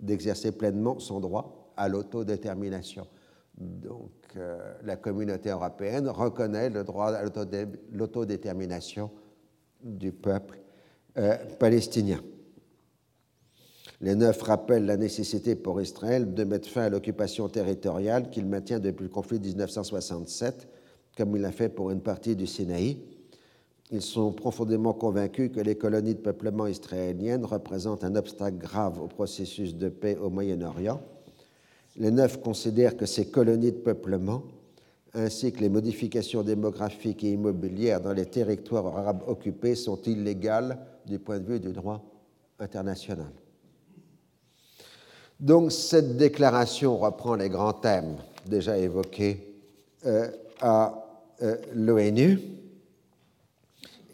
[0.00, 3.06] d'exercer pleinement son droit à l'autodétermination.
[3.56, 7.22] Donc euh, la communauté européenne reconnaît le droit à
[7.92, 9.10] l'autodétermination
[9.82, 10.58] du peuple
[11.18, 12.20] euh, palestinien.
[14.04, 18.78] Les neuf rappellent la nécessité pour Israël de mettre fin à l'occupation territoriale qu'il maintient
[18.78, 20.68] depuis le conflit de 1967,
[21.16, 22.98] comme il l'a fait pour une partie du Sinaï.
[23.90, 29.06] Ils sont profondément convaincus que les colonies de peuplement israéliennes représentent un obstacle grave au
[29.06, 31.00] processus de paix au Moyen-Orient.
[31.96, 34.42] Les neuf considèrent que ces colonies de peuplement,
[35.14, 40.76] ainsi que les modifications démographiques et immobilières dans les territoires arabes occupés, sont illégales
[41.06, 42.04] du point de vue du droit
[42.58, 43.32] international.
[45.44, 48.16] Donc cette déclaration reprend les grands thèmes
[48.46, 49.54] déjà évoqués
[50.06, 51.04] euh, à
[51.42, 52.40] euh, l'ONU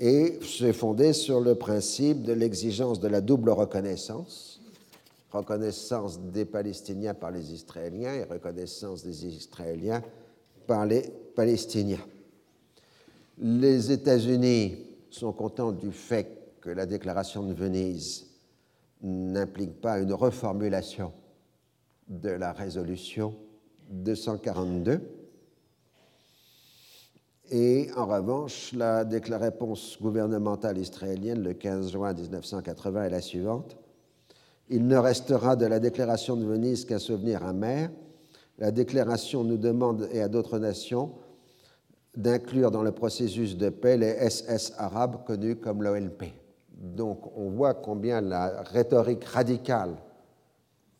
[0.01, 4.61] et s'est fondée sur le principe de l'exigence de la double reconnaissance,
[5.31, 10.03] reconnaissance des Palestiniens par les Israéliens et reconnaissance des Israéliens
[10.67, 11.03] par les
[11.37, 12.05] Palestiniens.
[13.39, 14.79] Les États-Unis
[15.11, 18.27] sont contents du fait que la déclaration de Venise
[19.01, 21.13] n'implique pas une reformulation
[22.11, 23.35] de la résolution
[23.91, 25.01] 242.
[27.53, 29.05] Et en revanche, la
[29.39, 33.77] réponse gouvernementale israélienne le 15 juin 1980 est la suivante.
[34.69, 37.91] Il ne restera de la déclaration de Venise qu'un souvenir amer.
[38.59, 41.13] La déclaration nous demande, et à d'autres nations,
[42.17, 46.25] d'inclure dans le processus de paix les SS arabes connus comme l'OLP.
[46.73, 49.97] Donc on voit combien la rhétorique radicale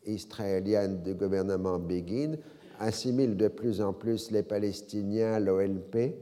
[0.05, 2.35] israélienne du gouvernement Begin
[2.79, 6.15] assimile de plus en plus les Palestiniens, l'OLP,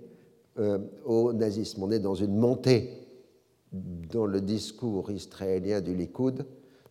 [0.58, 1.84] euh, au nazisme.
[1.84, 3.08] On est dans une montée
[3.72, 6.46] dans le discours israélien du Likoud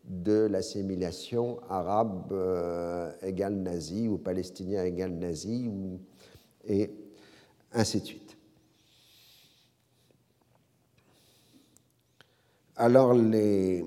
[0.05, 5.69] de l'assimilation arabe euh, égale nazi ou palestinien égale nazi
[6.66, 6.90] et
[7.73, 8.36] ainsi de suite.
[12.77, 13.85] Alors les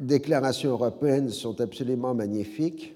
[0.00, 2.94] déclarations européennes sont absolument magnifiques,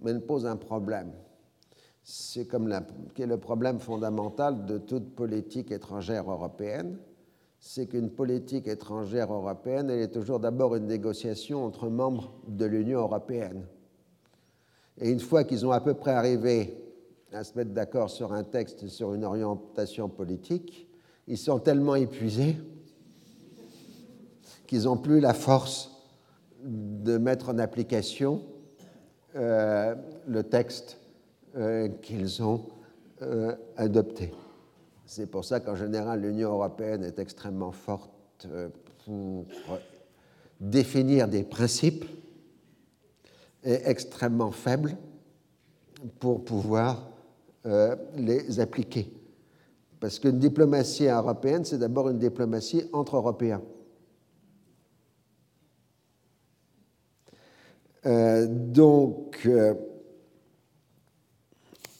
[0.00, 1.12] mais elles posent un problème.
[2.02, 6.98] C'est comme le problème fondamental de toute politique étrangère européenne,
[7.58, 13.00] c'est qu'une politique étrangère européenne, elle est toujours d'abord une négociation entre membres de l'Union
[13.00, 13.66] européenne.
[15.00, 16.76] Et une fois qu'ils ont à peu près arrivé
[17.32, 20.88] à se mettre d'accord sur un texte, sur une orientation politique,
[21.26, 22.56] ils sont tellement épuisés
[24.66, 25.90] qu'ils n'ont plus la force
[26.62, 28.42] de mettre en application
[29.36, 29.94] euh,
[30.26, 30.98] le texte
[31.56, 32.66] euh, qu'ils ont
[33.22, 34.32] euh, adopté.
[35.04, 38.48] C'est pour ça qu'en général, l'Union européenne est extrêmement forte
[39.04, 39.44] pour
[40.60, 42.04] définir des principes
[43.62, 44.96] et extrêmement faible
[46.18, 47.08] pour pouvoir
[48.16, 49.12] les appliquer.
[50.00, 53.62] Parce qu'une diplomatie européenne, c'est d'abord une diplomatie entre Européens.
[58.06, 59.48] Euh, donc,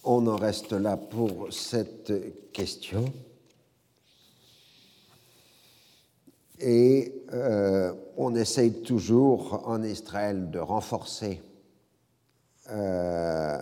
[0.05, 3.05] on en reste là pour cette question.
[6.61, 11.43] Et euh, on essaye toujours en Israël de renforcer
[12.71, 13.59] euh,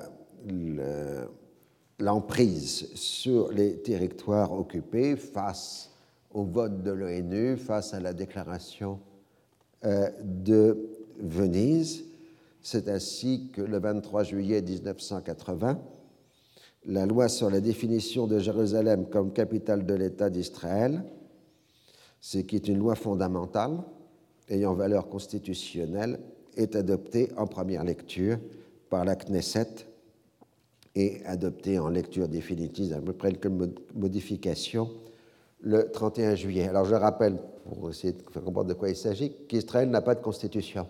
[1.98, 5.90] l'emprise sur les territoires occupés face
[6.32, 9.00] au vote de l'ONU, face à la déclaration
[9.84, 12.04] euh, de Venise.
[12.66, 15.78] C'est ainsi que le 23 juillet 1980,
[16.86, 21.04] la loi sur la définition de Jérusalem comme capitale de l'État d'Israël,
[22.22, 23.82] ce qui est une loi fondamentale
[24.48, 26.18] ayant valeur constitutionnelle,
[26.56, 28.38] est adoptée en première lecture
[28.88, 29.86] par la Knesset
[30.94, 34.90] et adoptée en lecture définitive, à peu près comme modification,
[35.60, 36.66] le 31 juillet.
[36.66, 40.22] Alors je rappelle, pour essayer de comprendre de quoi il s'agit, qu'Israël n'a pas de
[40.22, 40.86] constitution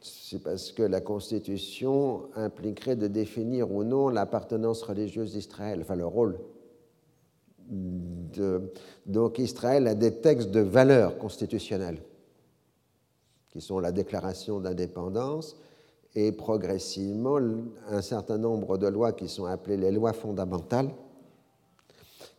[0.00, 6.06] c'est parce que la Constitution impliquerait de définir ou non l'appartenance religieuse d'Israël, enfin le
[6.06, 6.38] rôle.
[9.06, 12.00] Donc Israël a des textes de valeur constitutionnelle,
[13.50, 15.56] qui sont la déclaration d'indépendance
[16.14, 17.38] et progressivement
[17.88, 20.90] un certain nombre de lois qui sont appelées les lois fondamentales,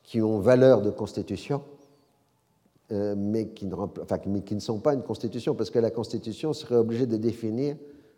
[0.03, 1.61] qui ont valeur de constitution,
[2.91, 7.17] euh, mais, qui ne, sont pas une constitution, parce que la constitution serait obligée de
[7.17, 7.75] définir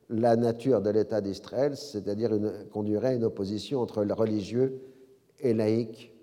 [0.08, 2.32] la nature de l'État d'Israël, c'est-à-dire
[2.72, 4.82] conduirait une opposition entre le religieux
[5.42, 6.14] et laïque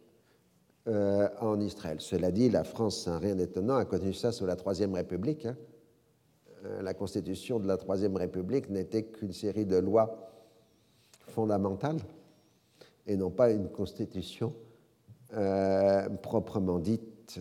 [0.87, 1.99] euh, en Israël.
[2.01, 5.45] Cela dit, la France, rien d'étonnant, a connu ça sous la Troisième République.
[5.45, 5.57] Hein.
[6.65, 10.31] Euh, la constitution de la Troisième République n'était qu'une série de lois
[11.27, 12.01] fondamentales
[13.07, 14.55] et non pas une constitution
[16.23, 17.39] proprement dite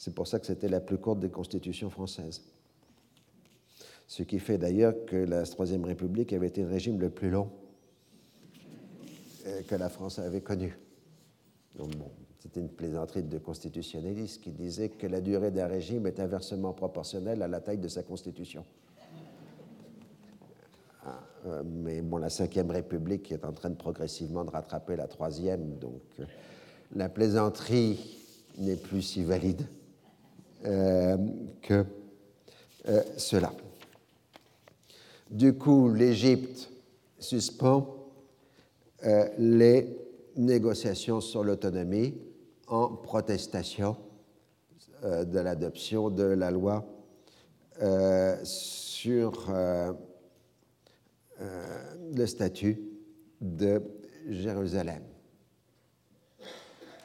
[0.00, 2.40] c'est pour ça que c'était la plus courte des constitutions françaises.
[4.06, 7.50] Ce qui fait d'ailleurs que la Troisième République avait été le régime le plus long
[9.46, 10.74] euh, que la France avait connu.
[12.38, 17.42] c'était une plaisanterie de constitutionnalistes qui disait que la durée d'un régime est inversement proportionnelle
[17.42, 18.64] à la taille de sa constitution.
[21.04, 25.08] Ah, euh, mais bon, la Ve République est en train de progressivement de rattraper la
[25.08, 26.24] Troisième, donc euh,
[26.96, 28.16] la plaisanterie
[28.56, 29.68] n'est plus si valide.
[30.66, 31.16] Euh,
[31.62, 31.86] que
[32.86, 33.50] euh, cela.
[35.30, 36.70] Du coup, l'Égypte
[37.18, 37.96] suspend
[39.04, 39.96] euh, les
[40.36, 42.14] négociations sur l'autonomie
[42.66, 43.96] en protestation
[45.02, 46.84] de l'adoption de la loi
[48.44, 49.50] sur
[52.12, 52.78] le statut
[53.40, 53.82] de
[54.28, 55.02] Jérusalem.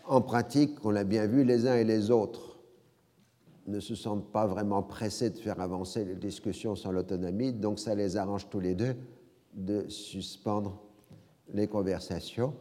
[0.03, 2.54] En pratique, on l'a bien vu, les uns et les autres
[3.67, 7.95] ne se sentent pas vraiment pressés de faire avancer les discussions sur l'autonomie, donc ça
[7.95, 8.95] les arrange tous les deux
[9.53, 10.81] de suspendre
[11.53, 12.53] les conversations.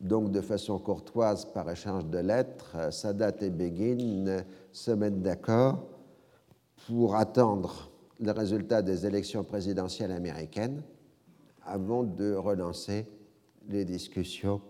[0.00, 5.86] Donc, de façon courtoise, par échange de lettres, Sadat et Begin se mettent d'accord
[6.86, 7.90] pour attendre
[8.20, 10.82] le résultat des élections présidentielles américaines
[11.64, 13.06] avant de relancer
[13.68, 14.60] les discussions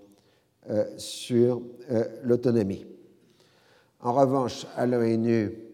[0.71, 2.87] euh, sur euh, l'autonomie.
[4.01, 5.66] En revanche, à l'ONU,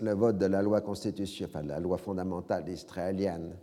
[0.00, 3.56] le vote de la loi constitution, enfin, la loi fondamentale israélienne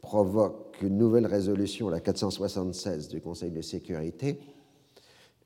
[0.00, 4.40] provoque une nouvelle résolution, la 476 du Conseil de sécurité,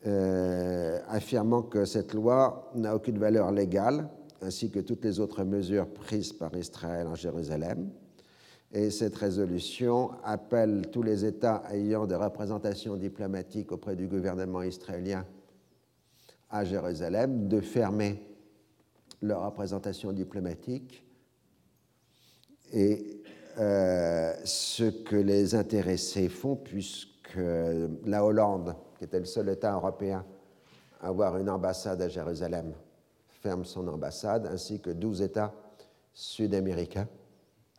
[0.07, 4.09] euh, affirmant que cette loi n'a aucune valeur légale,
[4.43, 7.91] ainsi que toutes les autres mesures prises par Israël en Jérusalem.
[8.73, 15.25] Et cette résolution appelle tous les États ayant des représentations diplomatiques auprès du gouvernement israélien
[16.51, 18.21] à Jérusalem de fermer
[19.23, 21.05] leur représentation diplomatique
[22.73, 23.23] et
[23.59, 27.39] euh, ce que les intéressés font, puisque
[28.05, 30.25] la Hollande, qui était le seul État européen
[31.01, 32.73] à avoir une ambassade à Jérusalem,
[33.29, 35.55] ferme son ambassade, ainsi que 12 États
[36.13, 37.09] sud-américains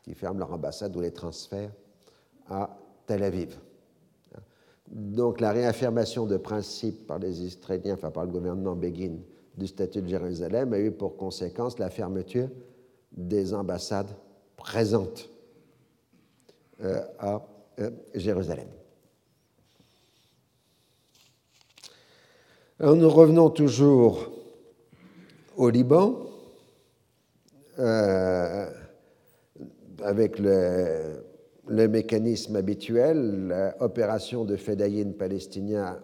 [0.04, 1.72] qui ferment leur ambassade ou les transfèrent
[2.48, 3.58] à Tel Aviv.
[4.88, 9.18] Donc la réaffirmation de principe par les Israéliens, enfin par le gouvernement Begin,
[9.58, 12.50] du statut de Jérusalem a eu pour conséquence la fermeture
[13.12, 14.12] des ambassades
[14.58, 15.30] présentes
[16.84, 17.42] euh, à
[17.80, 18.68] euh, Jérusalem.
[22.80, 24.32] Alors nous revenons toujours
[25.56, 26.20] au Liban
[27.80, 28.70] euh,
[30.04, 36.00] avec le, mécanisme habituel, l'opération de Fedayin palestinien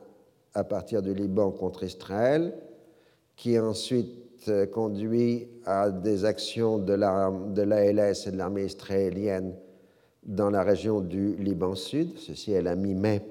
[0.53, 2.53] à partir du Liban contre Israël,
[3.41, 9.55] qui ensuite conduit à des actions de l'ALS et de l'armée israélienne
[10.21, 13.25] dans la région du Liban Sud, ceci est la mi-mai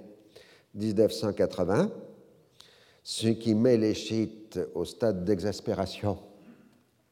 [0.75, 1.93] 1980,
[3.05, 6.19] ce qui met les chiites au stade d'exaspération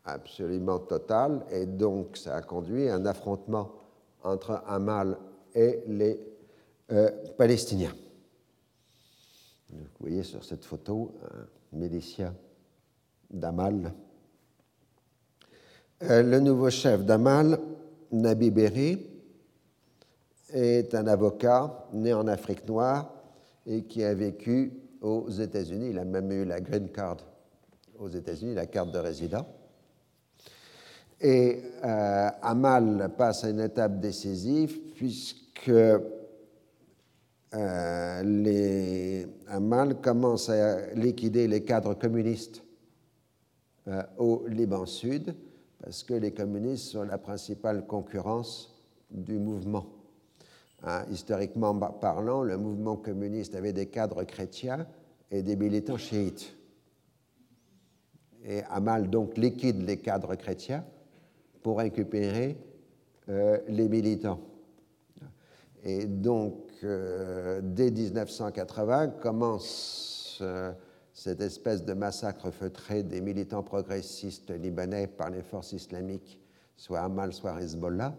[0.04, 3.70] absolument total, et donc ça a conduit à un affrontement
[4.24, 5.16] entre Amal
[5.54, 6.18] et les
[6.90, 7.94] euh, Palestiniens.
[9.70, 12.34] Vous voyez sur cette photo un milicien
[13.30, 13.92] d'Amal.
[16.02, 17.58] Euh, le nouveau chef d'Amal,
[18.12, 19.06] Nabi Berry,
[20.52, 23.12] est un avocat né en Afrique noire
[23.66, 25.90] et qui a vécu aux États-Unis.
[25.90, 27.18] Il a même eu la green card
[27.98, 29.46] aux États-Unis, la carte de résident.
[31.20, 35.68] Et euh, Amal passe à une étape décisive puisque
[37.54, 42.62] euh, Amal commence à liquider les cadres communistes
[44.18, 45.34] au Liban Sud
[45.82, 49.86] parce que les communistes sont la principale concurrence du mouvement.
[50.82, 54.86] Hein, historiquement parlant, le mouvement communiste avait des cadres chrétiens
[55.30, 56.56] et des militants chiites.
[58.44, 60.84] Et Amal donc liquide les cadres chrétiens
[61.62, 62.56] pour récupérer
[63.28, 64.40] euh, les militants.
[65.84, 70.72] Et donc, euh, dès 1980, commence euh,
[71.18, 76.38] cette espèce de massacre feutré des militants progressistes libanais par les forces islamiques,
[76.76, 78.14] soit Amal, soit Hezbollah,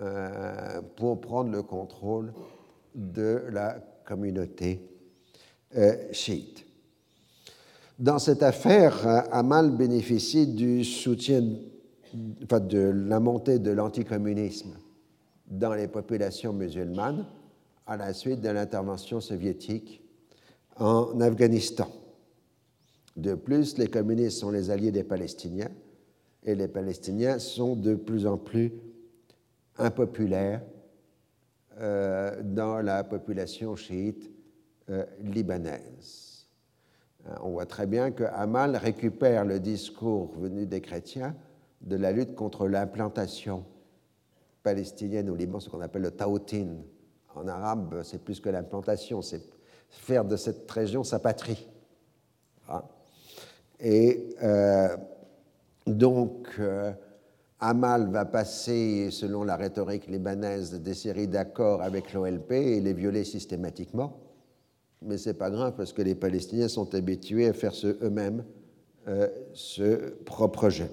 [0.00, 2.32] euh, pour prendre le contrôle
[2.94, 3.74] de la
[4.06, 4.80] communauté
[5.76, 6.64] euh, chiite.
[7.98, 11.44] Dans cette affaire, Amal bénéficie du soutien,
[12.42, 14.78] enfin, de la montée de l'anticommunisme
[15.46, 17.26] dans les populations musulmanes
[17.86, 20.02] à la suite de l'intervention soviétique
[20.78, 21.86] en Afghanistan.
[23.18, 25.72] De plus, les communistes sont les alliés des Palestiniens
[26.44, 28.72] et les Palestiniens sont de plus en plus
[29.76, 30.62] impopulaire
[31.80, 34.30] euh, dans la population chiite
[34.88, 36.46] euh, libanaise.
[37.26, 41.34] Euh, on voit très bien que Hamal récupère le discours venu des chrétiens
[41.80, 43.64] de la lutte contre l'implantation
[44.62, 46.68] palestinienne au Liban, ce qu'on appelle le taoutin.
[47.34, 49.42] En arabe, c'est plus que l'implantation, c'est
[49.88, 51.68] faire de cette région sa patrie.
[52.68, 52.88] Ah.
[53.80, 54.34] Et
[55.86, 56.60] donc,
[57.60, 63.24] Amal va passer, selon la rhétorique libanaise, des séries d'accords avec l'OLP et les violer
[63.24, 64.20] systématiquement.
[65.02, 68.44] Mais ce n'est pas grave parce que les Palestiniens sont habitués à faire eux-mêmes
[69.08, 70.88] euh, ce propre jeu.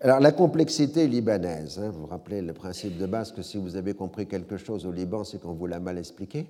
[0.00, 3.76] Alors la complexité libanaise, hein, vous vous rappelez le principe de base que si vous
[3.76, 6.46] avez compris quelque chose au Liban, c'est qu'on vous l'a mal expliqué.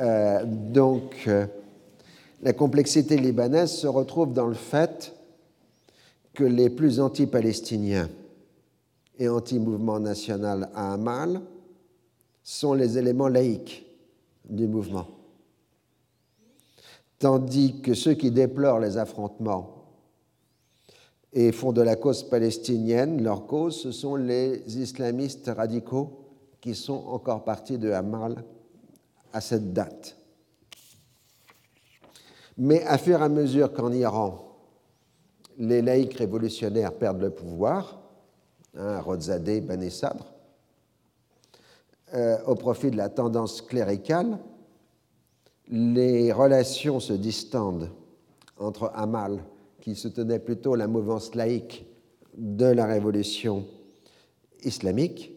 [0.00, 1.46] Euh, donc euh,
[2.42, 5.14] la complexité libanaise se retrouve dans le fait
[6.34, 8.08] que les plus anti-palestiniens
[9.18, 11.40] et anti-mouvement national à Amal
[12.42, 13.86] sont les éléments laïques
[14.48, 15.06] du mouvement,
[17.18, 19.84] tandis que ceux qui déplorent les affrontements
[21.32, 26.18] et font de la cause palestinienne leur cause, ce sont les islamistes radicaux
[26.60, 28.44] qui sont encore partis de Amal
[29.32, 30.16] à cette date.
[32.58, 34.52] Mais à fur et à mesure qu'en Iran,
[35.58, 38.00] les laïcs révolutionnaires perdent le pouvoir,
[38.76, 39.62] hein, Rodzadeh,
[42.14, 44.38] euh, au profit de la tendance cléricale.
[45.68, 47.90] Les relations se distendent
[48.58, 49.42] entre Amal,
[49.80, 51.86] qui soutenait plutôt la mouvance laïque
[52.36, 53.66] de la révolution
[54.62, 55.32] islamique,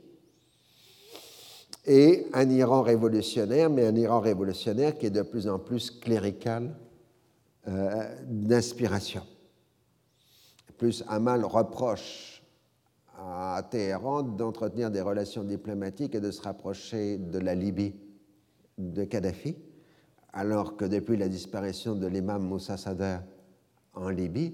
[1.87, 6.75] et un Iran révolutionnaire, mais un Iran révolutionnaire qui est de plus en plus clérical
[7.67, 9.23] d'inspiration.
[10.77, 12.43] Plus Amal reproche
[13.17, 17.95] à Téhéran d'entretenir des relations diplomatiques et de se rapprocher de la Libye
[18.77, 19.55] de Kadhafi,
[20.33, 23.21] alors que depuis la disparition de l'imam Moussa Sadr
[23.93, 24.53] en Libye,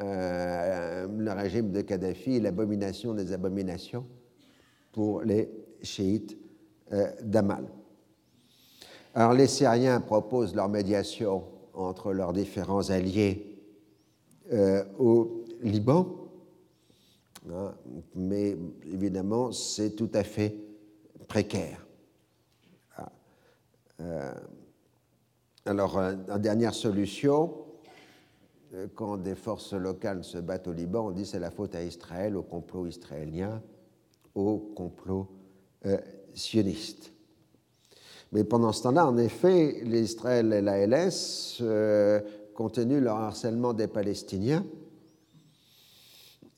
[0.00, 4.06] euh, le régime de Kadhafi est l'abomination des abominations
[4.92, 5.50] pour les
[5.82, 6.36] chiites
[6.92, 7.66] euh, d'Amal.
[9.14, 11.44] Alors les Syriens proposent leur médiation
[11.74, 13.58] entre leurs différents alliés
[14.52, 16.28] euh, au Liban,
[17.50, 17.74] hein,
[18.14, 20.56] mais évidemment c'est tout à fait
[21.28, 21.86] précaire.
[22.96, 23.12] Ah,
[24.00, 24.34] euh,
[25.64, 27.54] alors, en dernière solution,
[28.94, 32.36] quand des forces locales se battent au Liban, on dit c'est la faute à Israël,
[32.36, 33.62] au complot israélien,
[34.34, 35.28] au complot
[36.34, 37.11] sioniste.
[38.32, 42.20] Mais pendant ce temps-là, en effet, l'Israël et la LS euh,
[42.54, 44.64] continuent leur harcèlement des Palestiniens.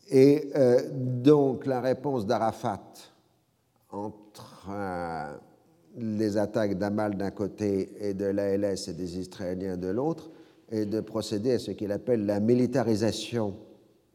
[0.08, 2.80] Et euh, donc la réponse d'Arafat
[3.90, 5.34] entre euh,
[5.96, 10.30] les attaques d'Amal d'un côté et de l'ALS et des Israéliens de l'autre
[10.70, 13.56] est de procéder à ce qu'il appelle la militarisation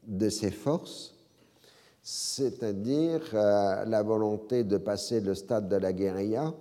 [0.07, 1.15] de ses forces
[2.01, 6.53] c'est-à-dire la volonté de passer le stade de la guérilla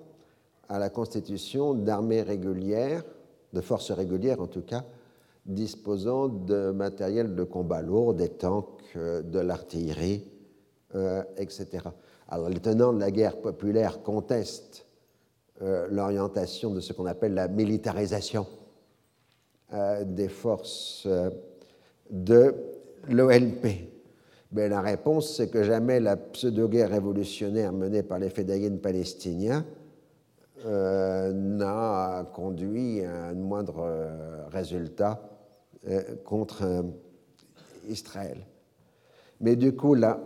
[0.68, 3.02] à la constitution d'armées régulières,
[3.52, 4.84] de forces régulières en tout cas,
[5.46, 10.24] disposant de matériel de combat lourd, des tanks, euh, de l'artillerie,
[10.94, 11.84] euh, etc.
[12.28, 14.84] Alors les tenants de la guerre populaire contestent
[15.90, 18.46] l'orientation de ce qu'on appelle la militarisation
[20.04, 21.08] des forces
[22.10, 22.54] de
[23.08, 23.66] l'OLP.
[24.52, 29.64] Mais la réponse, c'est que jamais la pseudo-guerre révolutionnaire menée par les fédayines palestiniens
[30.64, 35.20] euh, n'a conduit à un moindre euh, résultat
[35.88, 36.84] euh, contre
[37.88, 38.38] Israël.
[39.40, 40.18] Mais du coup, la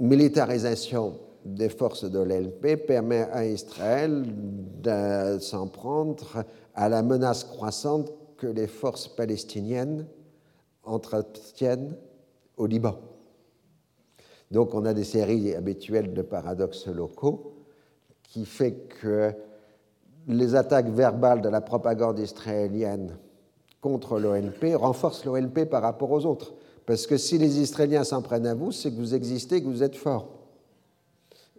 [0.00, 4.24] militarisation des forces de l'LP permet à Israël
[4.82, 6.44] de s'en prendre
[6.74, 10.06] à la menace croissante que les forces palestiniennes
[10.82, 11.96] entretiennent
[12.56, 12.98] au Liban.
[14.50, 17.54] Donc on a des séries habituelles de paradoxes locaux
[18.22, 19.32] qui fait que
[20.28, 23.16] les attaques verbales de la propagande israélienne
[23.80, 26.54] contre l'ONP renforcent l'ONP par rapport aux autres.
[26.86, 29.82] Parce que si les Israéliens s'en prennent à vous, c'est que vous existez, que vous
[29.82, 30.28] êtes fort.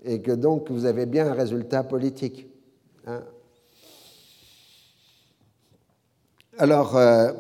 [0.04, 2.48] Et que donc vous avez bien un résultat politique.
[3.08, 3.24] Hein.
[6.58, 7.32] Alors, euh,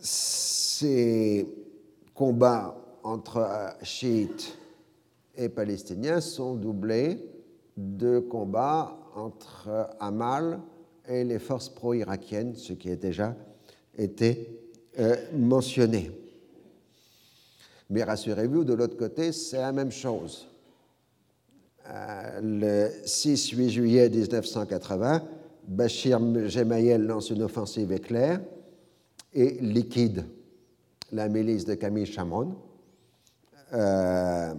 [0.00, 1.46] ces
[2.14, 4.58] combats entre euh, chiites
[5.36, 7.24] et palestiniens sont doublés
[7.76, 10.60] de combats entre Hamal
[11.08, 13.34] et les forces pro-irakiennes, ce qui a déjà
[13.96, 14.60] été
[14.98, 16.10] euh, mentionné.
[17.88, 20.48] Mais rassurez-vous, de l'autre côté, c'est la même chose.
[21.88, 25.22] Euh, le 6-8 juillet 1980,
[25.68, 28.40] Bachir Gemayel lance une offensive éclair
[29.32, 30.26] et liquide
[31.12, 32.56] la milice de Camille Chamon.
[33.72, 34.54] Euh,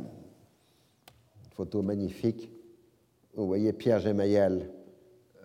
[1.51, 2.49] photo magnifique.
[3.37, 4.67] Vous voyez Pierre Gemayel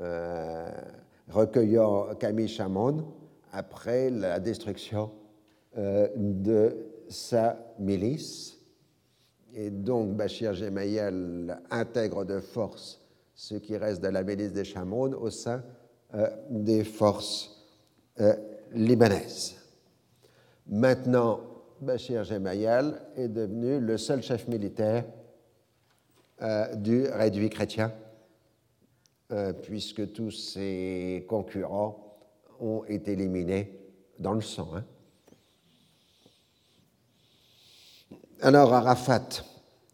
[0.00, 0.70] euh,
[1.28, 3.04] recueillant Camille Chamon
[3.52, 5.10] après la destruction
[5.76, 6.74] euh, de
[7.10, 8.58] sa milice.
[9.54, 12.98] Et donc Bachir Gemayel intègre de force
[13.34, 15.62] ce qui reste de la milice des Chamon au sein
[16.14, 17.50] euh, des forces
[18.72, 19.54] libanaises.
[20.66, 21.40] Maintenant,
[21.82, 25.04] Bachir Gemayel est devenu le seul chef militaire
[26.42, 27.92] euh, du réduit chrétien,
[29.30, 32.18] euh, puisque tous ses concurrents
[32.58, 33.78] ont été éliminés
[34.18, 34.68] dans le sang.
[34.74, 34.84] Hein.
[38.40, 39.28] Alors Arafat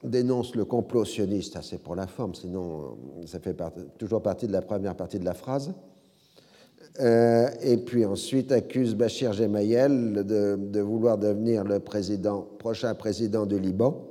[0.02, 2.96] dénonce le complot sioniste, c'est pour la forme, sinon
[3.26, 3.54] ça fait
[3.98, 5.74] toujours partie de la première partie de la phrase.
[7.00, 13.44] Euh, et puis ensuite accuse Bachir Gemayel de, de, vouloir devenir le président, prochain président
[13.44, 14.08] du Liban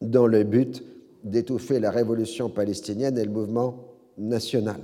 [0.00, 0.82] dans le but
[1.26, 4.80] d'étouffer la révolution palestinienne et le mouvement national.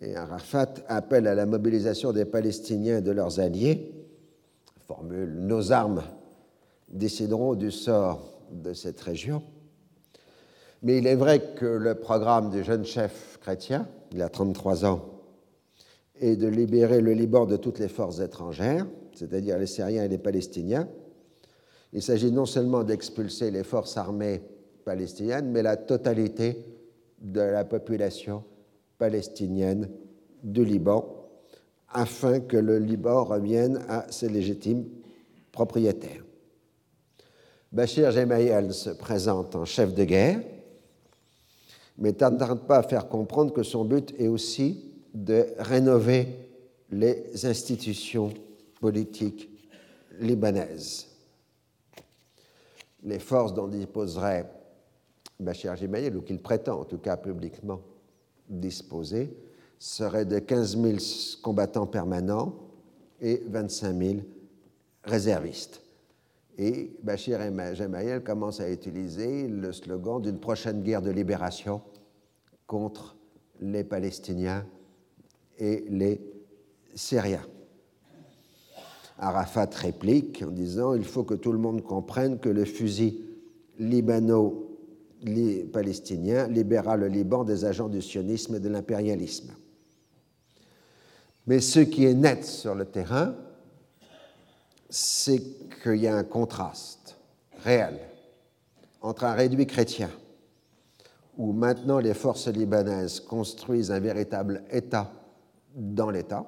[0.00, 3.94] Et Arafat appelle à la mobilisation des Palestiniens et de leurs alliés
[4.86, 6.02] formule Nos armes
[6.88, 8.22] décideront du sort
[8.52, 9.42] de cette région.
[10.82, 15.00] Mais il est vrai que le programme du jeune chef chrétien, il a 33 ans,
[16.20, 20.18] est de libérer le Liban de toutes les forces étrangères, c'est-à-dire les Syriens et les
[20.18, 20.88] Palestiniens.
[21.94, 24.42] Il s'agit non seulement d'expulser les forces armées
[24.84, 26.64] palestiniennes, mais la totalité
[27.20, 28.42] de la population
[28.98, 29.88] palestinienne
[30.42, 31.30] du Liban,
[31.88, 34.84] afin que le Liban revienne à ses légitimes
[35.52, 36.24] propriétaires.
[37.70, 40.40] Bachir Gemayel se présente en chef de guerre,
[41.96, 46.28] mais tarde pas à faire comprendre que son but est aussi de rénover
[46.90, 48.34] les institutions
[48.80, 49.48] politiques
[50.18, 51.13] libanaises.
[53.04, 54.50] Les forces dont disposerait
[55.38, 57.80] Bachir Gemayel, ou qu'il prétend en tout cas publiquement
[58.48, 59.36] disposer,
[59.78, 60.96] seraient de 15 000
[61.42, 62.54] combattants permanents
[63.20, 64.14] et 25 000
[65.04, 65.82] réservistes.
[66.56, 67.40] Et Bachir
[67.74, 71.82] Gemayel commence à utiliser le slogan d'une prochaine guerre de libération
[72.66, 73.16] contre
[73.60, 74.64] les Palestiniens
[75.58, 76.20] et les
[76.94, 77.46] Syriens.
[79.18, 83.20] Arafat réplique en disant Il faut que tout le monde comprenne que le fusil
[83.78, 89.54] libano-palestinien libérera le Liban des agents du sionisme et de l'impérialisme.
[91.46, 93.34] Mais ce qui est net sur le terrain,
[94.88, 95.42] c'est
[95.82, 97.18] qu'il y a un contraste
[97.62, 97.98] réel
[99.02, 100.08] entre un réduit chrétien,
[101.36, 105.12] où maintenant les forces libanaises construisent un véritable État
[105.74, 106.46] dans l'État,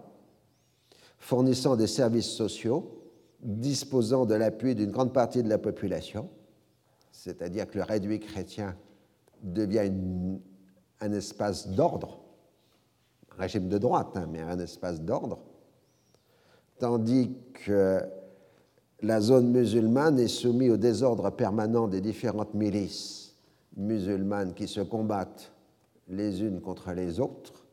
[1.27, 3.03] fournissant des services sociaux,
[3.41, 6.29] disposant de l'appui d'une grande partie de la population,
[7.11, 8.77] c'est-à-dire que le réduit chrétien
[9.43, 9.91] devient
[11.01, 12.21] un espace d'ordre,
[13.37, 15.43] un régime de droite, hein, mais un espace d'ordre,
[16.79, 17.33] tandis
[17.65, 18.03] que
[19.03, 23.35] la zone musulmane est soumise au désordre permanent des différentes milices
[23.77, 25.51] musulmanes qui se combattent
[26.07, 27.66] les unes contre les autres.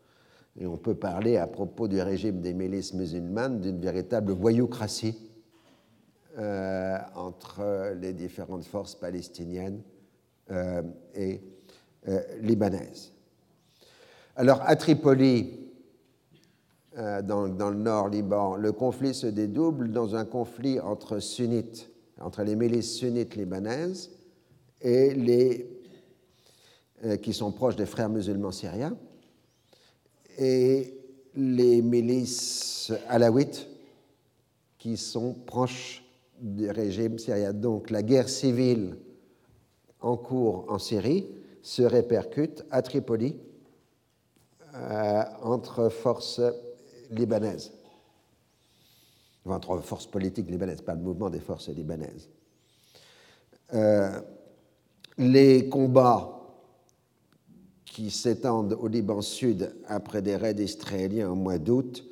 [0.60, 5.18] Et on peut parler à propos du régime des milices musulmanes d'une véritable voyoucratie
[6.38, 9.82] euh, entre les différentes forces palestiniennes
[10.52, 10.82] euh,
[11.16, 11.42] et
[12.08, 13.12] euh, libanaises.
[14.36, 15.60] Alors à Tripoli,
[16.96, 21.90] dans, le nord Liban, le conflit se dédouble dans un conflit entre sunnites,
[22.20, 24.12] entre les milices sunnites libanaises
[24.80, 25.70] et les
[27.24, 28.96] qui sont proches des frères musulmans syriens
[30.38, 30.94] et
[31.36, 33.68] les milices alaouites
[34.78, 36.04] qui sont proches
[36.40, 37.54] du régime syrien.
[37.54, 38.98] Donc la guerre civile
[40.02, 41.28] en cours en Syrie
[41.62, 43.36] se répercute à Tripoli
[44.76, 46.42] euh, entre forces
[47.10, 47.72] libanaise,
[49.46, 52.28] entre forces politiques libanaises, pas le mouvement des forces libanaises.
[53.74, 54.20] Euh,
[55.18, 56.33] les combats
[57.94, 62.04] qui s'étendent au Liban Sud après des raids israéliens au mois d'août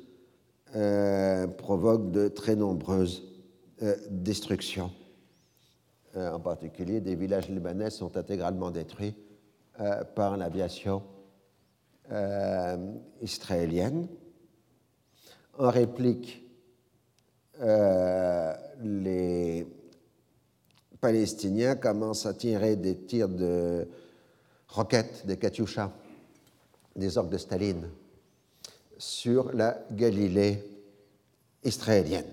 [0.76, 3.24] euh, provoquent de très nombreuses
[3.82, 4.92] euh, destructions.
[6.14, 9.14] en particulier, des villages libanais sont intégralement détruits
[10.14, 11.02] par l'aviation
[13.20, 14.06] israélienne.
[15.58, 16.46] En réplique,
[17.60, 19.66] euh, les
[21.00, 23.88] Palestiniens commencent à tirer des tirs de
[24.72, 25.92] roquettes, des Katyusha,
[26.96, 27.88] des orques de Staline,
[28.98, 30.64] sur la Galilée
[31.62, 32.32] israélienne.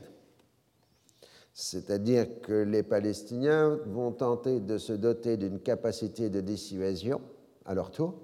[1.54, 7.22] C'est-à-dire que les Palestiniens vont tenter de se doter d'une capacité de dissuasion
[7.66, 8.16] à leur tour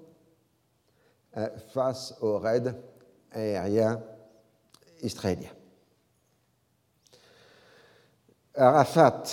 [1.36, 2.74] euh, face aux raids
[3.32, 4.02] aériens
[5.02, 5.50] israélien.
[8.54, 9.24] Arafat,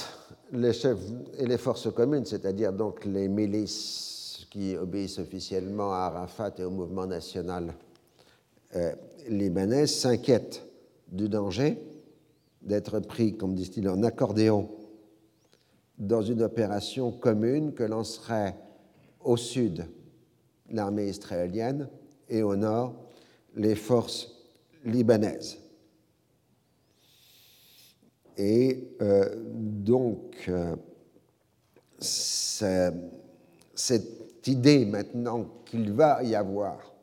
[0.52, 1.00] les chefs
[1.38, 4.23] et les forces communes, c'est-à-dire donc les milices
[4.54, 7.74] qui obéissent officiellement à Arafat et au mouvement national
[8.76, 8.94] euh,
[9.28, 10.64] libanais, s'inquiètent
[11.08, 11.82] du danger
[12.62, 14.70] d'être pris, comme disent-ils, en accordéon
[15.98, 18.56] dans une opération commune que lancerait
[19.22, 19.88] au sud
[20.70, 21.90] l'armée israélienne
[22.30, 22.94] et au nord
[23.56, 24.36] les forces
[24.86, 25.58] libanaise.
[28.38, 30.76] Et euh, donc, euh,
[31.98, 32.94] cette
[34.48, 36.94] idée maintenant qu'il va y avoir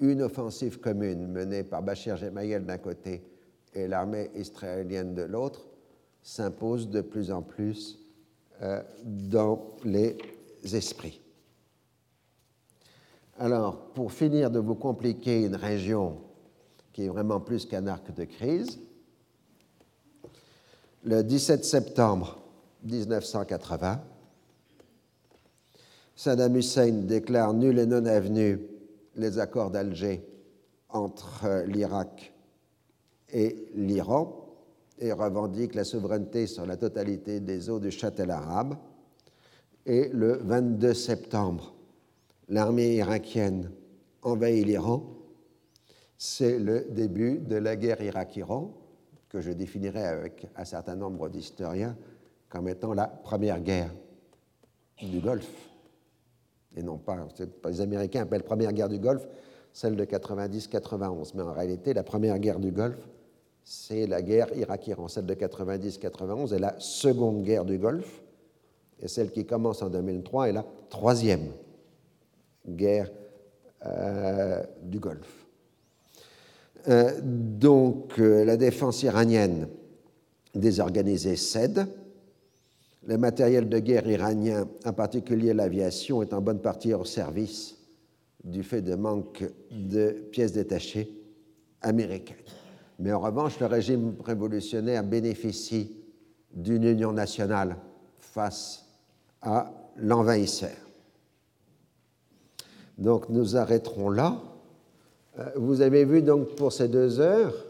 [0.00, 3.22] une offensive commune menée par Bachir Gemayel d'un côté
[3.74, 5.66] et l'armée israélienne de l'autre
[6.22, 7.98] s'impose de plus en plus
[8.62, 10.16] euh, dans les
[10.72, 11.20] esprits.
[13.38, 16.18] Alors, pour finir de vous compliquer une région
[16.98, 18.80] qui est vraiment plus qu'un arc de crise.
[21.04, 22.40] Le 17 septembre
[22.82, 24.02] 1980,
[26.18, 28.58] Saddam Hussein déclare nul et non avenu
[29.14, 30.26] les accords d'Alger
[30.88, 32.34] entre l'Irak
[33.32, 34.56] et l'Iran
[34.98, 38.74] et revendique la souveraineté sur la totalité des eaux du Châtel arabe.
[39.86, 41.76] Et le 22 septembre,
[42.48, 43.70] l'armée irakienne
[44.22, 45.04] envahit l'Iran.
[46.16, 48.74] C'est le début de la guerre Irak-Iran,
[49.28, 51.96] que je définirai avec un certain nombre d'historiens
[52.48, 53.94] comme étant la première guerre
[55.00, 55.67] du Golfe.
[56.78, 57.16] Et non pas,
[57.66, 59.26] les Américains appellent première guerre du Golfe
[59.72, 61.32] celle de 90-91.
[61.34, 63.08] Mais en réalité, la première guerre du Golfe,
[63.62, 65.08] c'est la guerre Irak-Iran.
[65.08, 68.22] Celle de 90-91 est la seconde guerre du Golfe,
[69.00, 71.52] et celle qui commence en 2003 est la troisième
[72.66, 73.10] guerre
[73.86, 75.46] euh, du Golfe.
[76.88, 79.68] Euh, donc euh, la défense iranienne
[80.54, 81.86] désorganisée cède.
[83.08, 87.78] Le matériel de guerre iranien, en particulier l'aviation, est en bonne partie hors service
[88.44, 91.10] du fait de manque de pièces détachées
[91.80, 92.36] américaines.
[92.98, 95.96] Mais en revanche, le régime révolutionnaire bénéficie
[96.52, 97.76] d'une union nationale
[98.18, 98.84] face
[99.40, 100.76] à l'envahisseur.
[102.98, 104.38] Donc nous arrêterons là.
[105.38, 107.67] Euh, vous avez vu donc pour ces deux heures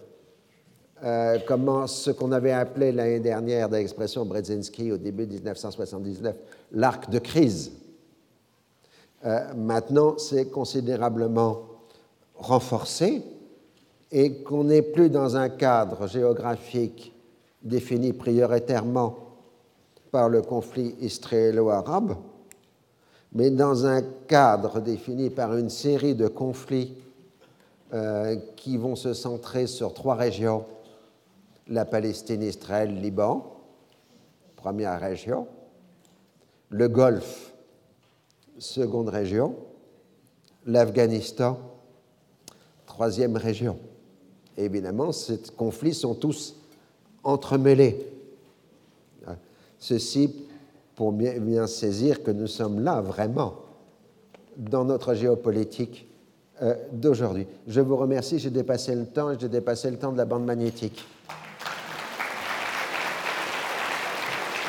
[1.04, 6.34] euh, comment ce qu'on avait appelé l'année dernière de l'expression Brzezinski au début 1979
[6.72, 7.72] l'arc de crise.
[9.24, 11.62] Euh, maintenant, c'est considérablement
[12.34, 13.22] renforcé
[14.10, 17.14] et qu'on n'est plus dans un cadre géographique
[17.62, 19.16] défini prioritairement
[20.10, 22.16] par le conflit israélo-arabe,
[23.32, 26.96] mais dans un cadre défini par une série de conflits
[27.92, 30.64] euh, qui vont se centrer sur trois régions,
[31.68, 33.56] la Palestine, Israël, Liban,
[34.56, 35.46] première région,
[36.70, 37.52] le Golfe,
[38.58, 39.56] seconde région,
[40.66, 41.58] l'Afghanistan,
[42.86, 43.78] troisième région
[44.58, 46.56] évidemment, ces conflits sont tous
[47.22, 48.06] entremêlés.
[49.78, 50.34] Ceci
[50.96, 53.54] pour bien, saisir que nous sommes là vraiment
[54.56, 56.08] dans notre géopolitique
[56.60, 57.46] euh, d'aujourd'hui.
[57.68, 61.04] Je vous remercie, j'ai dépassé le temps j'ai dépassé le temps de la bande magnétique.